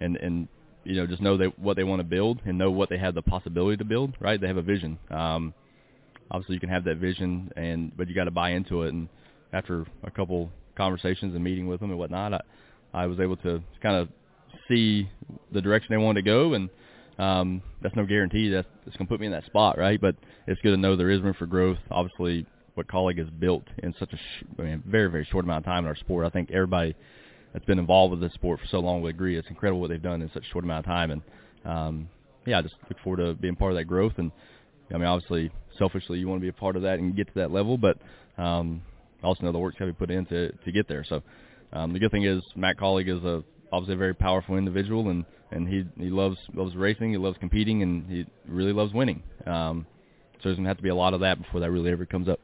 and 0.00 0.16
and 0.16 0.48
you 0.84 0.94
know, 0.94 1.06
just 1.06 1.20
know 1.20 1.36
they, 1.36 1.46
what 1.46 1.76
they 1.76 1.84
want 1.84 2.00
to 2.00 2.04
build 2.04 2.40
and 2.46 2.56
know 2.56 2.70
what 2.70 2.88
they 2.88 2.96
have 2.96 3.14
the 3.14 3.20
possibility 3.20 3.76
to 3.76 3.84
build. 3.84 4.14
Right? 4.20 4.40
They 4.40 4.46
have 4.46 4.56
a 4.56 4.62
vision. 4.62 4.98
Um, 5.10 5.52
obviously 6.30 6.54
you 6.54 6.60
can 6.60 6.68
have 6.68 6.84
that 6.84 6.96
vision 6.96 7.50
and 7.56 7.96
but 7.96 8.08
you 8.08 8.14
got 8.14 8.24
to 8.24 8.30
buy 8.30 8.50
into 8.50 8.82
it 8.82 8.92
and 8.92 9.08
after 9.52 9.86
a 10.02 10.10
couple 10.10 10.50
conversations 10.76 11.34
and 11.34 11.42
meeting 11.42 11.66
with 11.66 11.80
them 11.80 11.90
and 11.90 11.98
whatnot 11.98 12.32
I 12.34 12.40
I 12.92 13.06
was 13.06 13.20
able 13.20 13.36
to 13.38 13.62
kind 13.82 13.96
of 13.96 14.08
see 14.68 15.08
the 15.52 15.60
direction 15.60 15.88
they 15.90 16.02
wanted 16.02 16.22
to 16.22 16.30
go 16.30 16.54
and 16.54 16.68
um 17.18 17.62
that's 17.82 17.96
no 17.96 18.04
guarantee 18.04 18.50
that 18.50 18.66
it's 18.86 18.96
going 18.96 19.06
to 19.06 19.10
put 19.10 19.20
me 19.20 19.26
in 19.26 19.32
that 19.32 19.46
spot 19.46 19.78
right? 19.78 20.00
But 20.00 20.16
it's 20.46 20.60
good 20.60 20.72
to 20.72 20.76
know 20.76 20.96
there 20.96 21.10
is 21.10 21.20
room 21.22 21.34
for 21.38 21.46
growth. 21.46 21.78
Obviously 21.90 22.46
what 22.74 22.86
Kaulig 22.88 23.18
has 23.18 23.30
built 23.30 23.64
in 23.78 23.94
such 23.98 24.12
a 24.12 24.16
sh- 24.16 24.44
I 24.58 24.62
mean, 24.62 24.82
very 24.86 25.10
very 25.10 25.24
short 25.30 25.44
amount 25.44 25.58
of 25.58 25.64
time 25.64 25.84
in 25.84 25.88
our 25.88 25.96
sport. 25.96 26.26
I 26.26 26.30
think 26.30 26.50
everybody 26.50 26.94
that's 27.52 27.64
been 27.64 27.78
involved 27.78 28.10
with 28.10 28.20
this 28.20 28.34
sport 28.34 28.60
for 28.60 28.66
so 28.66 28.80
long 28.80 29.00
would 29.02 29.14
agree 29.14 29.36
it's 29.36 29.48
incredible 29.48 29.80
what 29.80 29.88
they've 29.90 30.02
done 30.02 30.20
in 30.20 30.30
such 30.32 30.44
a 30.44 30.52
short 30.52 30.64
amount 30.64 30.80
of 30.80 30.84
time. 30.86 31.10
And 31.10 31.22
um 31.64 32.08
yeah 32.46 32.58
I 32.58 32.62
just 32.62 32.74
look 32.88 32.98
forward 33.00 33.24
to 33.24 33.34
being 33.34 33.56
part 33.56 33.72
of 33.72 33.78
that 33.78 33.84
growth. 33.84 34.14
And 34.18 34.30
I 34.92 34.98
mean, 34.98 35.06
obviously, 35.06 35.50
selfishly, 35.78 36.18
you 36.18 36.28
want 36.28 36.40
to 36.40 36.42
be 36.42 36.48
a 36.48 36.52
part 36.52 36.76
of 36.76 36.82
that 36.82 36.98
and 36.98 37.16
get 37.16 37.26
to 37.28 37.34
that 37.36 37.50
level, 37.50 37.76
but 37.76 37.98
um, 38.38 38.82
I 39.22 39.26
also 39.26 39.44
know 39.44 39.52
the 39.52 39.58
work's 39.58 39.78
to 39.78 39.86
be 39.86 39.92
put 39.92 40.10
in 40.10 40.26
to, 40.26 40.52
to 40.52 40.72
get 40.72 40.88
there. 40.88 41.04
So 41.04 41.22
um, 41.72 41.92
the 41.92 41.98
good 41.98 42.10
thing 42.10 42.24
is 42.24 42.42
Matt 42.54 42.76
Kaulig 42.76 43.08
is 43.08 43.24
a 43.24 43.42
obviously 43.72 43.94
a 43.94 43.98
very 43.98 44.14
powerful 44.14 44.56
individual, 44.56 45.08
and 45.08 45.24
and 45.50 45.68
he 45.68 45.84
he 45.96 46.10
loves 46.10 46.36
loves 46.54 46.74
racing, 46.76 47.10
he 47.10 47.18
loves 47.18 47.36
competing, 47.38 47.82
and 47.82 48.08
he 48.10 48.26
really 48.48 48.72
loves 48.72 48.92
winning. 48.92 49.22
Um, 49.46 49.86
so 50.34 50.40
there's 50.44 50.56
gonna 50.56 50.68
have 50.68 50.76
to 50.76 50.82
be 50.82 50.88
a 50.88 50.94
lot 50.94 51.14
of 51.14 51.20
that 51.20 51.40
before 51.40 51.60
that 51.60 51.70
really 51.70 51.90
ever 51.90 52.06
comes 52.06 52.28
up. 52.28 52.40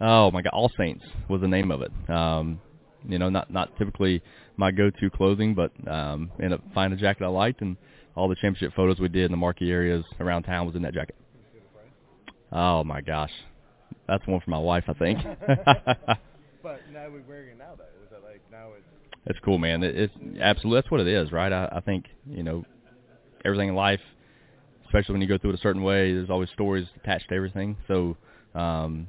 Oh 0.00 0.30
my 0.30 0.42
God, 0.42 0.50
All 0.52 0.70
Saints 0.76 1.04
was 1.28 1.40
the 1.40 1.48
name 1.48 1.70
of 1.70 1.82
it. 1.82 1.92
Um, 2.10 2.60
you 3.08 3.18
know, 3.18 3.28
not 3.28 3.50
not 3.50 3.76
typically 3.78 4.22
my 4.56 4.70
go-to 4.70 5.10
clothing, 5.10 5.54
but 5.54 5.72
um, 5.88 6.30
ended 6.38 6.54
up 6.54 6.64
finding 6.74 6.98
a 6.98 7.00
jacket 7.00 7.24
I 7.24 7.28
liked, 7.28 7.60
and 7.60 7.76
all 8.16 8.28
the 8.28 8.36
championship 8.36 8.74
photos 8.74 8.98
we 8.98 9.08
did 9.08 9.24
in 9.26 9.30
the 9.30 9.36
marquee 9.36 9.70
areas 9.70 10.04
around 10.20 10.44
town 10.44 10.66
was 10.66 10.74
in 10.74 10.82
that 10.82 10.94
jacket. 10.94 11.16
Oh 12.52 12.84
my 12.84 13.00
gosh, 13.00 13.32
that's 14.06 14.26
one 14.26 14.40
for 14.40 14.50
my 14.50 14.58
wife, 14.58 14.84
I 14.88 14.92
think. 14.94 15.18
but 16.64 16.80
now 16.92 17.04
we're 17.10 17.22
wearing 17.28 17.50
it 17.50 17.58
now, 17.58 17.74
though. 17.76 17.84
Is 18.02 18.10
that 18.10 18.24
like 18.24 18.40
now 18.50 18.70
it's 18.76 18.86
It's 19.26 19.38
cool, 19.44 19.58
man. 19.58 19.84
It, 19.84 19.94
it's 19.96 20.14
absolutely 20.40 20.80
that's 20.80 20.90
what 20.90 21.00
it 21.00 21.06
is, 21.06 21.30
right? 21.30 21.52
I, 21.52 21.68
I 21.70 21.80
think 21.80 22.06
you 22.28 22.42
know 22.42 22.64
everything 23.44 23.68
in 23.68 23.74
life, 23.76 24.00
especially 24.86 25.12
when 25.12 25.22
you 25.22 25.28
go 25.28 25.38
through 25.38 25.50
it 25.50 25.56
a 25.56 25.62
certain 25.62 25.82
way. 25.82 26.12
There's 26.12 26.30
always 26.30 26.48
stories 26.50 26.86
attached 26.96 27.28
to 27.28 27.34
everything. 27.36 27.76
So, 27.86 28.16
um, 28.54 29.06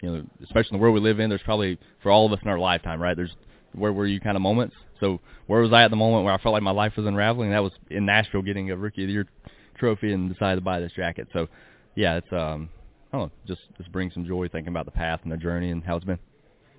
you 0.00 0.10
know, 0.10 0.22
especially 0.42 0.70
in 0.72 0.78
the 0.78 0.82
world 0.82 0.94
we 0.94 1.00
live 1.00 1.20
in, 1.20 1.28
there's 1.28 1.42
probably 1.42 1.78
for 2.02 2.10
all 2.10 2.26
of 2.26 2.32
us 2.32 2.38
in 2.42 2.48
our 2.48 2.58
lifetime, 2.58 3.00
right? 3.00 3.16
There's 3.16 3.34
where 3.74 3.92
were 3.92 4.06
you 4.06 4.20
kind 4.20 4.36
of 4.36 4.42
moments. 4.42 4.74
So 5.00 5.20
where 5.46 5.60
was 5.60 5.72
I 5.72 5.82
at 5.82 5.90
the 5.90 5.96
moment 5.96 6.24
where 6.24 6.32
I 6.32 6.40
felt 6.40 6.54
like 6.54 6.62
my 6.62 6.70
life 6.70 6.94
was 6.96 7.06
unraveling? 7.06 7.50
That 7.50 7.62
was 7.62 7.72
in 7.90 8.06
Nashville, 8.06 8.42
getting 8.42 8.70
a 8.70 8.76
Rookie 8.76 9.02
of 9.02 9.08
the 9.08 9.12
Year 9.12 9.26
trophy, 9.76 10.12
and 10.12 10.32
decided 10.32 10.56
to 10.56 10.62
buy 10.62 10.80
this 10.80 10.92
jacket. 10.92 11.28
So, 11.32 11.48
yeah, 11.94 12.16
it's 12.16 12.32
um, 12.32 12.70
I 13.12 13.18
don't 13.18 13.26
know, 13.26 13.32
just 13.46 13.60
just 13.76 13.92
brings 13.92 14.14
some 14.14 14.24
joy 14.24 14.48
thinking 14.48 14.68
about 14.68 14.86
the 14.86 14.92
path 14.92 15.20
and 15.24 15.32
the 15.32 15.36
journey 15.36 15.70
and 15.70 15.84
how 15.84 15.96
it's 15.96 16.04
been. 16.04 16.18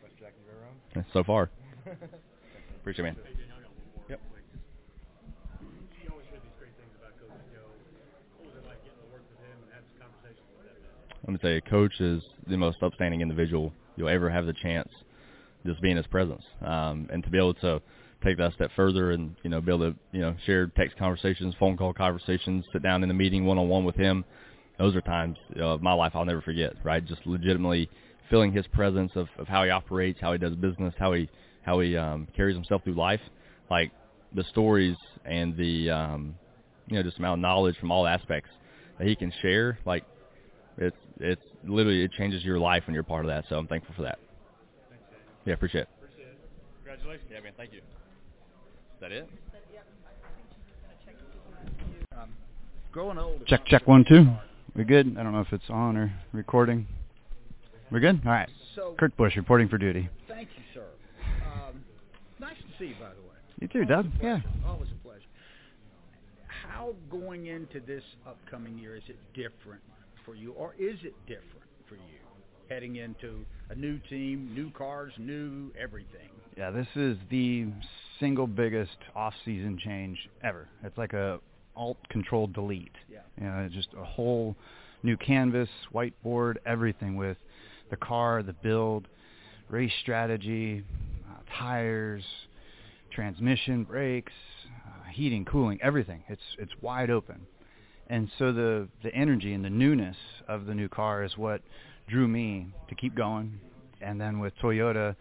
best 0.01 0.17
jacket 0.17 0.35
you've 0.39 0.55
ever 0.55 0.65
owned? 0.65 0.79
So 1.13 1.23
far, 1.23 1.49
appreciate 2.79 3.05
it, 3.05 3.15
man. 3.15 3.15
Yep. 4.07 4.19
You 6.03 6.09
always 6.09 6.25
hear 6.29 6.39
these 6.39 6.55
great 6.57 6.71
things 6.79 6.91
about 6.95 7.11
Coach 7.19 7.35
Joe. 7.51 7.67
What 8.39 8.47
was 8.47 8.55
it 8.55 8.65
like 8.65 8.79
getting 8.83 8.99
to 9.03 9.11
work 9.11 9.23
with 9.27 9.39
him 9.43 9.57
and 9.63 9.73
have 9.75 9.83
some 9.91 10.07
conversations 10.07 10.47
with 10.55 10.71
him? 10.71 10.79
Let 11.27 11.31
me 11.33 11.39
tell 11.41 11.69
Coach 11.69 11.99
is 11.99 12.23
the 12.47 12.55
most 12.55 12.81
upstanding 12.81 13.19
individual 13.19 13.73
you'll 13.97 14.09
ever 14.09 14.29
have 14.29 14.45
the 14.45 14.53
chance 14.53 14.89
just 15.65 15.81
be 15.81 15.91
in 15.91 15.97
his 15.97 16.07
presence, 16.07 16.43
um, 16.61 17.09
and 17.11 17.23
to 17.23 17.29
be 17.29 17.37
able 17.37 17.55
to 17.55 17.81
take 18.23 18.37
that 18.37 18.53
step 18.53 18.71
further 18.75 19.11
and 19.11 19.35
you 19.43 19.49
know 19.49 19.59
be 19.59 19.73
able 19.73 19.91
to 19.91 19.97
you 20.11 20.21
know 20.21 20.35
share 20.45 20.67
text 20.67 20.97
conversations, 20.97 21.55
phone 21.59 21.75
call 21.75 21.93
conversations, 21.93 22.63
sit 22.71 22.83
down 22.83 23.03
in 23.03 23.11
a 23.11 23.13
meeting 23.13 23.45
one 23.45 23.57
on 23.57 23.67
one 23.67 23.83
with 23.83 23.95
him. 23.95 24.23
Those 24.77 24.95
are 24.95 25.01
times 25.01 25.37
of 25.59 25.81
my 25.81 25.93
life 25.93 26.11
I'll 26.15 26.25
never 26.25 26.41
forget. 26.41 26.73
Right, 26.83 27.05
just 27.05 27.25
legitimately 27.25 27.89
feeling 28.29 28.51
his 28.51 28.65
presence 28.67 29.11
of, 29.15 29.27
of 29.37 29.47
how 29.47 29.63
he 29.63 29.69
operates, 29.69 30.19
how 30.19 30.31
he 30.31 30.37
does 30.37 30.55
business, 30.55 30.93
how 30.97 31.13
he 31.13 31.29
how 31.61 31.79
he 31.79 31.97
um, 31.97 32.27
carries 32.35 32.55
himself 32.55 32.83
through 32.83 32.93
life. 32.93 33.21
Like 33.69 33.91
the 34.33 34.43
stories 34.45 34.95
and 35.25 35.55
the 35.57 35.89
um, 35.89 36.35
you 36.87 36.97
know 36.97 37.03
just 37.03 37.17
amount 37.17 37.39
of 37.39 37.41
knowledge 37.41 37.77
from 37.77 37.91
all 37.91 38.05
aspects 38.05 38.49
that 38.97 39.07
he 39.07 39.15
can 39.15 39.31
share. 39.41 39.79
Like 39.85 40.03
it's 40.77 40.97
it's 41.19 41.41
literally 41.63 42.03
it 42.03 42.11
changes 42.11 42.43
your 42.43 42.59
life 42.59 42.83
when 42.87 42.93
you're 42.93 43.03
part 43.03 43.25
of 43.25 43.29
that. 43.29 43.45
So 43.49 43.57
I'm 43.57 43.67
thankful 43.67 43.95
for 43.95 44.03
that. 44.03 44.19
Yeah, 45.45 45.53
appreciate 45.53 45.81
it. 45.81 45.89
Appreciate 46.01 46.27
it. 46.27 46.39
Congratulations. 46.83 47.29
Yeah, 47.31 47.39
man. 47.41 47.53
Thank 47.55 47.73
you. 47.73 47.79
Is 47.79 49.01
that 49.01 49.11
it? 49.11 49.29
Um, 52.17 52.29
growing 52.91 53.17
old. 53.17 53.45
Check, 53.45 53.65
check, 53.65 53.87
one, 53.87 54.05
two. 54.07 54.25
We 54.75 54.83
good? 54.83 55.17
I 55.17 55.23
don't 55.23 55.33
know 55.33 55.41
if 55.41 55.53
it's 55.53 55.69
on 55.69 55.97
or 55.97 56.13
recording. 56.31 56.87
We're 57.91 57.99
good? 57.99 58.21
All 58.25 58.31
right. 58.31 58.49
So- 58.75 58.95
Kurt 58.97 59.15
Busch 59.17 59.35
reporting 59.35 59.69
for 59.69 59.77
duty. 59.77 60.09
Thank 60.27 60.49
you, 60.57 60.63
sir. 60.73 60.85
Um, 61.45 61.83
nice 62.39 62.57
to 62.57 62.77
see 62.77 62.89
you, 62.89 62.95
by 62.95 63.09
the 63.09 63.21
way. 63.21 63.35
You 63.61 63.67
too, 63.67 63.85
Doug. 63.85 64.07
Yeah. 64.21 64.39
Always 64.67 64.89
a 64.91 65.07
pleasure. 65.07 65.21
How 66.47 66.93
going 67.09 67.47
into 67.47 67.79
this 67.79 68.03
upcoming 68.27 68.77
year 68.77 68.95
is 68.95 69.03
it 69.07 69.17
different 69.33 69.81
for 70.25 70.35
you, 70.35 70.51
or 70.53 70.73
is 70.77 70.97
it 71.03 71.13
different 71.25 71.63
for 71.87 71.95
you 71.95 72.01
heading 72.69 72.95
into 72.97 73.45
a 73.69 73.75
new 73.75 73.99
team, 74.09 74.51
new 74.53 74.71
cars, 74.71 75.13
new 75.17 75.71
everything? 75.79 76.29
Yeah, 76.57 76.71
this 76.71 76.87
is 76.95 77.17
the 77.29 77.67
single 78.19 78.47
biggest 78.47 78.97
off-season 79.15 79.77
change 79.83 80.17
ever. 80.43 80.67
It's 80.83 80.97
like 80.97 81.13
a 81.13 81.39
alt 81.75 81.97
control 82.09 82.47
delete. 82.47 82.95
Yeah. 83.09 83.19
You 83.39 83.45
know, 83.45 83.69
just 83.71 83.89
a 83.97 84.03
whole 84.03 84.55
new 85.03 85.15
canvas, 85.17 85.69
whiteboard, 85.93 86.55
everything 86.65 87.15
with 87.15 87.37
the 87.89 87.97
car, 87.97 88.43
the 88.43 88.53
build, 88.53 89.07
race 89.69 89.91
strategy, 90.01 90.83
uh, 91.29 91.57
tires, 91.57 92.23
transmission, 93.11 93.83
brakes, 93.83 94.33
uh, 94.85 95.09
heating, 95.11 95.45
cooling, 95.45 95.79
everything. 95.81 96.23
It's 96.27 96.41
it's 96.59 96.73
wide 96.81 97.09
open. 97.09 97.47
And 98.07 98.29
so 98.37 98.51
the 98.51 98.87
the 99.03 99.13
energy 99.13 99.53
and 99.53 99.63
the 99.63 99.69
newness 99.69 100.17
of 100.47 100.65
the 100.65 100.75
new 100.75 100.89
car 100.89 101.23
is 101.23 101.37
what 101.37 101.61
drew 102.07 102.27
me 102.27 102.67
to 102.89 102.95
keep 102.95 103.15
going. 103.15 103.59
And 104.01 104.19
then 104.19 104.39
with 104.39 104.53
Toyota 104.61 105.15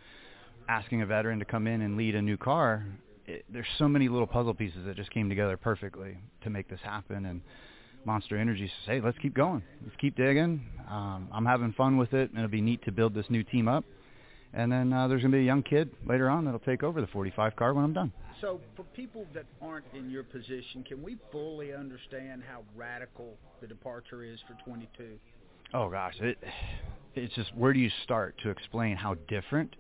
asking 0.69 1.03
a 1.03 1.07
veteran 1.07 1.39
to 1.39 1.45
come 1.45 1.67
in 1.67 1.83
and 1.83 1.97
lead 1.97 2.15
a 2.15 2.23
new 2.23 2.37
car, 2.37 2.87
it, 3.27 3.45
there's 3.49 3.67
so 3.79 3.89
many 3.89 4.09
little 4.09 4.27
puzzle 4.27 4.55
pieces 4.55 4.85
that 4.87 4.97
just 4.97 5.11
came 5.11 5.29
together 5.29 5.57
perfectly 5.57 6.19
to 6.43 6.51
make 6.51 6.69
this 6.69 6.81
happen. 6.83 7.25
And 7.27 7.41
Monster 8.07 8.37
Energy 8.37 8.67
says, 8.67 8.87
"Hey, 8.87 9.01
let's 9.01 9.19
keep 9.19 9.35
going. 9.35 9.63
Let's 9.85 9.97
keep 9.97 10.17
digging. 10.17 10.65
Um, 10.89 11.29
I'm 11.33 11.47
having 11.47 11.73
fun 11.73 11.97
with 11.97 12.13
it, 12.13 12.31
and 12.31 12.39
it'll 12.39 12.51
be 12.51 12.61
neat 12.61 12.85
to 12.85 12.93
build 12.93 13.15
this 13.15 13.27
new 13.31 13.43
team 13.43 13.69
up. 13.69 13.85
and 14.53 14.71
then 14.71 14.93
uh, 14.93 15.09
there's 15.09 15.21
going 15.21 15.33
to 15.33 15.37
be 15.39 15.43
a 15.43 15.47
young 15.47 15.63
kid 15.65 15.91
later 16.07 16.31
on 16.31 16.45
that'll 16.45 16.61
take 16.61 16.85
over 16.85 17.01
the 17.01 17.09
45 17.09 17.57
car 17.57 17.75
when 17.75 17.85
I'm 17.85 17.93
done. 17.93 18.13
So 18.41 18.61
for 18.77 18.85
people 18.95 19.27
that 19.35 19.47
aren't 19.61 19.87
in 19.95 20.11
your 20.11 20.23
position, 20.23 20.85
can 20.87 21.03
we 21.03 21.17
fully 21.33 21.73
understand 21.75 22.43
how 22.49 22.63
radical 22.77 23.37
the 23.61 23.67
departure 23.67 24.23
is 24.23 24.39
for 24.47 24.55
22? 24.65 25.19
Oh 25.73 25.91
gosh, 25.91 26.15
it 26.21 26.39
it's 27.17 27.35
just 27.35 27.53
where 27.57 27.73
do 27.73 27.81
you 27.81 27.91
start 28.05 28.37
to 28.45 28.51
explain 28.51 28.97
how 28.97 29.15
different 29.29 29.75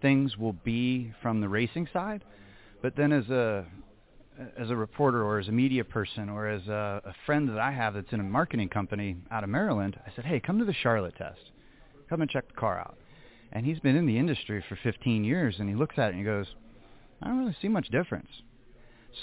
things 0.00 0.36
will 0.36 0.52
be 0.52 1.12
from 1.22 1.40
the 1.40 1.48
racing 1.48 1.88
side? 1.92 2.22
But 2.80 2.94
then 2.96 3.10
as 3.12 3.28
a 3.30 3.66
as 4.56 4.70
a 4.70 4.76
reporter 4.76 5.22
or 5.22 5.38
as 5.38 5.48
a 5.48 5.52
media 5.52 5.84
person 5.84 6.28
or 6.28 6.48
as 6.48 6.66
a, 6.68 7.02
a 7.04 7.14
friend 7.26 7.48
that 7.48 7.58
I 7.58 7.70
have 7.70 7.94
that's 7.94 8.12
in 8.12 8.20
a 8.20 8.24
marketing 8.24 8.68
company 8.68 9.16
out 9.30 9.44
of 9.44 9.50
Maryland, 9.50 9.98
I 10.06 10.12
said, 10.14 10.24
"Hey, 10.24 10.40
come 10.40 10.58
to 10.58 10.64
the 10.64 10.72
Charlotte 10.72 11.16
test. 11.16 11.40
Come 12.08 12.22
and 12.22 12.30
check 12.30 12.48
the 12.48 12.54
car 12.54 12.78
out." 12.78 12.96
And 13.52 13.66
he's 13.66 13.78
been 13.80 13.96
in 13.96 14.06
the 14.06 14.18
industry 14.18 14.64
for 14.68 14.76
15 14.82 15.24
years 15.24 15.56
and 15.58 15.68
he 15.68 15.74
looks 15.74 15.98
at 15.98 16.06
it 16.06 16.10
and 16.10 16.18
he 16.18 16.24
goes, 16.24 16.46
"I 17.22 17.28
don't 17.28 17.38
really 17.38 17.56
see 17.60 17.68
much 17.68 17.88
difference." 17.88 18.30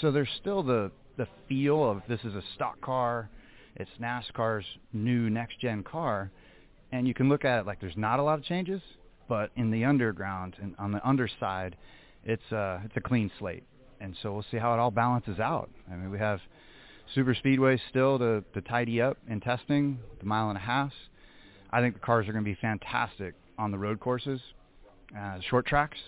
So 0.00 0.10
there's 0.10 0.30
still 0.40 0.62
the 0.62 0.92
the 1.16 1.26
feel 1.48 1.88
of 1.90 2.02
this 2.08 2.20
is 2.24 2.34
a 2.34 2.42
stock 2.54 2.80
car, 2.80 3.28
it's 3.76 3.90
NASCAR's 4.00 4.64
new 4.92 5.28
next 5.28 5.60
gen 5.60 5.82
car, 5.82 6.30
and 6.92 7.06
you 7.06 7.14
can 7.14 7.28
look 7.28 7.44
at 7.44 7.60
it 7.60 7.66
like 7.66 7.80
there's 7.80 7.96
not 7.96 8.18
a 8.18 8.22
lot 8.22 8.38
of 8.38 8.44
changes, 8.44 8.80
but 9.28 9.50
in 9.56 9.70
the 9.70 9.84
underground 9.84 10.56
and 10.62 10.74
on 10.78 10.92
the 10.92 11.06
underside, 11.06 11.76
it's 12.24 12.52
a 12.52 12.82
it's 12.84 12.96
a 12.96 13.00
clean 13.00 13.30
slate. 13.38 13.64
And 14.00 14.16
so 14.22 14.32
we'll 14.32 14.46
see 14.50 14.56
how 14.56 14.72
it 14.74 14.78
all 14.78 14.90
balances 14.90 15.38
out. 15.38 15.70
I 15.90 15.96
mean, 15.96 16.10
we 16.10 16.18
have 16.18 16.40
super 17.14 17.34
speedways 17.34 17.80
still 17.90 18.18
to 18.18 18.42
to 18.54 18.60
tidy 18.62 19.00
up 19.02 19.18
in 19.28 19.40
testing, 19.40 19.98
the 20.18 20.26
mile 20.26 20.48
and 20.48 20.56
a 20.56 20.60
half. 20.60 20.92
I 21.70 21.80
think 21.80 21.94
the 21.94 22.00
cars 22.00 22.28
are 22.28 22.32
going 22.32 22.44
to 22.44 22.50
be 22.50 22.58
fantastic 22.60 23.34
on 23.58 23.70
the 23.70 23.78
road 23.78 24.00
courses, 24.00 24.40
uh, 25.16 25.38
short 25.48 25.66
tracks, 25.66 25.98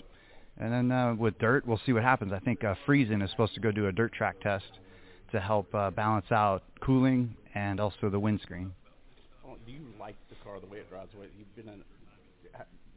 and 0.59 0.73
then 0.73 0.91
uh, 0.91 1.15
with 1.15 1.39
dirt, 1.39 1.67
we'll 1.67 1.81
see 1.87 1.93
what 1.93 2.03
happens. 2.03 2.33
I 2.33 2.39
think 2.41 2.65
uh, 2.65 2.75
Friesen 2.87 3.23
is 3.23 3.31
supposed 3.31 3.55
to 3.55 3.61
go 3.61 3.71
do 3.71 3.87
a 3.87 3.93
dirt 3.93 4.13
track 4.13 4.41
test 4.41 4.65
to 5.31 5.41
help 5.41 5.75
uh, 5.75 5.91
balance 5.91 6.31
out 6.31 6.63
cooling 6.81 7.37
and 7.55 7.81
also 7.81 8.11
the 8.11 8.19
windscreen. 8.19 8.73
Oh, 9.47 9.57
do 9.67 9.73
you 9.73 9.81
like 9.99 10.17
the 10.29 10.37
car 10.45 10.61
the 10.61 10.67
way 10.67 10.79
it 10.79 10.91
drives? 10.91 11.11
The 11.13 11.21
way 11.21 11.27
you've 11.39 11.55
been 11.57 11.73
in. 11.73 11.83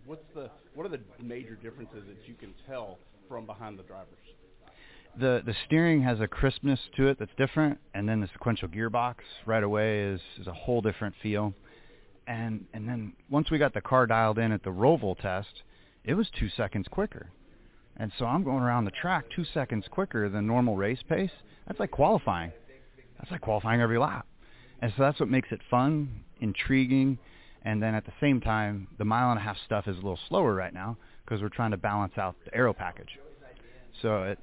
What's 0.05 0.25
the 0.35 0.51
what 0.75 0.85
are 0.85 0.89
the 0.89 0.99
major 1.21 1.55
differences 1.55 2.03
that 2.07 2.27
you 2.27 2.35
can 2.35 2.53
tell 2.67 2.99
from 3.27 3.45
behind 3.45 3.79
the 3.79 3.83
drivers? 3.83 4.19
The 5.19 5.41
the 5.45 5.55
steering 5.65 6.01
has 6.03 6.19
a 6.19 6.27
crispness 6.27 6.79
to 6.97 7.07
it 7.07 7.17
that's 7.19 7.31
different, 7.37 7.79
and 7.93 8.07
then 8.07 8.19
the 8.19 8.27
sequential 8.33 8.67
gearbox 8.67 9.15
right 9.45 9.63
away 9.63 10.01
is 10.01 10.21
is 10.39 10.47
a 10.47 10.53
whole 10.53 10.81
different 10.81 11.15
feel. 11.23 11.53
And 12.27 12.65
and 12.73 12.87
then 12.87 13.13
once 13.29 13.49
we 13.49 13.57
got 13.57 13.73
the 13.73 13.81
car 13.81 14.07
dialed 14.07 14.39
in 14.39 14.51
at 14.51 14.63
the 14.63 14.71
Roval 14.71 15.17
test, 15.17 15.63
it 16.03 16.15
was 16.15 16.27
two 16.37 16.49
seconds 16.49 16.87
quicker. 16.89 17.29
And 17.97 18.11
so 18.19 18.25
I'm 18.25 18.43
going 18.43 18.61
around 18.61 18.85
the 18.85 18.91
track 18.91 19.25
two 19.33 19.45
seconds 19.53 19.85
quicker 19.89 20.29
than 20.29 20.45
normal 20.45 20.75
race 20.75 21.01
pace. 21.07 21.31
That's 21.67 21.79
like 21.79 21.91
qualifying. 21.91 22.51
That's 23.17 23.31
like 23.31 23.41
qualifying 23.41 23.79
every 23.81 23.97
lap. 23.97 24.27
And 24.81 24.91
so 24.97 25.03
that's 25.03 25.19
what 25.19 25.29
makes 25.29 25.47
it 25.51 25.61
fun, 25.69 26.23
intriguing, 26.41 27.17
and 27.63 27.81
then 27.81 27.95
at 27.95 28.05
the 28.05 28.11
same 28.19 28.41
time, 28.41 28.87
the 28.97 29.05
mile 29.05 29.31
and 29.31 29.39
a 29.39 29.41
half 29.41 29.57
stuff 29.65 29.87
is 29.87 29.95
a 29.95 29.99
little 29.99 30.19
slower 30.27 30.53
right 30.53 30.73
now 30.73 30.97
because 31.23 31.41
we're 31.41 31.49
trying 31.49 31.71
to 31.71 31.77
balance 31.77 32.13
out 32.17 32.35
the 32.45 32.53
aero 32.53 32.73
package. 32.73 33.17
So 34.01 34.23
it, 34.23 34.39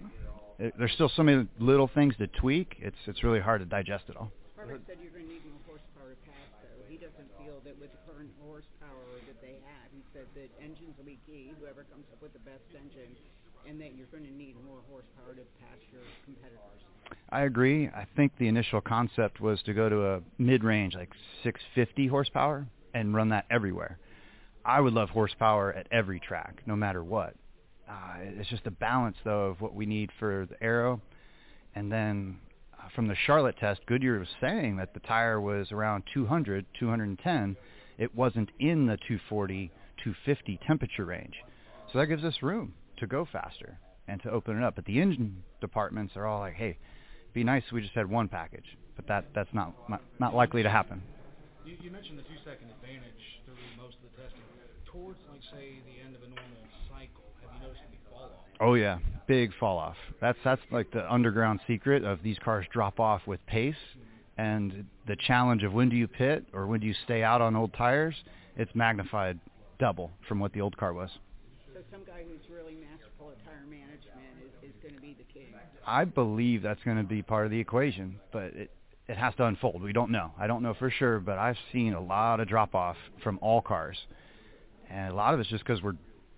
there's 0.58 0.92
still 0.92 1.10
so 1.14 1.22
many 1.22 1.46
little 1.58 1.88
things 1.88 2.16
to 2.18 2.26
tweak. 2.26 2.76
It's 2.78 2.96
it's 3.06 3.22
really 3.22 3.40
hard 3.40 3.60
to 3.60 3.66
digest 3.66 4.04
it 4.08 4.16
all. 4.16 4.30
Harvick 4.58 4.86
said 4.86 4.98
you're 5.02 5.10
going 5.10 5.26
to 5.26 5.32
need 5.32 5.42
more 5.44 5.58
horsepower 5.66 6.14
to 6.14 6.20
pass, 6.22 6.50
though. 6.62 6.86
He 6.88 6.96
doesn't 6.96 7.30
feel 7.42 7.58
that 7.64 7.74
with 7.80 7.90
the 7.90 7.98
current 8.06 8.30
horsepower 8.38 9.06
that 9.26 9.40
they 9.42 9.58
have, 9.58 9.86
he 9.90 10.02
said 10.14 10.26
that 10.34 10.48
engines 10.62 10.94
will 10.96 11.04
be 11.04 11.18
key, 11.26 11.50
whoever 11.58 11.82
comes 11.90 12.06
up 12.12 12.22
with 12.22 12.32
the 12.32 12.44
best 12.46 12.62
engine, 12.74 13.10
and 13.66 13.80
that 13.80 13.94
you're 13.96 14.06
going 14.14 14.24
to 14.24 14.32
need 14.34 14.54
more 14.64 14.78
horsepower 14.88 15.34
to 15.34 15.42
pass 15.58 15.78
your 15.90 16.02
competitors. 16.24 16.82
I 17.30 17.42
agree. 17.42 17.88
I 17.88 18.06
think 18.14 18.32
the 18.38 18.48
initial 18.48 18.80
concept 18.80 19.40
was 19.40 19.62
to 19.62 19.74
go 19.74 19.88
to 19.88 20.14
a 20.14 20.20
mid-range, 20.38 20.94
like 20.94 21.10
650 21.42 22.06
horsepower, 22.06 22.66
and 22.94 23.14
run 23.14 23.30
that 23.30 23.46
everywhere. 23.50 23.98
I 24.64 24.80
would 24.80 24.92
love 24.92 25.10
horsepower 25.10 25.72
at 25.72 25.88
every 25.90 26.20
track, 26.20 26.62
no 26.66 26.76
matter 26.76 27.02
what. 27.02 27.34
Uh, 27.92 28.14
it's 28.20 28.48
just 28.48 28.66
a 28.66 28.70
balance, 28.70 29.16
though, 29.24 29.46
of 29.46 29.60
what 29.60 29.74
we 29.74 29.84
need 29.84 30.10
for 30.18 30.46
the 30.48 30.62
aero. 30.62 31.00
And 31.74 31.92
then 31.92 32.38
uh, 32.78 32.88
from 32.94 33.06
the 33.08 33.14
Charlotte 33.26 33.56
test, 33.58 33.80
Goodyear 33.86 34.18
was 34.18 34.28
saying 34.40 34.76
that 34.76 34.94
the 34.94 35.00
tire 35.00 35.40
was 35.40 35.72
around 35.72 36.04
200, 36.14 36.64
210. 36.78 37.56
It 37.98 38.14
wasn't 38.14 38.50
in 38.58 38.86
the 38.86 38.96
240, 38.96 39.70
250 40.02 40.60
temperature 40.66 41.04
range. 41.04 41.34
So 41.92 41.98
that 41.98 42.06
gives 42.06 42.24
us 42.24 42.36
room 42.40 42.74
to 42.98 43.06
go 43.06 43.26
faster 43.30 43.78
and 44.08 44.22
to 44.22 44.30
open 44.30 44.56
it 44.56 44.64
up. 44.64 44.76
But 44.76 44.86
the 44.86 45.00
engine 45.00 45.42
departments 45.60 46.14
are 46.16 46.26
all 46.26 46.40
like, 46.40 46.54
hey, 46.54 46.78
be 47.34 47.44
nice 47.44 47.62
if 47.66 47.72
we 47.72 47.82
just 47.82 47.94
had 47.94 48.08
one 48.08 48.28
package. 48.28 48.76
But 48.96 49.06
that 49.08 49.26
that's 49.34 49.52
not 49.52 49.72
not, 49.88 50.02
not 50.18 50.34
likely 50.34 50.62
to 50.62 50.70
happen. 50.70 51.02
You, 51.64 51.76
you 51.80 51.90
mentioned 51.90 52.18
the 52.18 52.22
two-second 52.22 52.68
advantage 52.68 53.40
through 53.46 53.56
most 53.78 53.96
of 53.96 54.10
the 54.10 54.22
testing. 54.22 54.51
Towards, 54.92 55.18
like, 55.30 55.40
say, 55.50 55.80
the 55.86 56.04
end 56.04 56.14
of 56.14 56.22
a 56.22 56.28
normal 56.28 56.44
cycle, 56.90 57.24
have 57.40 57.50
you 57.54 57.66
noticed 57.66 57.80
any 57.88 57.98
fall 58.10 58.24
off? 58.24 58.44
Oh 58.60 58.74
yeah, 58.74 58.98
big 59.26 59.50
fall 59.58 59.78
off. 59.78 59.96
That's 60.20 60.38
that's 60.44 60.60
like 60.70 60.90
the 60.90 61.10
underground 61.10 61.60
secret 61.66 62.04
of 62.04 62.22
these 62.22 62.38
cars 62.38 62.66
drop 62.70 63.00
off 63.00 63.22
with 63.26 63.44
pace, 63.46 63.74
mm-hmm. 63.74 64.40
and 64.40 64.84
the 65.06 65.16
challenge 65.16 65.62
of 65.62 65.72
when 65.72 65.88
do 65.88 65.96
you 65.96 66.06
pit 66.06 66.44
or 66.52 66.66
when 66.66 66.80
do 66.80 66.86
you 66.86 66.94
stay 67.04 67.22
out 67.22 67.40
on 67.40 67.56
old 67.56 67.72
tires. 67.72 68.14
It's 68.54 68.74
magnified 68.74 69.40
double 69.78 70.10
from 70.28 70.38
what 70.38 70.52
the 70.52 70.60
old 70.60 70.76
car 70.76 70.92
was. 70.92 71.08
So 71.72 71.80
some 71.90 72.04
guy 72.04 72.24
who's 72.28 72.50
really 72.54 72.74
masterful 72.74 73.30
at 73.30 73.42
tire 73.46 73.64
management 73.66 74.44
is, 74.44 74.70
is 74.70 74.76
going 74.82 74.94
to 74.94 75.00
be 75.00 75.16
the 75.16 75.24
king. 75.32 75.54
I 75.86 76.04
believe 76.04 76.60
that's 76.60 76.82
going 76.84 76.98
to 76.98 77.02
be 77.02 77.22
part 77.22 77.46
of 77.46 77.50
the 77.50 77.58
equation, 77.58 78.20
but 78.30 78.54
it 78.54 78.70
it 79.08 79.16
has 79.16 79.34
to 79.36 79.46
unfold. 79.46 79.82
We 79.82 79.92
don't 79.92 80.10
know. 80.10 80.32
I 80.38 80.46
don't 80.46 80.62
know 80.62 80.74
for 80.74 80.90
sure, 80.90 81.18
but 81.18 81.38
I've 81.38 81.58
seen 81.72 81.94
a 81.94 82.00
lot 82.00 82.40
of 82.40 82.48
drop 82.48 82.74
off 82.74 82.96
from 83.22 83.38
all 83.42 83.60
cars, 83.60 83.98
and 84.92 85.10
a 85.10 85.14
lot 85.14 85.34
of 85.34 85.40
it's 85.40 85.48
just 85.48 85.64
because 85.64 85.82
we're 85.82 85.96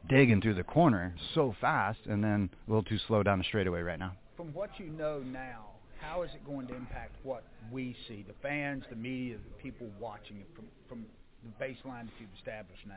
digging 0.09 0.41
through 0.41 0.55
the 0.55 0.63
corner 0.63 1.15
so 1.35 1.55
fast, 1.61 1.99
and 2.07 2.23
then 2.23 2.49
a 2.67 2.71
little 2.71 2.85
too 2.85 2.99
slow 3.09 3.23
down 3.23 3.39
the 3.39 3.45
straightaway 3.45 3.83
right 3.83 3.99
now. 3.99 4.13
From 4.37 4.53
what 4.53 4.71
you 4.79 4.87
know 4.87 5.21
now, 5.21 5.67
how 6.01 6.23
is 6.23 6.31
it 6.35 6.45
going 6.47 6.67
to 6.69 6.75
impact 6.75 7.17
what 7.23 7.45
we 7.73 7.97
see, 8.07 8.25
the 8.27 8.35
fans, 8.43 8.85
the 8.91 8.97
media, 8.97 9.37
the 9.37 9.63
people 9.63 9.89
watching 9.99 10.39
it 10.39 10.47
from, 10.55 10.67
from 10.89 11.05
the 11.43 11.65
baseline 11.65 12.05
that 12.05 12.13
you've 12.21 12.31
established 12.37 12.87
now? 12.87 12.95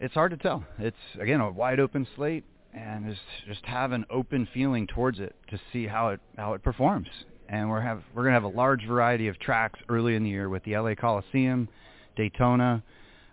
It's 0.00 0.14
hard 0.14 0.30
to 0.32 0.36
tell. 0.36 0.64
It's 0.78 0.96
again 1.20 1.40
a 1.40 1.50
wide 1.50 1.80
open 1.80 2.06
slate, 2.16 2.44
and 2.74 3.06
just 3.06 3.20
just 3.46 3.64
have 3.66 3.92
an 3.92 4.04
open 4.10 4.48
feeling 4.52 4.86
towards 4.86 5.20
it 5.20 5.34
to 5.50 5.60
see 5.72 5.86
how 5.86 6.08
it 6.08 6.20
how 6.36 6.54
it 6.54 6.62
performs. 6.62 7.08
And 7.48 7.68
we're 7.68 7.80
have 7.80 8.02
we're 8.14 8.24
gonna 8.24 8.34
have 8.34 8.44
a 8.44 8.48
large 8.48 8.86
variety 8.86 9.28
of 9.28 9.38
tracks 9.38 9.78
early 9.88 10.16
in 10.16 10.24
the 10.24 10.30
year 10.30 10.48
with 10.48 10.64
the 10.64 10.76
LA 10.76 10.94
Coliseum, 10.94 11.68
Daytona, 12.16 12.82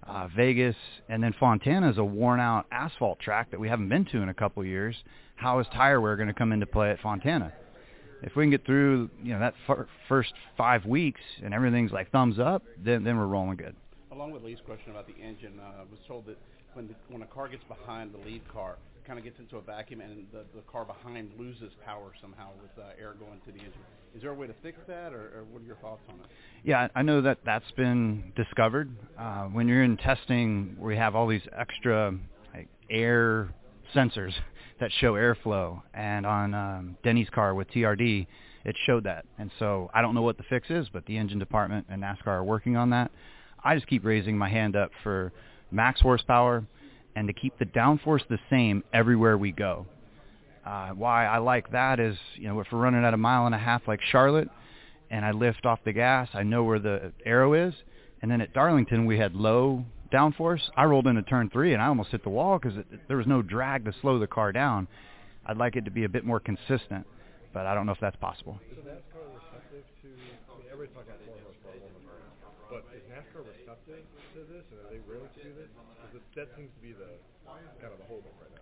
uh, 0.10 0.28
Vegas, 0.36 0.76
and 1.08 1.24
then 1.24 1.34
Fontana 1.40 1.90
is 1.90 1.98
a 1.98 2.04
worn 2.04 2.40
out 2.40 2.66
asphalt 2.72 3.20
track 3.20 3.52
that 3.52 3.60
we 3.60 3.70
haven't 3.70 3.90
been 3.90 4.06
to 4.06 4.22
in 4.22 4.30
a 4.30 4.34
couple 4.34 4.64
years. 4.66 4.96
How 5.36 5.60
is 5.60 5.68
tire 5.74 6.02
wear 6.02 6.16
going 6.16 6.28
to 6.28 6.34
come 6.34 6.52
into 6.52 6.66
play 6.66 6.90
at 6.90 7.00
Fontana? 7.00 7.54
If 8.22 8.36
we 8.36 8.44
can 8.44 8.50
get 8.50 8.66
through, 8.66 9.10
you 9.24 9.34
know, 9.34 9.40
that 9.40 9.54
fir- 9.66 9.88
first 10.10 10.34
five 10.58 10.86
weeks 10.86 11.22
and 11.44 11.54
everything's 11.54 11.92
like 11.92 12.12
thumbs 12.12 12.38
up, 12.40 12.64
then 12.84 13.04
then 13.04 13.18
we're 13.18 13.28
rolling 13.28 13.56
good. 13.56 13.76
Along 14.12 14.32
with 14.32 14.44
Lee's 14.44 14.58
question 14.66 14.92
about 14.92 15.08
the 15.08 15.16
engine, 15.24 15.54
uh, 15.60 15.82
I 15.82 15.84
was 15.90 16.00
told 16.08 16.26
that 16.26 16.38
when 16.74 16.88
the, 16.88 16.96
when 17.08 17.22
a 17.22 17.28
car 17.28 17.48
gets 17.48 17.64
behind 17.66 18.14
the 18.14 18.18
lead 18.18 18.42
car, 18.52 18.78
kind 19.10 19.18
of 19.18 19.26
gets 19.26 19.40
into 19.40 19.58
a 19.58 19.62
vacuum 19.62 20.02
and 20.02 20.28
the, 20.32 20.46
the 20.56 20.62
car 20.72 20.86
behind 20.86 21.32
loses 21.40 21.72
power 21.84 22.12
somehow 22.22 22.50
with 22.62 22.70
uh, 22.78 22.90
air 23.02 23.16
going 23.20 23.40
to 23.44 23.52
the 23.52 23.58
engine. 23.58 23.82
Is 24.16 24.22
there 24.22 24.30
a 24.30 24.36
way 24.36 24.46
to 24.46 24.54
fix 24.62 24.78
that, 24.88 25.14
or, 25.14 25.40
or 25.40 25.46
what 25.52 25.64
are 25.64 25.66
your 25.66 25.78
thoughts 25.78 26.04
on 26.10 26.16
it? 26.20 26.28
Yeah, 26.64 26.90
I 26.94 27.02
know 27.02 27.20
that 27.24 27.40
that's 27.44 27.72
been 27.72 28.32
discovered. 28.36 28.92
Uh, 29.18 29.46
when 29.46 29.68
you're 29.68 29.84
in 29.84 29.98
testing, 29.98 30.78
we 30.80 30.96
have 30.96 31.16
all 31.16 31.26
these 31.26 31.42
extra 31.58 32.14
like, 32.54 32.68
air 32.92 33.50
sensors 33.96 34.34
that 34.80 34.92
show 35.00 35.14
airflow, 35.14 35.82
and 35.96 36.28
on 36.28 36.54
um, 36.54 36.98
Denny's 37.04 37.30
car 37.32 37.56
with 37.56 37.68
TRD, 37.72 38.28
it 38.64 38.76
showed 38.86 39.06
that. 39.06 39.26
And 39.40 39.50
so 39.58 39.90
I 39.92 40.04
don't 40.04 40.14
know 40.14 40.22
what 40.22 40.38
the 40.38 40.44
fix 40.44 40.70
is, 40.70 40.88
but 40.94 41.04
the 41.08 41.18
engine 41.18 41.40
department 41.40 41.88
and 41.90 42.04
NASCAR 42.04 42.28
are 42.28 42.44
working 42.44 42.78
on 42.78 42.92
that. 42.92 43.10
I 43.64 43.74
just 43.74 43.88
keep 43.88 44.06
raising 44.06 44.38
my 44.38 44.50
hand 44.50 44.76
up 44.76 44.92
for 45.02 45.34
max 45.72 46.00
horsepower 46.00 46.64
and 47.20 47.28
to 47.28 47.34
keep 47.34 47.60
the 47.60 47.66
downforce 47.66 48.26
the 48.30 48.40
same 48.50 48.82
everywhere 48.94 49.38
we 49.38 49.52
go. 49.52 49.86
Uh, 50.66 50.92
why 50.92 51.26
I 51.26 51.40
like 51.40 51.70
that 51.74 52.00
is, 52.00 52.18
you 52.36 52.48
know, 52.48 52.62
if 52.62 52.68
we're 52.72 52.80
running 52.80 53.04
at 53.04 53.14
a 53.14 53.18
mile 53.18 53.46
and 53.46 53.54
a 53.54 53.58
half 53.58 53.82
like 53.90 54.00
Charlotte, 54.10 54.48
and 55.12 55.26
I 55.26 55.32
lift 55.32 55.66
off 55.66 55.80
the 55.84 55.92
gas, 55.92 56.30
I 56.34 56.44
know 56.44 56.64
where 56.64 56.80
the 56.80 57.12
aero 57.26 57.56
is. 57.56 57.74
And 58.22 58.32
then 58.32 58.40
at 58.40 58.54
Darlington, 58.54 59.06
we 59.06 59.18
had 59.18 59.36
low 59.36 59.84
downforce. 60.14 60.62
I 60.78 60.86
rolled 60.86 61.08
into 61.08 61.22
turn 61.24 61.50
three, 61.50 61.74
and 61.74 61.82
I 61.82 61.88
almost 61.88 62.12
hit 62.12 62.24
the 62.24 62.30
wall 62.30 62.58
because 62.58 62.78
there 63.10 63.18
was 63.18 63.28
no 63.28 63.42
drag 63.42 63.84
to 63.84 63.94
slow 64.02 64.18
the 64.18 64.28
car 64.28 64.54
down. 64.54 64.88
I'd 65.46 65.58
like 65.58 65.76
it 65.76 65.84
to 65.86 65.92
be 65.92 66.06
a 66.06 66.10
bit 66.10 66.24
more 66.24 66.40
consistent, 66.40 67.06
but 67.54 67.66
I 67.66 67.74
don't 67.74 67.86
know 67.86 67.92
if 67.92 68.00
that's 68.00 68.16
possible. 68.16 68.62
Is 68.72 68.78
NASCAR 68.78 69.28
receptive 69.36 69.84
to? 70.04 70.08
I 70.08 70.58
mean, 70.58 70.68
everybody's 70.72 70.96
talking 70.96 71.12
about 71.12 71.26
more 71.28 71.36
horsepower, 71.44 71.84
but 72.70 72.86
is 72.96 73.04
NASCAR 73.12 73.44
receptive 73.44 74.06
to 74.40 74.54
this, 74.54 74.64
and 74.72 74.80
are 74.80 74.90
they 74.90 75.00
willing 75.08 75.30
to 75.36 75.44
do 75.44 75.54
this? 75.56 75.68
Because 76.12 76.26
that 76.36 76.48
seems 76.56 76.70
to 76.76 76.82
be 76.82 76.94
the 76.94 77.20
kind 77.46 77.92
of 77.92 78.00
the 78.00 78.06
holdup 78.06 78.32
right 78.42 78.52
now. 78.52 78.62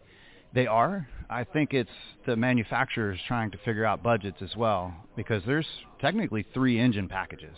They 0.54 0.66
are. 0.66 1.08
I 1.30 1.44
think 1.44 1.74
it's 1.74 1.90
the 2.26 2.36
manufacturers 2.36 3.20
trying 3.28 3.52
to 3.52 3.58
figure 3.60 3.86
out 3.86 4.02
budgets 4.02 4.42
as 4.42 4.56
well 4.56 4.94
because 5.16 5.44
there's 5.46 5.68
technically 6.02 6.46
three 6.54 6.80
engine 6.80 7.08
packages. 7.08 7.56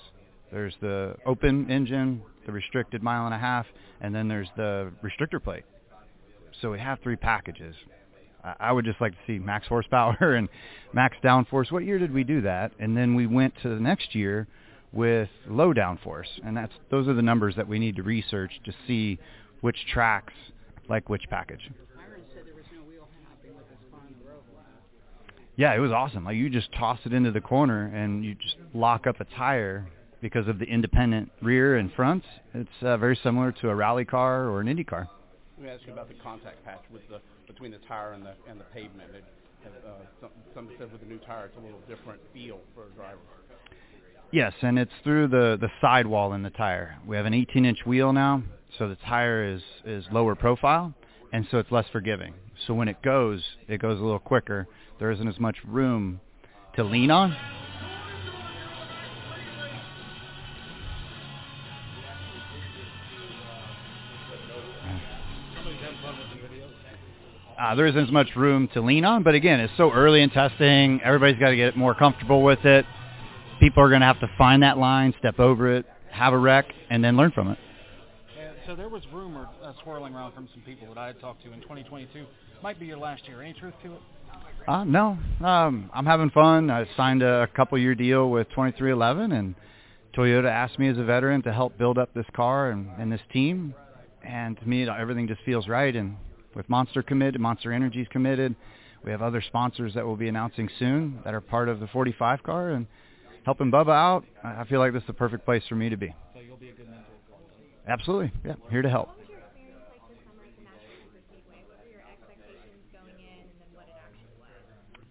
There's 0.51 0.73
the 0.81 1.15
open 1.25 1.69
engine, 1.69 2.23
the 2.45 2.51
restricted 2.51 3.03
mile 3.03 3.25
and 3.25 3.33
a 3.33 3.37
half, 3.37 3.67
and 4.01 4.13
then 4.13 4.27
there's 4.27 4.49
the 4.57 4.91
restrictor 5.03 5.41
plate. 5.41 5.63
So 6.61 6.71
we 6.71 6.79
have 6.79 6.99
three 7.01 7.15
packages. 7.15 7.75
I 8.43 8.55
I 8.59 8.71
would 8.71 8.83
just 8.85 8.99
like 8.99 9.13
to 9.13 9.19
see 9.27 9.39
max 9.39 9.67
horsepower 9.67 10.35
and 10.35 10.49
max 10.91 11.15
downforce. 11.23 11.71
What 11.71 11.85
year 11.85 11.99
did 11.99 12.11
we 12.11 12.23
do 12.23 12.41
that? 12.41 12.71
And 12.79 12.97
then 12.97 13.15
we 13.15 13.27
went 13.27 13.53
to 13.61 13.69
the 13.69 13.79
next 13.79 14.15
year 14.15 14.47
with 14.91 15.29
low 15.47 15.73
downforce, 15.73 16.27
and 16.43 16.57
that's 16.57 16.73
those 16.89 17.07
are 17.07 17.13
the 17.13 17.21
numbers 17.21 17.55
that 17.55 17.67
we 17.67 17.79
need 17.79 17.95
to 17.97 18.03
research 18.03 18.51
to 18.65 18.73
see 18.87 19.19
which 19.61 19.77
tracks 19.91 20.33
like 20.87 21.09
which 21.09 21.23
package. 21.29 21.69
Myron 21.95 22.21
said 22.33 22.45
there 22.45 22.55
was 22.55 22.65
no 22.73 22.81
wheel 22.81 23.07
hopping 23.29 23.55
with 23.55 23.69
this 23.69 23.77
on 23.93 24.15
the 24.19 24.29
road. 24.29 24.41
Yeah, 25.55 25.75
it 25.75 25.79
was 25.79 25.91
awesome. 25.91 26.25
Like 26.25 26.37
you 26.37 26.49
just 26.49 26.71
toss 26.73 26.99
it 27.05 27.13
into 27.13 27.31
the 27.31 27.41
corner 27.41 27.85
and 27.93 28.25
you 28.25 28.35
just 28.35 28.55
lock 28.73 29.05
up 29.05 29.19
a 29.19 29.25
tire 29.25 29.87
because 30.21 30.47
of 30.47 30.59
the 30.59 30.65
independent 30.65 31.31
rear 31.41 31.77
and 31.77 31.93
front. 31.93 32.23
It's 32.53 32.69
uh, 32.81 32.97
very 32.97 33.17
similar 33.23 33.51
to 33.61 33.69
a 33.69 33.75
rally 33.75 34.05
car 34.05 34.45
or 34.45 34.61
an 34.61 34.67
Indy 34.67 34.83
car. 34.83 35.07
Let 35.57 35.65
me 35.65 35.71
ask 35.71 35.85
you 35.85 35.93
about 35.93 36.07
the 36.07 36.15
contact 36.15 36.63
patch 36.65 36.83
with 36.91 37.07
the 37.09 37.19
between 37.45 37.71
the 37.71 37.79
tire 37.87 38.13
and 38.13 38.25
the 38.25 38.33
and 38.49 38.59
the 38.59 38.65
pavement. 38.65 39.11
It, 39.13 39.23
uh, 39.65 39.91
some 40.21 40.29
some 40.55 40.69
said 40.79 40.91
with 40.91 41.01
the 41.01 41.07
new 41.07 41.19
tire, 41.19 41.45
it's 41.45 41.57
a 41.57 41.59
little 41.59 41.81
different 41.87 42.21
feel 42.33 42.59
for 42.73 42.85
a 42.85 42.89
driver. 42.95 43.19
Yes, 44.31 44.53
and 44.61 44.77
it's 44.77 44.91
through 45.03 45.29
the 45.29 45.57
the 45.59 45.71
sidewall 45.81 46.33
in 46.33 46.43
the 46.43 46.51
tire. 46.51 46.99
We 47.07 47.15
have 47.17 47.25
an 47.25 47.33
18-inch 47.33 47.79
wheel 47.87 48.13
now, 48.13 48.43
so 48.77 48.87
the 48.87 48.97
tire 49.07 49.43
is 49.43 49.61
is 49.85 50.05
lower 50.11 50.35
profile, 50.35 50.93
and 51.33 51.47
so 51.49 51.57
it's 51.57 51.71
less 51.71 51.85
forgiving. 51.91 52.35
So 52.67 52.75
when 52.75 52.87
it 52.87 53.01
goes, 53.01 53.43
it 53.67 53.81
goes 53.81 53.99
a 53.99 54.03
little 54.03 54.19
quicker. 54.19 54.67
There 54.99 55.09
isn't 55.09 55.27
as 55.27 55.39
much 55.39 55.55
room 55.65 56.21
to 56.75 56.83
lean 56.83 57.09
on. 57.09 57.35
Uh, 67.59 67.75
there 67.75 67.87
isn't 67.87 68.05
as 68.05 68.11
much 68.11 68.35
room 68.35 68.69
to 68.73 68.81
lean 68.81 69.03
on, 69.03 69.23
but 69.23 69.33
again, 69.33 69.59
it's 69.59 69.73
so 69.75 69.91
early 69.91 70.21
in 70.21 70.29
testing. 70.29 71.01
Everybody's 71.03 71.39
got 71.39 71.49
to 71.49 71.55
get 71.55 71.75
more 71.75 71.95
comfortable 71.95 72.43
with 72.43 72.63
it. 72.63 72.85
People 73.59 73.83
are 73.83 73.89
going 73.89 74.01
to 74.01 74.07
have 74.07 74.19
to 74.21 74.29
find 74.37 74.63
that 74.63 74.77
line, 74.77 75.13
step 75.19 75.39
over 75.39 75.75
it, 75.75 75.85
have 76.11 76.33
a 76.33 76.37
wreck, 76.37 76.65
and 76.89 77.03
then 77.03 77.17
learn 77.17 77.31
from 77.31 77.49
it. 77.51 77.57
So 78.65 78.75
there 78.75 78.89
was 78.89 79.01
rumor 79.11 79.49
uh, 79.63 79.73
swirling 79.83 80.13
around 80.13 80.33
from 80.33 80.47
some 80.53 80.61
people 80.61 80.87
that 80.93 80.97
I 80.99 81.07
had 81.07 81.19
talked 81.19 81.43
to 81.43 81.51
in 81.51 81.59
2022 81.61 82.25
might 82.61 82.79
be 82.79 82.85
your 82.85 82.97
last 82.97 83.27
year. 83.27 83.41
Any 83.41 83.53
truth 83.53 83.73
to 83.83 83.93
it? 83.93 84.01
Uh, 84.67 84.83
no, 84.83 85.17
um, 85.43 85.89
I'm 85.93 86.05
having 86.05 86.29
fun. 86.29 86.69
I 86.69 86.85
signed 86.95 87.23
a 87.23 87.47
couple 87.55 87.77
year 87.79 87.95
deal 87.95 88.29
with 88.29 88.47
23XI, 88.49 89.33
and 89.33 89.55
Toyota 90.15 90.49
asked 90.49 90.77
me 90.77 90.87
as 90.87 90.97
a 90.97 91.03
veteran 91.03 91.41
to 91.43 91.53
help 91.53 91.77
build 91.77 91.97
up 91.97 92.13
this 92.13 92.25
car 92.35 92.69
and, 92.69 92.89
and 92.99 93.11
this 93.11 93.21
team. 93.33 93.73
And 94.23 94.59
to 94.59 94.67
me, 94.67 94.87
everything 94.87 95.27
just 95.27 95.41
feels 95.45 95.67
right. 95.67 95.95
And 95.95 96.17
with 96.55 96.69
Monster 96.69 97.01
committed, 97.01 97.41
Monster 97.41 97.71
Energy's 97.71 98.07
committed. 98.11 98.55
We 99.03 99.11
have 99.11 99.21
other 99.21 99.41
sponsors 99.41 99.93
that 99.95 100.05
we'll 100.05 100.17
be 100.17 100.27
announcing 100.27 100.69
soon 100.77 101.19
that 101.23 101.33
are 101.33 101.41
part 101.41 101.69
of 101.69 101.79
the 101.79 101.87
45 101.87 102.43
car 102.43 102.71
and 102.71 102.85
helping 103.49 103.71
Bubba 103.71 103.89
out. 103.89 104.25
I 104.43 104.61
I 104.61 104.65
feel 104.69 104.79
like 104.79 104.93
this 104.93 105.01
is 105.01 105.07
the 105.07 105.13
perfect 105.13 105.43
place 105.43 105.63
for 105.67 105.73
me 105.73 105.89
to 105.89 105.97
be. 105.97 106.13
So 106.35 106.39
you'll 106.39 106.55
be 106.57 106.69
a 106.69 106.73
good 106.73 106.87
mentor. 106.87 107.03
Absolutely, 107.87 108.31
yeah, 108.45 108.53
here 108.69 108.83
to 108.83 108.89
help. 108.91 109.09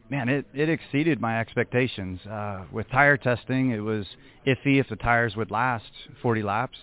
Man, 0.08 0.28
it, 0.28 0.46
it 0.54 0.68
exceeded 0.68 1.20
my 1.20 1.40
expectations. 1.40 2.20
Uh, 2.24 2.64
with 2.70 2.88
tire 2.90 3.16
testing, 3.16 3.72
it 3.72 3.80
was 3.80 4.06
iffy 4.46 4.80
if 4.80 4.88
the 4.88 4.96
tires 4.96 5.34
would 5.34 5.50
last 5.50 5.90
40 6.22 6.42
laps. 6.44 6.78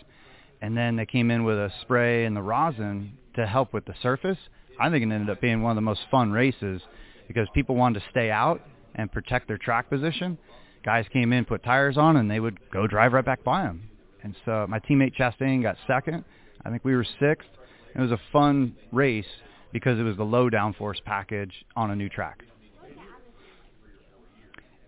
And 0.61 0.75
then 0.75 0.97
they 0.97 1.05
came 1.05 1.31
in 1.31 1.45
with 1.45 1.57
a 1.57 1.71
spray 1.81 2.25
and 2.25 2.35
the 2.35 2.41
rosin 2.41 3.17
to 3.35 3.47
help 3.47 3.73
with 3.73 3.85
the 3.85 3.95
surface. 4.03 4.37
I 4.79 4.89
think 4.89 5.01
it 5.01 5.11
ended 5.11 5.29
up 5.29 5.39
being 5.39 5.63
one 5.63 5.71
of 5.71 5.75
the 5.75 5.81
most 5.81 6.01
fun 6.11 6.33
races 6.33 6.81
because 7.29 7.47
people 7.53 7.75
wanted 7.75 8.01
to 8.01 8.05
stay 8.11 8.29
out 8.29 8.61
and 8.93 9.09
protect 9.09 9.47
their 9.47 9.57
track 9.57 9.89
position. 9.89 10.37
Guys 10.85 11.05
came 11.11 11.33
in, 11.33 11.45
put 11.45 11.63
tires 11.63 11.97
on, 11.97 12.15
and 12.15 12.29
they 12.29 12.39
would 12.39 12.59
go 12.69 12.85
drive 12.85 13.13
right 13.13 13.25
back 13.25 13.43
by 13.43 13.63
them. 13.63 13.89
And 14.21 14.35
so 14.45 14.67
my 14.69 14.79
teammate 14.79 15.15
Chastain 15.15 15.63
got 15.63 15.77
second. 15.87 16.23
I 16.63 16.69
think 16.69 16.85
we 16.85 16.95
were 16.95 17.05
sixth. 17.19 17.47
It 17.95 17.99
was 17.99 18.11
a 18.11 18.19
fun 18.31 18.75
race 18.91 19.25
because 19.73 19.97
it 19.97 20.03
was 20.03 20.15
the 20.15 20.23
low 20.23 20.49
downforce 20.49 21.03
package 21.03 21.51
on 21.75 21.89
a 21.89 21.95
new 21.95 22.07
track. 22.07 22.43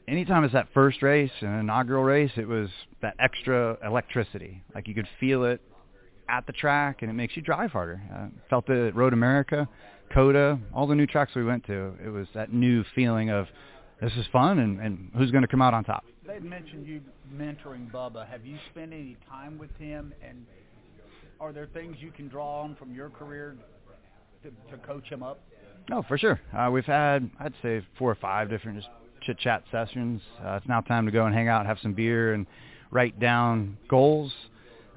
Anytime 0.08 0.43
it's 0.43 0.54
that 0.54 0.68
first 0.74 1.02
race, 1.02 1.32
an 1.41 1.60
inaugural 1.60 2.04
race, 2.04 2.32
it 2.38 2.48
was 2.48 2.70
that 3.02 3.16
extra 3.20 3.78
electricity. 3.84 4.64
Like 4.76 4.88
you 4.88 4.93
could 4.93 5.08
feel 5.20 5.45
it 5.45 5.62
at 6.30 6.45
the 6.45 6.54
track, 6.54 7.02
and 7.02 7.10
it 7.10 7.14
makes 7.14 7.36
you 7.36 7.41
drive 7.41 7.72
harder. 7.72 8.02
Uh, 8.14 8.28
felt 8.50 8.70
it 8.70 8.88
at 8.88 8.95
Road 8.95 9.14
America, 9.14 9.68
COTA, 10.14 10.60
all 10.74 10.88
the 10.88 10.95
new 10.95 11.08
tracks 11.08 11.34
we 11.36 11.43
went 11.43 11.66
to. 11.66 11.93
It 12.04 12.10
was 12.10 12.28
that 12.36 12.54
new 12.54 12.84
feeling 12.95 13.30
of 13.30 13.48
this 14.02 14.12
is 14.14 14.26
fun, 14.32 14.60
and, 14.60 14.80
and 14.80 15.12
who's 15.18 15.32
going 15.32 15.41
to 15.41 15.48
come 15.48 15.62
out 15.62 15.74
on 15.74 15.84
top. 15.84 16.04
They 16.26 16.39
mentioned 16.39 16.86
you 16.86 17.02
mentoring 17.34 17.91
Bubba. 17.91 18.28
Have 18.30 18.45
you 18.45 18.58
spent 18.72 18.93
any 18.93 19.18
time 19.30 19.58
with 19.58 19.76
him, 19.78 20.14
and 20.28 20.45
are 21.39 21.52
there 21.52 21.68
things 21.68 21.98
you 22.00 22.12
can 22.12 22.28
draw 22.28 22.62
on 22.62 22.76
from 22.76 22.93
your 22.93 23.10
career 23.10 23.56
to, 24.43 24.50
to 24.72 24.78
coach 24.86 25.08
him 25.08 25.24
up? 25.24 25.39
No, 25.89 26.04
for 26.08 26.18
sure. 26.18 26.39
Uh, 26.56 26.70
we've 26.72 26.86
had, 26.86 27.30
I'd 27.39 27.54
say, 27.62 27.86
four 27.98 28.12
or 28.12 28.16
five 28.16 28.50
different 28.50 28.78
just 28.78 28.89
chit-chat 29.22 29.64
sessions. 29.72 30.22
Uh, 30.43 30.54
it's 30.54 30.68
now 30.68 30.82
time 30.82 31.06
to 31.06 31.12
go 31.12 31.26
and 31.26 31.34
hang 31.34 31.48
out, 31.48 31.66
have 31.66 31.80
some 31.82 31.93
beer, 31.93 32.34
and 32.34 32.45
write 32.91 33.20
down 33.20 33.78
goals, 33.88 34.32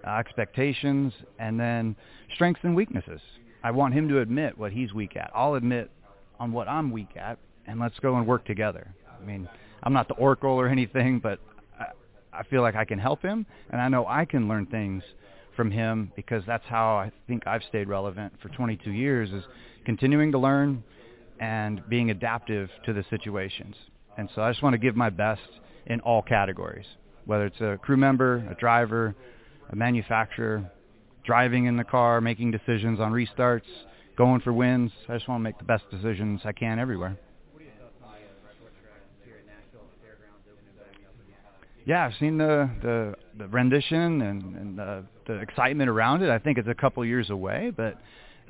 uh, 0.07 0.11
expectations, 0.11 1.12
and 1.38 1.59
then 1.59 1.96
strengths 2.34 2.61
and 2.64 2.74
weaknesses. 2.74 3.20
I 3.62 3.70
want 3.70 3.94
him 3.94 4.09
to 4.09 4.20
admit 4.20 4.59
what 4.59 4.72
he's 4.72 4.92
weak 4.92 5.16
at. 5.16 5.30
I'll 5.34 5.55
admit 5.55 5.90
on 6.38 6.53
what 6.53 6.68
I'm 6.68 6.90
weak 6.90 7.16
at, 7.16 7.38
and 7.70 7.78
let's 7.78 7.98
go 8.00 8.16
and 8.16 8.26
work 8.26 8.44
together. 8.44 8.92
I 9.20 9.24
mean, 9.24 9.48
I'm 9.82 9.92
not 9.92 10.08
the 10.08 10.14
oracle 10.14 10.50
or 10.50 10.66
anything, 10.68 11.20
but 11.20 11.38
I, 11.78 11.86
I 12.32 12.42
feel 12.44 12.62
like 12.62 12.74
I 12.74 12.84
can 12.84 12.98
help 12.98 13.22
him, 13.22 13.46
and 13.70 13.80
I 13.80 13.88
know 13.88 14.06
I 14.06 14.24
can 14.24 14.48
learn 14.48 14.66
things 14.66 15.02
from 15.56 15.70
him 15.70 16.12
because 16.16 16.42
that's 16.46 16.64
how 16.66 16.96
I 16.96 17.12
think 17.28 17.46
I've 17.46 17.62
stayed 17.68 17.88
relevant 17.88 18.32
for 18.42 18.48
22 18.48 18.90
years 18.90 19.30
is 19.30 19.44
continuing 19.84 20.32
to 20.32 20.38
learn 20.38 20.82
and 21.38 21.82
being 21.88 22.10
adaptive 22.10 22.68
to 22.86 22.92
the 22.92 23.04
situations. 23.08 23.74
And 24.18 24.28
so 24.34 24.42
I 24.42 24.50
just 24.50 24.62
want 24.62 24.74
to 24.74 24.78
give 24.78 24.96
my 24.96 25.10
best 25.10 25.40
in 25.86 26.00
all 26.00 26.22
categories, 26.22 26.86
whether 27.24 27.46
it's 27.46 27.60
a 27.60 27.78
crew 27.80 27.96
member, 27.96 28.44
a 28.50 28.54
driver, 28.54 29.14
a 29.70 29.76
manufacturer, 29.76 30.70
driving 31.24 31.66
in 31.66 31.76
the 31.76 31.84
car, 31.84 32.20
making 32.20 32.50
decisions 32.50 33.00
on 33.00 33.12
restarts, 33.12 33.62
going 34.16 34.40
for 34.40 34.52
wins. 34.52 34.90
I 35.08 35.14
just 35.14 35.28
want 35.28 35.40
to 35.40 35.44
make 35.44 35.58
the 35.58 35.64
best 35.64 35.84
decisions 35.90 36.40
I 36.44 36.52
can 36.52 36.78
everywhere. 36.78 37.16
Yeah, 41.86 42.04
I've 42.04 42.14
seen 42.20 42.38
the 42.38 42.70
the, 42.82 43.14
the 43.38 43.48
rendition 43.48 44.22
and, 44.22 44.56
and 44.56 44.78
the, 44.78 45.04
the 45.26 45.34
excitement 45.40 45.88
around 45.88 46.22
it. 46.22 46.30
I 46.30 46.38
think 46.38 46.58
it's 46.58 46.68
a 46.68 46.74
couple 46.74 47.04
years 47.04 47.30
away, 47.30 47.72
but 47.74 47.98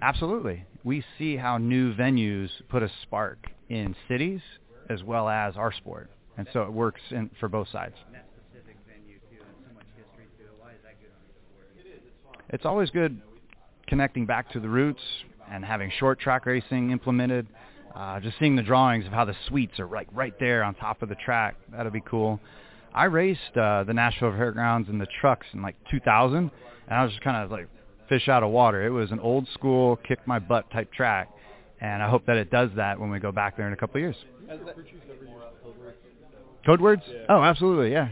absolutely, 0.03 0.65
we 0.85 1.05
see 1.19 1.37
how 1.37 1.59
new 1.59 1.95
venues 1.95 2.49
put 2.69 2.83
a 2.83 2.91
spark 3.03 3.39
in 3.69 3.95
cities 4.09 4.41
as 4.89 5.03
well 5.03 5.29
as 5.29 5.57
our 5.57 5.73
sport, 5.73 6.11
and 6.37 6.49
so 6.53 6.63
it 6.63 6.73
works 6.73 7.01
in, 7.11 7.31
for 7.39 7.49
both 7.49 7.69
sides. 7.69 7.95
It's 12.53 12.67
always 12.67 12.91
good 12.91 13.21
connecting 13.87 14.27
back 14.27 14.51
to 14.53 14.61
the 14.61 14.69
roots 14.69 15.03
and 15.51 15.65
having 15.65 15.91
short 15.99 16.19
track 16.19 16.47
racing 16.47 16.91
implemented. 16.91 17.47
Uh, 17.95 18.19
just 18.21 18.39
seeing 18.39 18.57
the 18.57 18.63
drawings 18.63 19.07
of 19.07 19.13
how 19.13 19.25
the 19.25 19.35
suites 19.49 19.79
are 19.79 19.87
like 19.87 20.09
right 20.13 20.35
there 20.39 20.63
on 20.63 20.75
top 20.75 21.03
of 21.03 21.09
the 21.09 21.15
track. 21.17 21.57
That'll 21.73 21.93
be 21.93 22.03
cool. 22.03 22.41
I 22.95 23.05
raced 23.05 23.57
uh, 23.57 23.85
the 23.85 23.95
Nashville 23.95 24.33
Fairgrounds 24.33 24.89
in 24.89 24.99
the 24.99 25.07
trucks 25.21 25.47
in 25.53 25.63
like 25.63 25.77
2000, 25.91 26.37
and 26.37 26.51
I 26.89 27.05
was 27.05 27.13
just 27.13 27.23
kind 27.23 27.37
of 27.37 27.51
like 27.51 27.69
fish 28.09 28.29
out 28.29 28.43
of 28.43 28.51
water. 28.51 28.85
It 28.85 28.91
was 28.91 29.13
an 29.13 29.21
old 29.21 29.47
school 29.55 29.97
kick 30.07 30.19
my 30.27 30.39
butt 30.39 30.71
type 30.71 30.93
track, 30.93 31.29
and 31.81 32.03
I 32.03 32.09
hope 32.09 32.27
that 32.27 32.37
it 32.37 32.51
does 32.51 32.71
that 32.77 32.99
when 32.99 33.11
we 33.11 33.21
go 33.21 33.33
back 33.33 33.57
there 33.57 33.67
in 33.67 33.73
a 33.73 33.77
couple 33.77 33.97
of 33.97 34.03
years. 34.03 34.17
Code 36.67 36.81
words? 36.81 37.03
Yeah. 37.09 37.19
Oh, 37.29 37.43
absolutely, 37.43 37.93
yeah. 37.93 38.09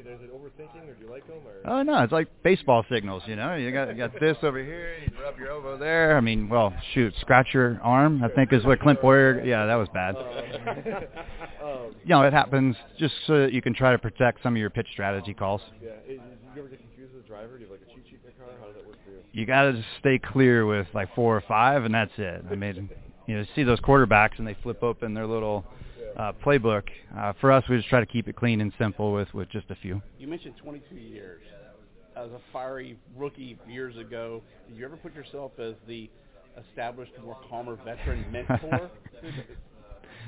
Does 0.00 0.20
it 0.22 0.32
work? 0.32 0.52
Are 0.56 0.58
they, 0.58 0.64
is 0.64 0.74
it 0.74 0.78
overthinking, 0.82 0.88
or 0.88 0.94
do 0.94 1.04
you 1.04 1.10
like 1.10 1.26
them? 1.26 1.36
Or? 1.46 1.70
Oh 1.70 1.82
no, 1.82 2.02
it's 2.02 2.12
like 2.12 2.28
baseball 2.42 2.84
signals, 2.90 3.22
you 3.26 3.36
know. 3.36 3.54
You 3.54 3.70
got 3.72 3.88
you 3.88 3.94
got 3.94 4.18
this 4.18 4.36
over 4.42 4.62
here, 4.62 4.94
you 5.04 5.10
rub 5.22 5.38
your 5.38 5.50
elbow 5.50 5.76
there. 5.78 6.16
I 6.16 6.20
mean, 6.20 6.48
well, 6.48 6.72
shoot, 6.94 7.12
scratch 7.20 7.48
your 7.52 7.78
arm. 7.82 8.22
I 8.24 8.28
think 8.28 8.52
is 8.52 8.64
what 8.64 8.80
Clint 8.80 9.00
Bowyer. 9.02 9.42
Yeah, 9.44 9.66
that 9.66 9.74
was 9.76 9.88
bad. 9.92 10.16
um, 11.62 11.94
You 12.04 12.08
know, 12.08 12.22
it 12.22 12.32
happens 12.32 12.76
just 12.98 13.14
so 13.26 13.40
that 13.42 13.52
you 13.52 13.62
can 13.62 13.74
try 13.74 13.92
to 13.92 13.98
protect 13.98 14.42
some 14.42 14.54
of 14.54 14.58
your 14.58 14.70
pitch 14.70 14.88
strategy 14.92 15.34
calls. 15.34 15.60
yeah. 15.82 15.90
You 16.08 16.20
ever 16.58 16.68
get 16.68 16.80
confused 16.80 17.14
with 17.14 17.22
the 17.22 17.28
driver? 17.28 17.56
Do 17.56 17.64
you 17.64 17.70
have 17.70 17.80
like 17.80 17.88
a 17.88 17.94
cheat 17.94 18.04
sheet 18.10 18.20
in 18.24 18.30
your 18.36 18.46
car? 18.46 18.54
How 18.60 18.66
does 18.66 18.74
that 18.76 18.86
work 18.86 18.96
for 19.04 19.10
you? 19.10 19.18
You 19.32 19.46
got 19.46 19.62
to 19.62 19.72
just 19.72 19.86
stay 20.00 20.18
clear 20.18 20.66
with 20.66 20.86
like 20.92 21.14
four 21.14 21.34
or 21.36 21.40
five, 21.48 21.84
and 21.84 21.94
that's 21.94 22.12
it. 22.18 22.44
I 22.50 22.54
mean, 22.54 22.90
you 23.26 23.38
know, 23.38 23.44
see 23.54 23.62
those 23.62 23.80
quarterbacks 23.80 24.32
and 24.38 24.46
they 24.46 24.54
flip 24.62 24.82
open 24.82 25.14
their 25.14 25.26
little 25.26 25.64
uh, 26.16 26.32
playbook. 26.44 26.84
Uh, 27.16 27.32
for 27.40 27.52
us, 27.52 27.64
we 27.68 27.76
just 27.76 27.88
try 27.88 28.00
to 28.00 28.06
keep 28.06 28.28
it 28.28 28.36
clean 28.36 28.60
and 28.60 28.72
simple 28.78 29.12
with 29.12 29.32
with 29.34 29.48
just 29.50 29.70
a 29.70 29.76
few. 29.76 30.02
You 30.18 30.28
mentioned 30.28 30.54
22 30.62 30.94
years. 30.96 31.42
As 32.14 32.30
a 32.30 32.40
fiery 32.52 32.98
rookie 33.16 33.58
years 33.66 33.96
ago, 33.96 34.42
did 34.68 34.76
you 34.76 34.84
ever 34.84 34.98
put 34.98 35.14
yourself 35.14 35.52
as 35.58 35.74
the 35.88 36.10
established, 36.68 37.12
more 37.24 37.38
calmer 37.48 37.78
veteran 37.84 38.24
mentor? 38.32 38.90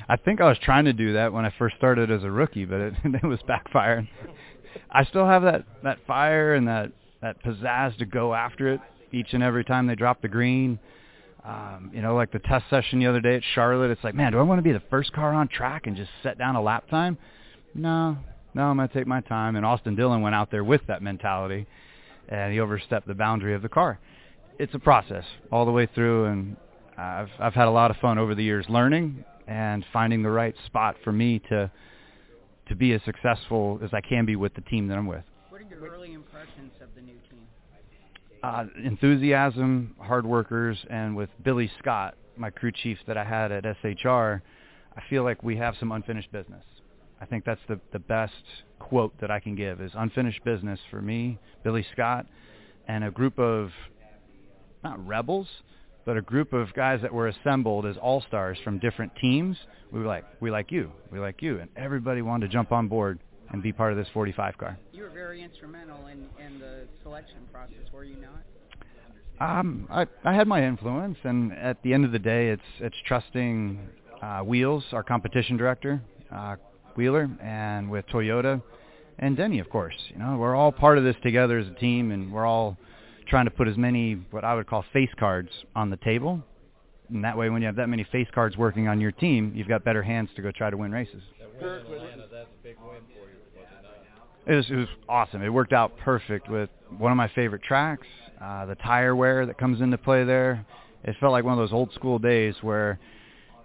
I 0.08 0.16
think 0.16 0.40
I 0.40 0.48
was 0.48 0.58
trying 0.62 0.86
to 0.86 0.92
do 0.92 1.12
that 1.12 1.32
when 1.32 1.44
I 1.44 1.52
first 1.58 1.76
started 1.76 2.10
as 2.10 2.24
a 2.24 2.30
rookie, 2.30 2.64
but 2.64 2.80
it, 2.80 2.94
it 3.04 3.24
was 3.24 3.40
backfiring. 3.48 4.08
I 4.90 5.04
still 5.04 5.26
have 5.26 5.42
that 5.42 5.64
that 5.82 5.98
fire 6.06 6.54
and 6.54 6.66
that 6.68 6.92
that 7.22 7.42
pizzazz 7.42 7.96
to 7.98 8.06
go 8.06 8.34
after 8.34 8.72
it 8.72 8.80
each 9.12 9.28
and 9.32 9.42
every 9.42 9.64
time 9.64 9.86
they 9.86 9.94
drop 9.94 10.20
the 10.20 10.28
green. 10.28 10.78
Um, 11.44 11.90
you 11.92 12.00
know, 12.00 12.14
like 12.14 12.32
the 12.32 12.38
test 12.38 12.64
session 12.70 13.00
the 13.00 13.06
other 13.06 13.20
day 13.20 13.36
at 13.36 13.42
Charlotte, 13.54 13.90
it's 13.90 14.02
like, 14.02 14.14
man, 14.14 14.32
do 14.32 14.38
I 14.38 14.42
want 14.42 14.58
to 14.58 14.62
be 14.62 14.72
the 14.72 14.82
first 14.88 15.12
car 15.12 15.34
on 15.34 15.48
track 15.48 15.86
and 15.86 15.94
just 15.94 16.10
set 16.22 16.38
down 16.38 16.56
a 16.56 16.62
lap 16.62 16.88
time? 16.88 17.18
No, 17.74 18.16
no, 18.54 18.62
I'm 18.62 18.76
going 18.76 18.88
to 18.88 18.94
take 18.94 19.06
my 19.06 19.20
time. 19.20 19.56
And 19.56 19.66
Austin 19.66 19.94
Dillon 19.94 20.22
went 20.22 20.34
out 20.34 20.50
there 20.50 20.64
with 20.64 20.80
that 20.88 21.02
mentality, 21.02 21.66
and 22.30 22.52
he 22.52 22.60
overstepped 22.60 23.06
the 23.06 23.14
boundary 23.14 23.54
of 23.54 23.60
the 23.60 23.68
car. 23.68 23.98
It's 24.58 24.72
a 24.74 24.78
process 24.78 25.24
all 25.52 25.66
the 25.66 25.70
way 25.72 25.86
through, 25.94 26.26
and 26.26 26.56
I've 26.96 27.28
I've 27.38 27.54
had 27.54 27.68
a 27.68 27.72
lot 27.72 27.90
of 27.90 27.98
fun 27.98 28.18
over 28.18 28.34
the 28.34 28.44
years 28.44 28.64
learning 28.68 29.24
and 29.46 29.84
finding 29.92 30.22
the 30.22 30.30
right 30.30 30.54
spot 30.64 30.96
for 31.04 31.12
me 31.12 31.40
to 31.50 31.70
to 32.68 32.74
be 32.74 32.92
as 32.94 33.02
successful 33.04 33.80
as 33.82 33.90
I 33.92 34.00
can 34.00 34.24
be 34.24 34.36
with 34.36 34.54
the 34.54 34.62
team 34.62 34.88
that 34.88 34.96
I'm 34.96 35.06
with. 35.06 35.24
What 35.50 35.60
are 35.60 35.64
your 35.64 35.80
early 35.80 36.14
impressions 36.14 36.72
of 36.80 36.88
the 36.94 37.02
new? 37.02 37.14
Uh, 38.44 38.66
enthusiasm, 38.84 39.94
hard 39.98 40.26
workers, 40.26 40.76
and 40.90 41.16
with 41.16 41.30
Billy 41.44 41.70
Scott, 41.78 42.14
my 42.36 42.50
crew 42.50 42.70
chief 42.70 42.98
that 43.06 43.16
I 43.16 43.24
had 43.24 43.50
at 43.50 43.64
SHR, 43.64 44.42
I 44.94 45.02
feel 45.08 45.24
like 45.24 45.42
we 45.42 45.56
have 45.56 45.74
some 45.80 45.92
unfinished 45.92 46.30
business. 46.30 46.62
I 47.22 47.24
think 47.24 47.46
that's 47.46 47.60
the, 47.68 47.80
the 47.94 48.00
best 48.00 48.34
quote 48.80 49.18
that 49.22 49.30
I 49.30 49.40
can 49.40 49.54
give 49.54 49.80
is 49.80 49.92
unfinished 49.94 50.44
business 50.44 50.78
for 50.90 51.00
me, 51.00 51.38
Billy 51.62 51.86
Scott, 51.94 52.26
and 52.86 53.02
a 53.04 53.10
group 53.10 53.38
of 53.38 53.70
not 54.82 55.04
rebels, 55.06 55.48
but 56.04 56.18
a 56.18 56.22
group 56.22 56.52
of 56.52 56.70
guys 56.74 57.00
that 57.00 57.14
were 57.14 57.28
assembled 57.28 57.86
as 57.86 57.96
all-stars 57.96 58.58
from 58.62 58.78
different 58.78 59.16
teams. 59.16 59.56
We 59.90 60.00
were 60.00 60.06
like, 60.06 60.26
we 60.40 60.50
like 60.50 60.70
you, 60.70 60.92
we 61.10 61.18
like 61.18 61.40
you, 61.40 61.60
and 61.60 61.70
everybody 61.76 62.20
wanted 62.20 62.48
to 62.48 62.52
jump 62.52 62.72
on 62.72 62.88
board 62.88 63.20
and 63.50 63.62
be 63.62 63.72
part 63.72 63.92
of 63.92 63.98
this 63.98 64.08
45 64.12 64.58
car. 64.58 64.78
You 64.92 65.04
were 65.04 65.10
very 65.10 65.42
instrumental 65.42 66.06
in, 66.06 66.26
in 66.44 66.58
the 66.58 66.86
selection 67.02 67.38
process, 67.52 67.92
were 67.92 68.04
you 68.04 68.16
not? 68.16 68.42
Um, 69.40 69.88
I, 69.90 70.06
I 70.24 70.32
had 70.32 70.46
my 70.46 70.64
influence, 70.64 71.18
and 71.24 71.52
at 71.52 71.82
the 71.82 71.92
end 71.92 72.04
of 72.04 72.12
the 72.12 72.20
day, 72.20 72.50
it's 72.50 72.62
it's 72.78 72.96
trusting 73.04 73.80
uh, 74.22 74.40
Wheels, 74.40 74.84
our 74.92 75.02
competition 75.02 75.56
director, 75.56 76.00
uh, 76.32 76.56
Wheeler, 76.94 77.28
and 77.42 77.90
with 77.90 78.06
Toyota, 78.06 78.62
and 79.18 79.36
Denny, 79.36 79.58
of 79.58 79.68
course. 79.70 79.94
You 80.10 80.18
know, 80.18 80.36
we're 80.36 80.54
all 80.54 80.70
part 80.70 80.98
of 80.98 81.04
this 81.04 81.16
together 81.22 81.58
as 81.58 81.66
a 81.66 81.74
team, 81.74 82.12
and 82.12 82.32
we're 82.32 82.46
all 82.46 82.76
trying 83.28 83.46
to 83.46 83.50
put 83.50 83.66
as 83.66 83.76
many 83.76 84.14
what 84.30 84.44
I 84.44 84.54
would 84.54 84.66
call 84.66 84.84
face 84.92 85.10
cards 85.18 85.50
on 85.74 85.90
the 85.90 85.96
table. 85.98 86.40
And 87.10 87.24
that 87.24 87.36
way, 87.36 87.50
when 87.50 87.60
you 87.60 87.66
have 87.66 87.76
that 87.76 87.88
many 87.88 88.04
face 88.10 88.28
cards 88.34 88.56
working 88.56 88.88
on 88.88 89.00
your 89.00 89.12
team, 89.12 89.52
you've 89.54 89.68
got 89.68 89.84
better 89.84 90.02
hands 90.02 90.30
to 90.36 90.42
go 90.42 90.50
try 90.52 90.70
to 90.70 90.76
win 90.76 90.92
races. 90.92 91.22
That 91.38 91.48
win 91.60 91.68
in 91.68 91.80
Atlanta, 91.80 92.26
that's 92.32 92.48
a 92.48 92.62
big 92.62 92.76
win 92.80 93.02
for 93.12 93.28
you, 93.28 93.38
was 93.54 93.66
it 93.66 93.82
not? 93.82 93.94
It 94.46 94.54
was, 94.54 94.70
it 94.70 94.74
was 94.76 94.88
awesome. 95.08 95.42
It 95.42 95.48
worked 95.48 95.72
out 95.72 95.96
perfect 95.98 96.48
with 96.50 96.68
one 96.98 97.10
of 97.10 97.16
my 97.16 97.28
favorite 97.28 97.62
tracks, 97.62 98.06
uh, 98.42 98.66
the 98.66 98.74
tire 98.74 99.16
wear 99.16 99.46
that 99.46 99.56
comes 99.58 99.80
into 99.80 99.96
play 99.96 100.24
there. 100.24 100.66
It 101.02 101.16
felt 101.18 101.32
like 101.32 101.44
one 101.44 101.54
of 101.54 101.58
those 101.58 101.72
old 101.72 101.92
school 101.94 102.18
days 102.18 102.54
where 102.60 102.98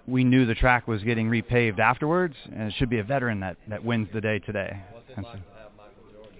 we 0.07 0.23
knew 0.23 0.45
the 0.45 0.55
track 0.55 0.87
was 0.87 1.03
getting 1.03 1.29
repaved 1.29 1.79
afterwards, 1.79 2.35
and 2.45 2.63
it 2.63 2.73
should 2.77 2.89
be 2.89 2.99
a 2.99 3.03
veteran 3.03 3.41
that, 3.41 3.57
that 3.67 3.83
wins 3.83 4.07
the 4.13 4.21
day 4.21 4.39
today. 4.39 4.81
What's 4.91 5.09
it 5.09 5.17
And 5.17 5.25
like 5.25 5.35
so- 5.35 5.41
to 5.41 5.59
have 5.59 5.71
Michael 5.77 6.03
Jordan 6.13 6.39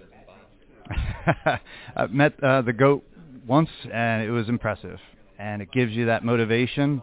as 1.26 1.28
a 1.28 1.34
sponsor? 1.34 1.60
I 1.96 2.06
met 2.06 2.42
uh, 2.42 2.62
the 2.62 2.72
goat 2.72 3.04
once, 3.46 3.68
and 3.92 4.22
it 4.22 4.30
was 4.30 4.48
impressive. 4.48 4.98
And 5.38 5.62
it 5.62 5.70
gives 5.72 5.92
you 5.92 6.06
that 6.06 6.24
motivation, 6.24 7.02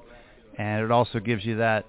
and 0.58 0.84
it 0.84 0.92
also 0.92 1.20
gives 1.20 1.46
you 1.46 1.58
that 1.58 1.86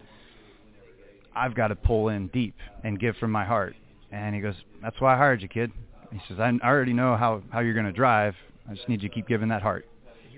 I've 1.34 1.54
got 1.54 1.68
to 1.68 1.76
pull 1.76 2.08
in 2.08 2.28
deep 2.28 2.54
and 2.84 2.98
give 2.98 3.16
from 3.16 3.30
my 3.32 3.44
heart. 3.44 3.74
And 4.10 4.34
he 4.34 4.40
goes, 4.40 4.54
"That's 4.82 5.00
why 5.00 5.14
I 5.14 5.16
hired 5.16 5.42
you, 5.42 5.48
kid." 5.48 5.70
He 6.12 6.20
says, 6.28 6.38
"I 6.40 6.52
already 6.64 6.92
know 6.92 7.16
how 7.16 7.42
how 7.50 7.60
you're 7.60 7.74
going 7.74 7.86
to 7.86 7.92
drive. 7.92 8.34
I 8.68 8.74
just 8.74 8.88
need 8.88 9.02
you 9.02 9.08
to 9.08 9.14
keep 9.14 9.28
giving 9.28 9.48
that 9.48 9.62
heart." 9.62 9.86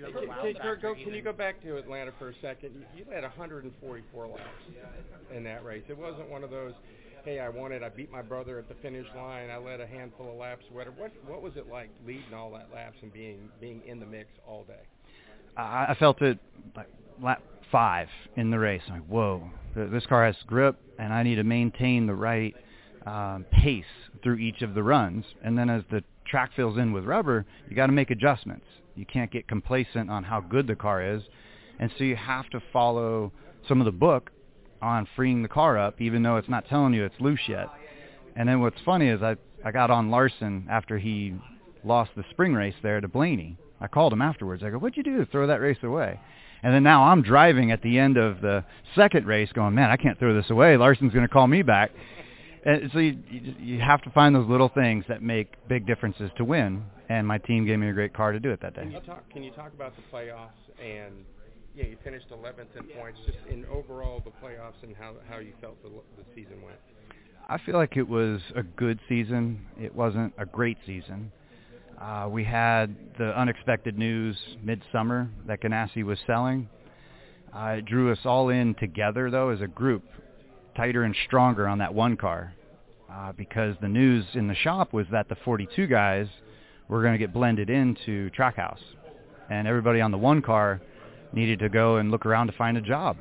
Can, 0.01 0.13
can, 0.13 0.53
Kurt, 0.61 0.81
go, 0.81 0.95
can 0.95 1.13
you 1.13 1.21
go 1.21 1.33
back 1.33 1.61
to 1.63 1.77
Atlanta 1.77 2.11
for 2.17 2.29
a 2.29 2.33
second? 2.41 2.71
You, 2.73 3.03
you 3.03 3.05
led 3.09 3.21
144 3.23 4.27
laps 4.27 4.41
in 5.33 5.43
that 5.43 5.63
race. 5.63 5.83
It 5.89 5.97
wasn't 5.97 6.29
one 6.29 6.43
of 6.43 6.49
those, 6.49 6.73
hey, 7.23 7.39
I 7.39 7.49
won 7.49 7.71
it. 7.71 7.83
I 7.83 7.89
beat 7.89 8.11
my 8.11 8.21
brother 8.21 8.57
at 8.57 8.67
the 8.67 8.75
finish 8.81 9.05
line. 9.15 9.49
I 9.49 9.57
led 9.57 9.79
a 9.79 9.87
handful 9.87 10.31
of 10.31 10.37
laps. 10.37 10.65
Whatever. 10.71 10.95
What 10.97 11.11
what 11.27 11.41
was 11.41 11.53
it 11.55 11.67
like 11.69 11.89
leading 12.05 12.33
all 12.33 12.51
that 12.51 12.69
laps 12.73 12.97
and 13.01 13.13
being 13.13 13.49
being 13.59 13.81
in 13.85 13.99
the 13.99 14.05
mix 14.05 14.29
all 14.47 14.63
day? 14.63 14.81
I 15.55 15.87
I 15.89 15.95
felt 15.99 16.21
it 16.21 16.39
like 16.75 16.87
lap 17.21 17.43
five 17.71 18.07
in 18.35 18.49
the 18.49 18.59
race. 18.59 18.81
I'm 18.87 18.95
like, 18.95 19.07
whoa, 19.07 19.49
this 19.75 20.05
car 20.07 20.25
has 20.25 20.35
grip, 20.47 20.77
and 20.97 21.13
I 21.13 21.23
need 21.23 21.35
to 21.35 21.43
maintain 21.43 22.07
the 22.07 22.15
right 22.15 22.55
um, 23.05 23.45
pace 23.51 23.85
through 24.23 24.37
each 24.37 24.61
of 24.61 24.73
the 24.73 24.83
runs. 24.83 25.25
And 25.43 25.57
then 25.57 25.69
as 25.69 25.83
the 25.89 26.03
track 26.25 26.51
fills 26.55 26.77
in 26.77 26.93
with 26.93 27.05
rubber, 27.05 27.45
you 27.69 27.75
got 27.75 27.87
to 27.87 27.93
make 27.93 28.11
adjustments. 28.11 28.65
You 28.95 29.05
can't 29.05 29.31
get 29.31 29.47
complacent 29.47 30.09
on 30.09 30.23
how 30.23 30.41
good 30.41 30.67
the 30.67 30.75
car 30.75 31.01
is, 31.01 31.23
and 31.79 31.89
so 31.97 32.03
you 32.03 32.15
have 32.15 32.49
to 32.49 32.61
follow 32.73 33.31
some 33.67 33.79
of 33.79 33.85
the 33.85 33.91
book 33.91 34.31
on 34.81 35.07
freeing 35.15 35.41
the 35.41 35.47
car 35.47 35.77
up, 35.77 36.01
even 36.01 36.23
though 36.23 36.37
it's 36.37 36.49
not 36.49 36.67
telling 36.67 36.93
you 36.93 37.05
it's 37.05 37.19
loose 37.19 37.47
yet. 37.47 37.67
And 38.35 38.49
then 38.49 38.61
what's 38.61 38.81
funny 38.85 39.07
is 39.07 39.21
I 39.21 39.37
I 39.63 39.71
got 39.71 39.91
on 39.91 40.09
Larson 40.09 40.67
after 40.69 40.97
he 40.97 41.35
lost 41.83 42.11
the 42.15 42.23
spring 42.31 42.53
race 42.53 42.75
there 42.81 42.99
to 42.99 43.07
Blaney. 43.07 43.57
I 43.79 43.87
called 43.87 44.13
him 44.13 44.21
afterwards. 44.21 44.63
I 44.63 44.69
go, 44.69 44.77
"What'd 44.77 44.97
you 44.97 45.03
do 45.03 45.25
throw 45.25 45.47
that 45.47 45.61
race 45.61 45.81
away?" 45.83 46.19
And 46.63 46.73
then 46.73 46.83
now 46.83 47.03
I'm 47.03 47.21
driving 47.21 47.71
at 47.71 47.81
the 47.81 47.97
end 47.97 48.17
of 48.17 48.41
the 48.41 48.63
second 48.95 49.25
race, 49.25 49.51
going, 49.53 49.73
"Man, 49.73 49.89
I 49.89 49.97
can't 49.97 50.19
throw 50.19 50.33
this 50.33 50.49
away. 50.49 50.77
Larson's 50.77 51.13
going 51.13 51.27
to 51.27 51.33
call 51.33 51.47
me 51.47 51.61
back." 51.61 51.91
And 52.63 52.89
so 52.93 52.99
you, 52.99 53.17
you 53.29 53.55
you 53.59 53.79
have 53.79 54.01
to 54.03 54.11
find 54.11 54.35
those 54.35 54.47
little 54.47 54.69
things 54.69 55.03
that 55.07 55.23
make 55.23 55.53
big 55.67 55.87
differences 55.87 56.29
to 56.37 56.45
win. 56.45 56.83
And 57.09 57.27
my 57.27 57.39
team 57.39 57.65
gave 57.65 57.79
me 57.79 57.89
a 57.89 57.93
great 57.93 58.13
car 58.13 58.31
to 58.31 58.39
do 58.39 58.51
it 58.51 58.61
that 58.61 58.75
day. 58.75 58.83
Can 58.83 58.91
you 58.91 58.99
talk? 59.01 59.29
Can 59.31 59.43
you 59.43 59.51
talk 59.51 59.73
about 59.73 59.93
the 59.95 60.03
playoffs 60.15 60.49
and 60.79 61.25
yeah, 61.75 61.85
you 61.85 61.97
finished 62.03 62.25
11th 62.29 62.77
in 62.77 62.83
points. 62.99 63.19
Just 63.25 63.37
in 63.49 63.65
overall 63.65 64.21
the 64.23 64.31
playoffs 64.45 64.83
and 64.83 64.95
how 64.95 65.13
how 65.29 65.39
you 65.39 65.53
felt 65.61 65.81
the 65.83 65.89
the 65.89 66.25
season 66.35 66.61
went. 66.61 66.77
I 67.49 67.57
feel 67.65 67.75
like 67.75 67.97
it 67.97 68.07
was 68.07 68.39
a 68.55 68.63
good 68.63 68.99
season. 69.09 69.65
It 69.79 69.93
wasn't 69.93 70.33
a 70.37 70.45
great 70.45 70.77
season. 70.85 71.31
Uh, 71.99 72.27
we 72.29 72.43
had 72.43 72.95
the 73.17 73.37
unexpected 73.39 73.97
news 73.97 74.37
midsummer 74.63 75.29
that 75.47 75.61
Ganassi 75.61 76.03
was 76.03 76.17
selling. 76.25 76.67
Uh, 77.55 77.75
it 77.77 77.85
drew 77.85 78.11
us 78.11 78.19
all 78.25 78.49
in 78.49 78.73
together, 78.75 79.29
though, 79.29 79.49
as 79.49 79.61
a 79.61 79.67
group, 79.67 80.03
tighter 80.75 81.03
and 81.03 81.15
stronger 81.25 81.67
on 81.67 81.79
that 81.79 81.93
one 81.93 82.17
car, 82.17 82.53
uh, 83.11 83.31
because 83.33 83.75
the 83.81 83.87
news 83.87 84.25
in 84.33 84.47
the 84.47 84.55
shop 84.55 84.93
was 84.93 85.05
that 85.11 85.29
the 85.29 85.35
42 85.43 85.87
guys 85.87 86.27
were 86.87 87.01
going 87.01 87.13
to 87.13 87.19
get 87.19 87.33
blended 87.33 87.69
into 87.69 88.29
Trackhouse, 88.31 88.81
and 89.49 89.67
everybody 89.67 90.01
on 90.01 90.11
the 90.11 90.17
one 90.17 90.41
car 90.41 90.81
needed 91.33 91.59
to 91.59 91.69
go 91.69 91.97
and 91.97 92.11
look 92.11 92.25
around 92.25 92.47
to 92.47 92.53
find 92.53 92.77
a 92.77 92.81
job. 92.81 93.17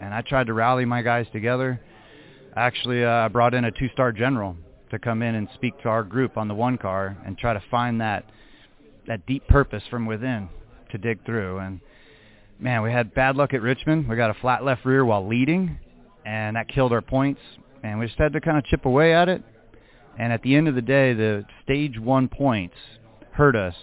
And 0.00 0.14
I 0.14 0.22
tried 0.22 0.46
to 0.46 0.54
rally 0.54 0.84
my 0.84 1.02
guys 1.02 1.26
together. 1.32 1.80
Actually, 2.56 3.04
uh, 3.04 3.10
I 3.10 3.28
brought 3.28 3.54
in 3.54 3.64
a 3.64 3.70
two-star 3.70 4.12
general 4.12 4.56
to 4.90 4.98
come 4.98 5.22
in 5.22 5.34
and 5.34 5.48
speak 5.54 5.80
to 5.82 5.88
our 5.88 6.02
group 6.02 6.36
on 6.36 6.48
the 6.48 6.54
one 6.54 6.78
car 6.78 7.16
and 7.24 7.38
try 7.38 7.52
to 7.52 7.62
find 7.70 8.00
that 8.00 8.24
that 9.06 9.26
deep 9.26 9.46
purpose 9.48 9.82
from 9.90 10.06
within 10.06 10.48
to 10.90 10.98
dig 10.98 11.24
through. 11.24 11.58
And 11.58 11.80
man, 12.58 12.82
we 12.82 12.92
had 12.92 13.14
bad 13.14 13.36
luck 13.36 13.54
at 13.54 13.62
Richmond. 13.62 14.08
We 14.08 14.16
got 14.16 14.30
a 14.30 14.40
flat 14.40 14.64
left 14.64 14.84
rear 14.84 15.04
while 15.04 15.26
leading, 15.26 15.78
and 16.24 16.56
that 16.56 16.68
killed 16.68 16.92
our 16.92 17.02
points. 17.02 17.40
And 17.82 17.98
we 17.98 18.06
just 18.06 18.18
had 18.18 18.32
to 18.34 18.40
kind 18.40 18.58
of 18.58 18.64
chip 18.64 18.84
away 18.84 19.14
at 19.14 19.28
it. 19.28 19.42
And 20.18 20.32
at 20.32 20.42
the 20.42 20.54
end 20.54 20.68
of 20.68 20.74
the 20.74 20.82
day, 20.82 21.14
the 21.14 21.44
stage 21.64 21.98
one 21.98 22.28
points 22.28 22.74
hurt 23.32 23.56
us, 23.56 23.74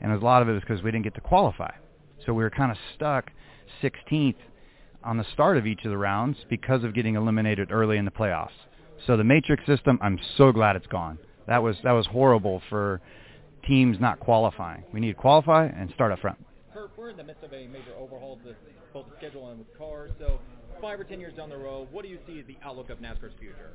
and 0.00 0.12
a 0.12 0.18
lot 0.18 0.42
of 0.42 0.48
it 0.48 0.52
was 0.52 0.62
because 0.62 0.82
we 0.82 0.90
didn't 0.90 1.04
get 1.04 1.14
to 1.14 1.20
qualify. 1.20 1.70
So 2.24 2.32
we 2.32 2.42
were 2.42 2.50
kind 2.50 2.72
of 2.72 2.78
stuck 2.94 3.30
16th 3.82 4.36
on 5.04 5.16
the 5.16 5.24
start 5.32 5.56
of 5.56 5.66
each 5.66 5.84
of 5.84 5.90
the 5.90 5.98
rounds 5.98 6.38
because 6.50 6.82
of 6.82 6.94
getting 6.94 7.14
eliminated 7.14 7.70
early 7.70 7.98
in 7.98 8.04
the 8.04 8.10
playoffs. 8.10 8.48
So 9.06 9.16
the 9.16 9.24
matrix 9.24 9.64
system, 9.66 9.98
I'm 10.02 10.18
so 10.36 10.50
glad 10.50 10.74
it's 10.74 10.86
gone. 10.88 11.18
That 11.46 11.62
was 11.62 11.76
that 11.84 11.92
was 11.92 12.06
horrible 12.06 12.60
for 12.68 13.00
teams 13.66 13.98
not 14.00 14.18
qualifying. 14.18 14.82
We 14.92 15.00
need 15.00 15.12
to 15.12 15.20
qualify 15.20 15.66
and 15.66 15.90
start 15.94 16.10
up 16.10 16.18
front. 16.20 16.38
Kurt, 16.74 16.90
we're 16.96 17.10
in 17.10 17.16
the 17.16 17.24
midst 17.24 17.44
of 17.44 17.52
a 17.52 17.68
major 17.68 17.94
overhaul 17.98 18.38
to 18.44 18.54
both 18.92 19.06
the 19.08 19.16
schedule 19.18 19.50
and 19.50 19.60
with 19.60 19.78
cars. 19.78 20.10
So 20.18 20.40
five 20.80 21.00
or 21.00 21.04
ten 21.04 21.20
years 21.20 21.34
down 21.34 21.48
the 21.48 21.56
road, 21.56 21.88
what 21.90 22.02
do 22.02 22.08
you 22.08 22.18
see 22.26 22.38
as 22.38 22.46
the 22.46 22.56
outlook 22.62 22.90
of 22.90 22.98
NASCAR's 22.98 23.34
future? 23.38 23.72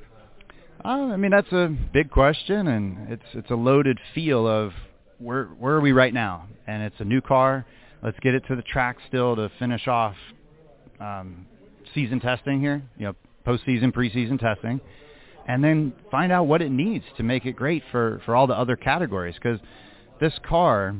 Uh, 0.84 0.88
I 0.88 1.18
mean 1.18 1.32
that's 1.32 1.52
a 1.52 1.76
big 1.94 2.10
question, 2.10 2.68
and 2.68 3.12
it's 3.12 3.26
it's 3.34 3.52
a 3.52 3.56
loaded 3.56 4.00
field 4.16 4.48
of 4.48 4.72
where 5.20 5.46
where 5.46 5.76
are 5.76 5.82
we 5.82 5.92
right 5.92 6.14
now? 6.14 6.48
And 6.68 6.84
it's 6.84 7.00
a 7.00 7.06
new 7.06 7.22
car. 7.22 7.66
Let's 8.04 8.18
get 8.20 8.34
it 8.34 8.44
to 8.48 8.56
the 8.56 8.64
track 8.64 8.98
still 9.08 9.36
to 9.36 9.52
finish 9.60 9.88
off 9.88 10.16
um, 11.00 11.46
season 11.94 12.20
testing 12.20 12.60
here. 12.60 12.82
You 12.98 13.08
know, 13.08 13.16
postseason, 13.46 13.94
preseason 13.94 14.40
testing, 14.40 14.82
and 15.48 15.64
then 15.64 15.94
find 16.10 16.32
out 16.32 16.48
what 16.48 16.62
it 16.62 16.72
needs 16.72 17.06
to 17.18 17.24
make 17.24 17.46
it 17.46 17.56
great 17.56 17.84
for 17.92 18.22
for 18.26 18.36
all 18.36 18.48
the 18.48 18.58
other 18.58 18.76
categories. 18.76 19.36
Because 19.36 19.60
this 20.20 20.34
car 20.48 20.96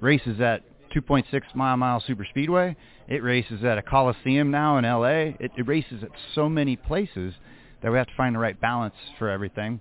races 0.00 0.40
at 0.40 0.62
2.6 0.94 1.42
mile 1.54 1.76
mile 1.76 2.02
super 2.06 2.24
speedway. 2.24 2.76
It 3.08 3.22
races 3.22 3.64
at 3.64 3.78
a 3.78 3.82
coliseum 3.82 4.50
now 4.50 4.78
in 4.78 4.84
LA. 4.84 5.34
It, 5.40 5.52
it 5.56 5.66
races 5.66 6.02
at 6.02 6.10
so 6.34 6.48
many 6.48 6.76
places 6.76 7.34
that 7.82 7.90
we 7.90 7.98
have 7.98 8.06
to 8.06 8.14
find 8.16 8.34
the 8.34 8.38
right 8.38 8.58
balance 8.60 8.94
for 9.18 9.28
everything. 9.28 9.80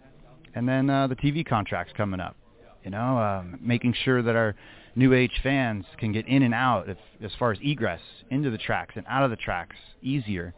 And 0.55 0.67
then 0.67 0.89
uh, 0.89 1.07
the 1.07 1.15
TV 1.15 1.45
contracts 1.45 1.93
coming 1.95 2.19
up. 2.19 2.35
You 2.83 2.89
know, 2.89 3.17
um, 3.19 3.59
making 3.61 3.93
sure 4.03 4.23
that 4.23 4.35
our 4.35 4.55
new 4.95 5.13
age 5.13 5.39
fans 5.43 5.85
can 5.97 6.11
get 6.11 6.27
in 6.27 6.43
and 6.43 6.53
out 6.53 6.89
if, 6.89 6.97
as 7.23 7.31
far 7.37 7.51
as 7.51 7.59
egress 7.61 8.01
into 8.29 8.49
the 8.49 8.57
tracks 8.57 8.93
and 8.95 9.05
out 9.07 9.23
of 9.23 9.29
the 9.29 9.35
tracks 9.35 9.75
easier. 10.01 10.53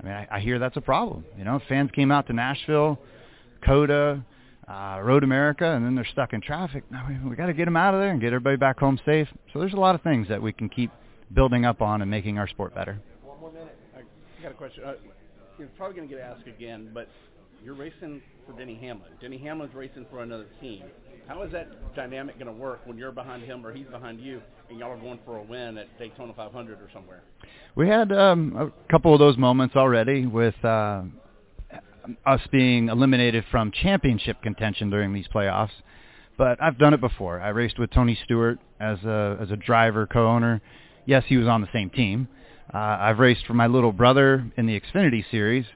I 0.00 0.02
mean, 0.02 0.12
I, 0.12 0.28
I 0.30 0.40
hear 0.40 0.58
that's 0.58 0.78
a 0.78 0.80
problem. 0.80 1.24
You 1.36 1.44
know, 1.44 1.60
fans 1.68 1.90
came 1.94 2.10
out 2.10 2.26
to 2.28 2.32
Nashville, 2.32 2.98
COTA, 3.64 4.24
uh, 4.70 5.00
Road 5.02 5.24
America, 5.24 5.64
and 5.64 5.84
then 5.84 5.94
they're 5.94 6.06
stuck 6.12 6.32
in 6.32 6.40
traffic. 6.40 6.84
Now 6.90 7.06
we, 7.08 7.30
we 7.30 7.36
got 7.36 7.46
to 7.46 7.54
get 7.54 7.64
them 7.64 7.76
out 7.76 7.94
of 7.94 8.00
there 8.00 8.10
and 8.10 8.20
get 8.20 8.28
everybody 8.28 8.56
back 8.56 8.78
home 8.78 9.00
safe. 9.04 9.28
So 9.52 9.58
there's 9.58 9.72
a 9.72 9.80
lot 9.80 9.94
of 9.94 10.02
things 10.02 10.28
that 10.28 10.40
we 10.40 10.52
can 10.52 10.68
keep 10.68 10.90
building 11.34 11.64
up 11.64 11.82
on 11.82 12.02
and 12.02 12.10
making 12.10 12.38
our 12.38 12.46
sport 12.46 12.74
better. 12.74 13.00
One 13.24 13.40
more 13.40 13.52
minute. 13.52 13.76
I 13.96 14.42
got 14.42 14.52
a 14.52 14.54
question. 14.54 14.84
Uh, 14.84 14.94
you're 15.58 15.68
probably 15.76 15.96
going 15.96 16.08
to 16.08 16.14
get 16.14 16.22
asked 16.22 16.46
again, 16.46 16.90
but 16.94 17.08
you're 17.64 17.74
racing 17.74 18.22
for 18.46 18.56
Denny 18.56 18.76
Hamlin. 18.76 19.10
Denny 19.20 19.38
Hamlin's 19.38 19.74
racing 19.74 20.06
for 20.10 20.22
another 20.22 20.46
team. 20.60 20.84
How 21.26 21.42
is 21.42 21.52
that 21.52 21.94
dynamic 21.94 22.38
going 22.38 22.46
to 22.46 22.52
work 22.52 22.80
when 22.86 22.96
you're 22.96 23.12
behind 23.12 23.42
him 23.42 23.64
or 23.66 23.72
he's 23.72 23.86
behind 23.86 24.20
you, 24.20 24.40
and 24.68 24.78
y'all 24.78 24.90
are 24.90 24.96
going 24.96 25.18
for 25.24 25.36
a 25.36 25.42
win 25.42 25.78
at 25.78 25.86
Daytona 25.98 26.32
500 26.34 26.80
or 26.80 26.88
somewhere? 26.92 27.22
We 27.76 27.88
had 27.88 28.10
um, 28.12 28.56
a 28.56 28.90
couple 28.90 29.12
of 29.12 29.18
those 29.18 29.36
moments 29.36 29.76
already 29.76 30.26
with 30.26 30.54
uh, 30.64 31.02
us 32.26 32.40
being 32.50 32.88
eliminated 32.88 33.44
from 33.50 33.70
championship 33.72 34.42
contention 34.42 34.90
during 34.90 35.12
these 35.12 35.28
playoffs. 35.28 35.70
But 36.36 36.62
I've 36.62 36.78
done 36.78 36.94
it 36.94 37.00
before. 37.00 37.40
I 37.40 37.48
raced 37.50 37.78
with 37.78 37.90
Tony 37.90 38.18
Stewart 38.24 38.58
as 38.78 38.98
a 39.04 39.36
as 39.40 39.50
a 39.50 39.56
driver 39.56 40.06
co-owner. 40.06 40.62
Yes, 41.04 41.24
he 41.26 41.36
was 41.36 41.46
on 41.46 41.60
the 41.60 41.68
same 41.72 41.90
team. 41.90 42.28
Uh, 42.72 42.78
I've 42.78 43.18
raced 43.18 43.46
for 43.46 43.54
my 43.54 43.66
little 43.66 43.92
brother 43.92 44.50
in 44.56 44.66
the 44.66 44.80
Xfinity 44.80 45.24
series, 45.30 45.66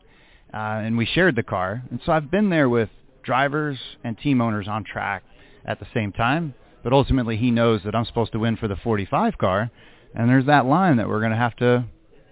uh, 0.53 0.57
and 0.57 0.97
we 0.97 1.07
shared 1.07 1.37
the 1.37 1.43
car. 1.43 1.83
And 1.91 2.01
so 2.07 2.12
I've 2.12 2.31
been 2.31 2.51
there 2.51 2.68
with 2.68 2.89
drivers 3.22 3.79
and 4.05 4.16
team 4.16 4.41
owners 4.41 4.68
on 4.68 4.85
track 4.85 5.25
at 5.64 5.81
the 5.81 5.87
same 5.93 6.12
time. 6.12 6.55
But 6.83 6.93
ultimately, 6.93 7.37
he 7.37 7.51
knows 7.51 7.81
that 7.85 7.95
I'm 7.95 8.05
supposed 8.05 8.33
to 8.33 8.39
win 8.39 8.57
for 8.57 8.68
the 8.68 8.77
45 8.77 9.39
car, 9.39 9.70
and 10.14 10.29
there's 10.29 10.47
that 10.47 10.66
line 10.66 10.99
that 10.99 11.09
we're 11.09 11.20
going 11.20 11.33
to 11.33 11.37
have 11.37 11.57
to 11.57 11.85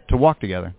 to 0.08 0.16
walk 0.16 0.40
together. 0.40 0.74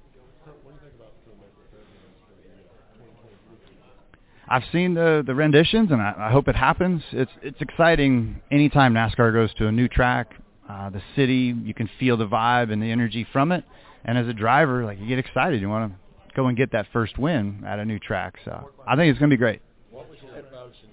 I've 4.53 4.63
seen 4.71 4.93
the 4.93 5.23
the 5.25 5.33
renditions, 5.33 5.89
and 5.89 5.99
I, 5.99 6.13
I 6.15 6.31
hope 6.31 6.47
it 6.47 6.55
happens. 6.55 7.01
It's 7.11 7.31
it's 7.41 7.59
exciting 7.59 8.39
anytime 8.51 8.93
NASCAR 8.93 9.33
goes 9.33 9.51
to 9.55 9.65
a 9.65 9.71
new 9.71 9.87
track. 9.87 10.35
Uh, 10.69 10.91
the 10.91 11.01
city, 11.15 11.55
you 11.63 11.73
can 11.73 11.89
feel 11.99 12.17
the 12.17 12.27
vibe 12.27 12.71
and 12.71 12.79
the 12.79 12.91
energy 12.91 13.25
from 13.33 13.51
it. 13.51 13.63
And 14.05 14.15
as 14.15 14.27
a 14.27 14.33
driver, 14.33 14.85
like 14.85 14.99
you 14.99 15.07
get 15.07 15.17
excited, 15.17 15.59
you 15.59 15.69
want 15.69 15.91
to 15.91 16.35
go 16.35 16.45
and 16.45 16.55
get 16.55 16.71
that 16.71 16.85
first 16.93 17.17
win 17.17 17.63
at 17.65 17.79
a 17.79 17.85
new 17.85 17.97
track. 17.97 18.35
So 18.45 18.69
I 18.87 18.95
think 18.95 19.09
it's 19.09 19.17
going 19.17 19.31
to 19.31 19.33
be 19.35 19.39
great. 19.39 19.61
What 19.89 20.07
was 20.07 20.19
your 20.21 20.37
emotions 20.37 20.91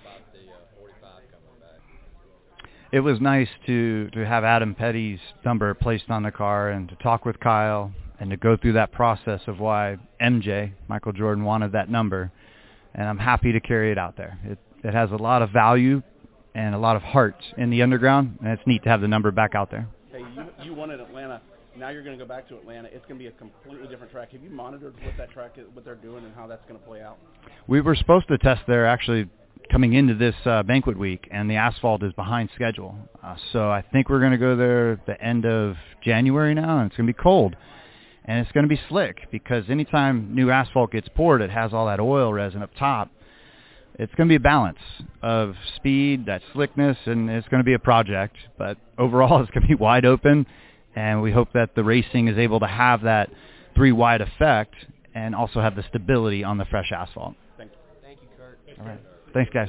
about 0.00 0.20
the 0.32 0.40
uh, 0.50 0.80
45 0.80 1.00
coming 1.30 1.60
back? 1.60 2.70
It 2.90 3.00
was 3.00 3.20
nice 3.20 3.48
to 3.66 4.10
to 4.10 4.26
have 4.26 4.42
Adam 4.42 4.74
Petty's 4.74 5.20
number 5.44 5.72
placed 5.74 6.10
on 6.10 6.24
the 6.24 6.32
car 6.32 6.70
and 6.70 6.88
to 6.88 6.96
talk 6.96 7.24
with 7.24 7.38
Kyle 7.38 7.92
and 8.22 8.30
to 8.30 8.36
go 8.36 8.56
through 8.56 8.74
that 8.74 8.92
process 8.92 9.40
of 9.48 9.58
why 9.58 9.98
MJ 10.20 10.72
Michael 10.86 11.12
Jordan 11.12 11.42
wanted 11.42 11.72
that 11.72 11.90
number. 11.90 12.30
And 12.94 13.08
I'm 13.08 13.18
happy 13.18 13.50
to 13.50 13.58
carry 13.58 13.90
it 13.90 13.98
out 13.98 14.16
there. 14.16 14.38
It 14.44 14.58
it 14.84 14.94
has 14.94 15.10
a 15.10 15.16
lot 15.16 15.42
of 15.42 15.50
value 15.50 16.02
and 16.54 16.74
a 16.74 16.78
lot 16.78 16.94
of 16.94 17.02
heart 17.02 17.42
in 17.58 17.70
the 17.70 17.82
underground, 17.82 18.38
and 18.40 18.48
it's 18.50 18.62
neat 18.64 18.84
to 18.84 18.90
have 18.90 19.00
the 19.00 19.08
number 19.08 19.32
back 19.32 19.56
out 19.56 19.72
there. 19.72 19.88
Hey, 20.12 20.20
you, 20.20 20.74
you 20.74 20.82
at 20.82 21.00
Atlanta. 21.00 21.40
Now 21.76 21.88
you're 21.88 22.04
going 22.04 22.16
to 22.16 22.22
go 22.22 22.28
back 22.28 22.46
to 22.48 22.56
Atlanta. 22.56 22.88
It's 22.92 23.04
going 23.06 23.18
to 23.18 23.24
be 23.24 23.26
a 23.26 23.32
completely 23.32 23.88
different 23.88 24.12
track. 24.12 24.30
Have 24.32 24.42
you 24.42 24.50
monitored 24.50 24.94
what 25.02 25.16
that 25.16 25.30
track 25.30 25.54
is, 25.56 25.64
what 25.72 25.84
they're 25.84 25.94
doing, 25.96 26.24
and 26.24 26.32
how 26.34 26.46
that's 26.46 26.64
going 26.68 26.78
to 26.78 26.86
play 26.86 27.02
out? 27.02 27.18
We 27.66 27.80
were 27.80 27.96
supposed 27.96 28.28
to 28.28 28.38
test 28.38 28.60
there 28.68 28.86
actually 28.86 29.28
coming 29.70 29.94
into 29.94 30.14
this 30.14 30.34
uh, 30.44 30.62
banquet 30.62 30.96
week, 30.96 31.26
and 31.32 31.50
the 31.50 31.56
asphalt 31.56 32.04
is 32.04 32.12
behind 32.12 32.50
schedule. 32.54 32.94
Uh, 33.22 33.36
so 33.52 33.70
I 33.70 33.82
think 33.82 34.10
we're 34.10 34.20
going 34.20 34.32
to 34.32 34.38
go 34.38 34.54
there 34.54 35.00
the 35.06 35.20
end 35.20 35.44
of 35.44 35.76
January 36.04 36.54
now, 36.54 36.78
and 36.78 36.88
it's 36.88 36.96
going 36.96 37.06
to 37.06 37.12
be 37.12 37.20
cold. 37.20 37.56
And 38.24 38.38
it's 38.38 38.52
going 38.52 38.64
to 38.64 38.68
be 38.68 38.80
slick 38.88 39.28
because 39.30 39.64
anytime 39.68 40.34
new 40.34 40.50
asphalt 40.50 40.92
gets 40.92 41.08
poured, 41.14 41.42
it 41.42 41.50
has 41.50 41.72
all 41.72 41.86
that 41.86 42.00
oil 42.00 42.32
resin 42.32 42.62
up 42.62 42.70
top. 42.78 43.10
It's 43.98 44.14
going 44.14 44.28
to 44.28 44.32
be 44.32 44.36
a 44.36 44.40
balance 44.40 44.78
of 45.22 45.54
speed, 45.76 46.26
that 46.26 46.40
slickness, 46.52 46.96
and 47.06 47.28
it's 47.28 47.46
going 47.48 47.60
to 47.60 47.64
be 47.64 47.74
a 47.74 47.78
project. 47.78 48.36
But 48.56 48.78
overall, 48.96 49.40
it's 49.42 49.50
going 49.50 49.62
to 49.62 49.68
be 49.68 49.74
wide 49.74 50.04
open, 50.04 50.46
and 50.94 51.20
we 51.20 51.32
hope 51.32 51.52
that 51.54 51.74
the 51.74 51.84
racing 51.84 52.28
is 52.28 52.38
able 52.38 52.60
to 52.60 52.66
have 52.66 53.02
that 53.02 53.30
three 53.74 53.92
wide 53.92 54.20
effect 54.20 54.74
and 55.14 55.34
also 55.34 55.60
have 55.60 55.76
the 55.76 55.84
stability 55.88 56.44
on 56.44 56.58
the 56.58 56.64
fresh 56.66 56.90
asphalt. 56.92 57.34
Thank 57.58 57.72
you. 57.72 57.78
Thank 58.02 58.22
you, 58.22 58.28
Kurt. 58.36 58.58
All 58.80 58.86
right. 58.86 59.00
Thanks, 59.34 59.50
guys. 59.52 59.68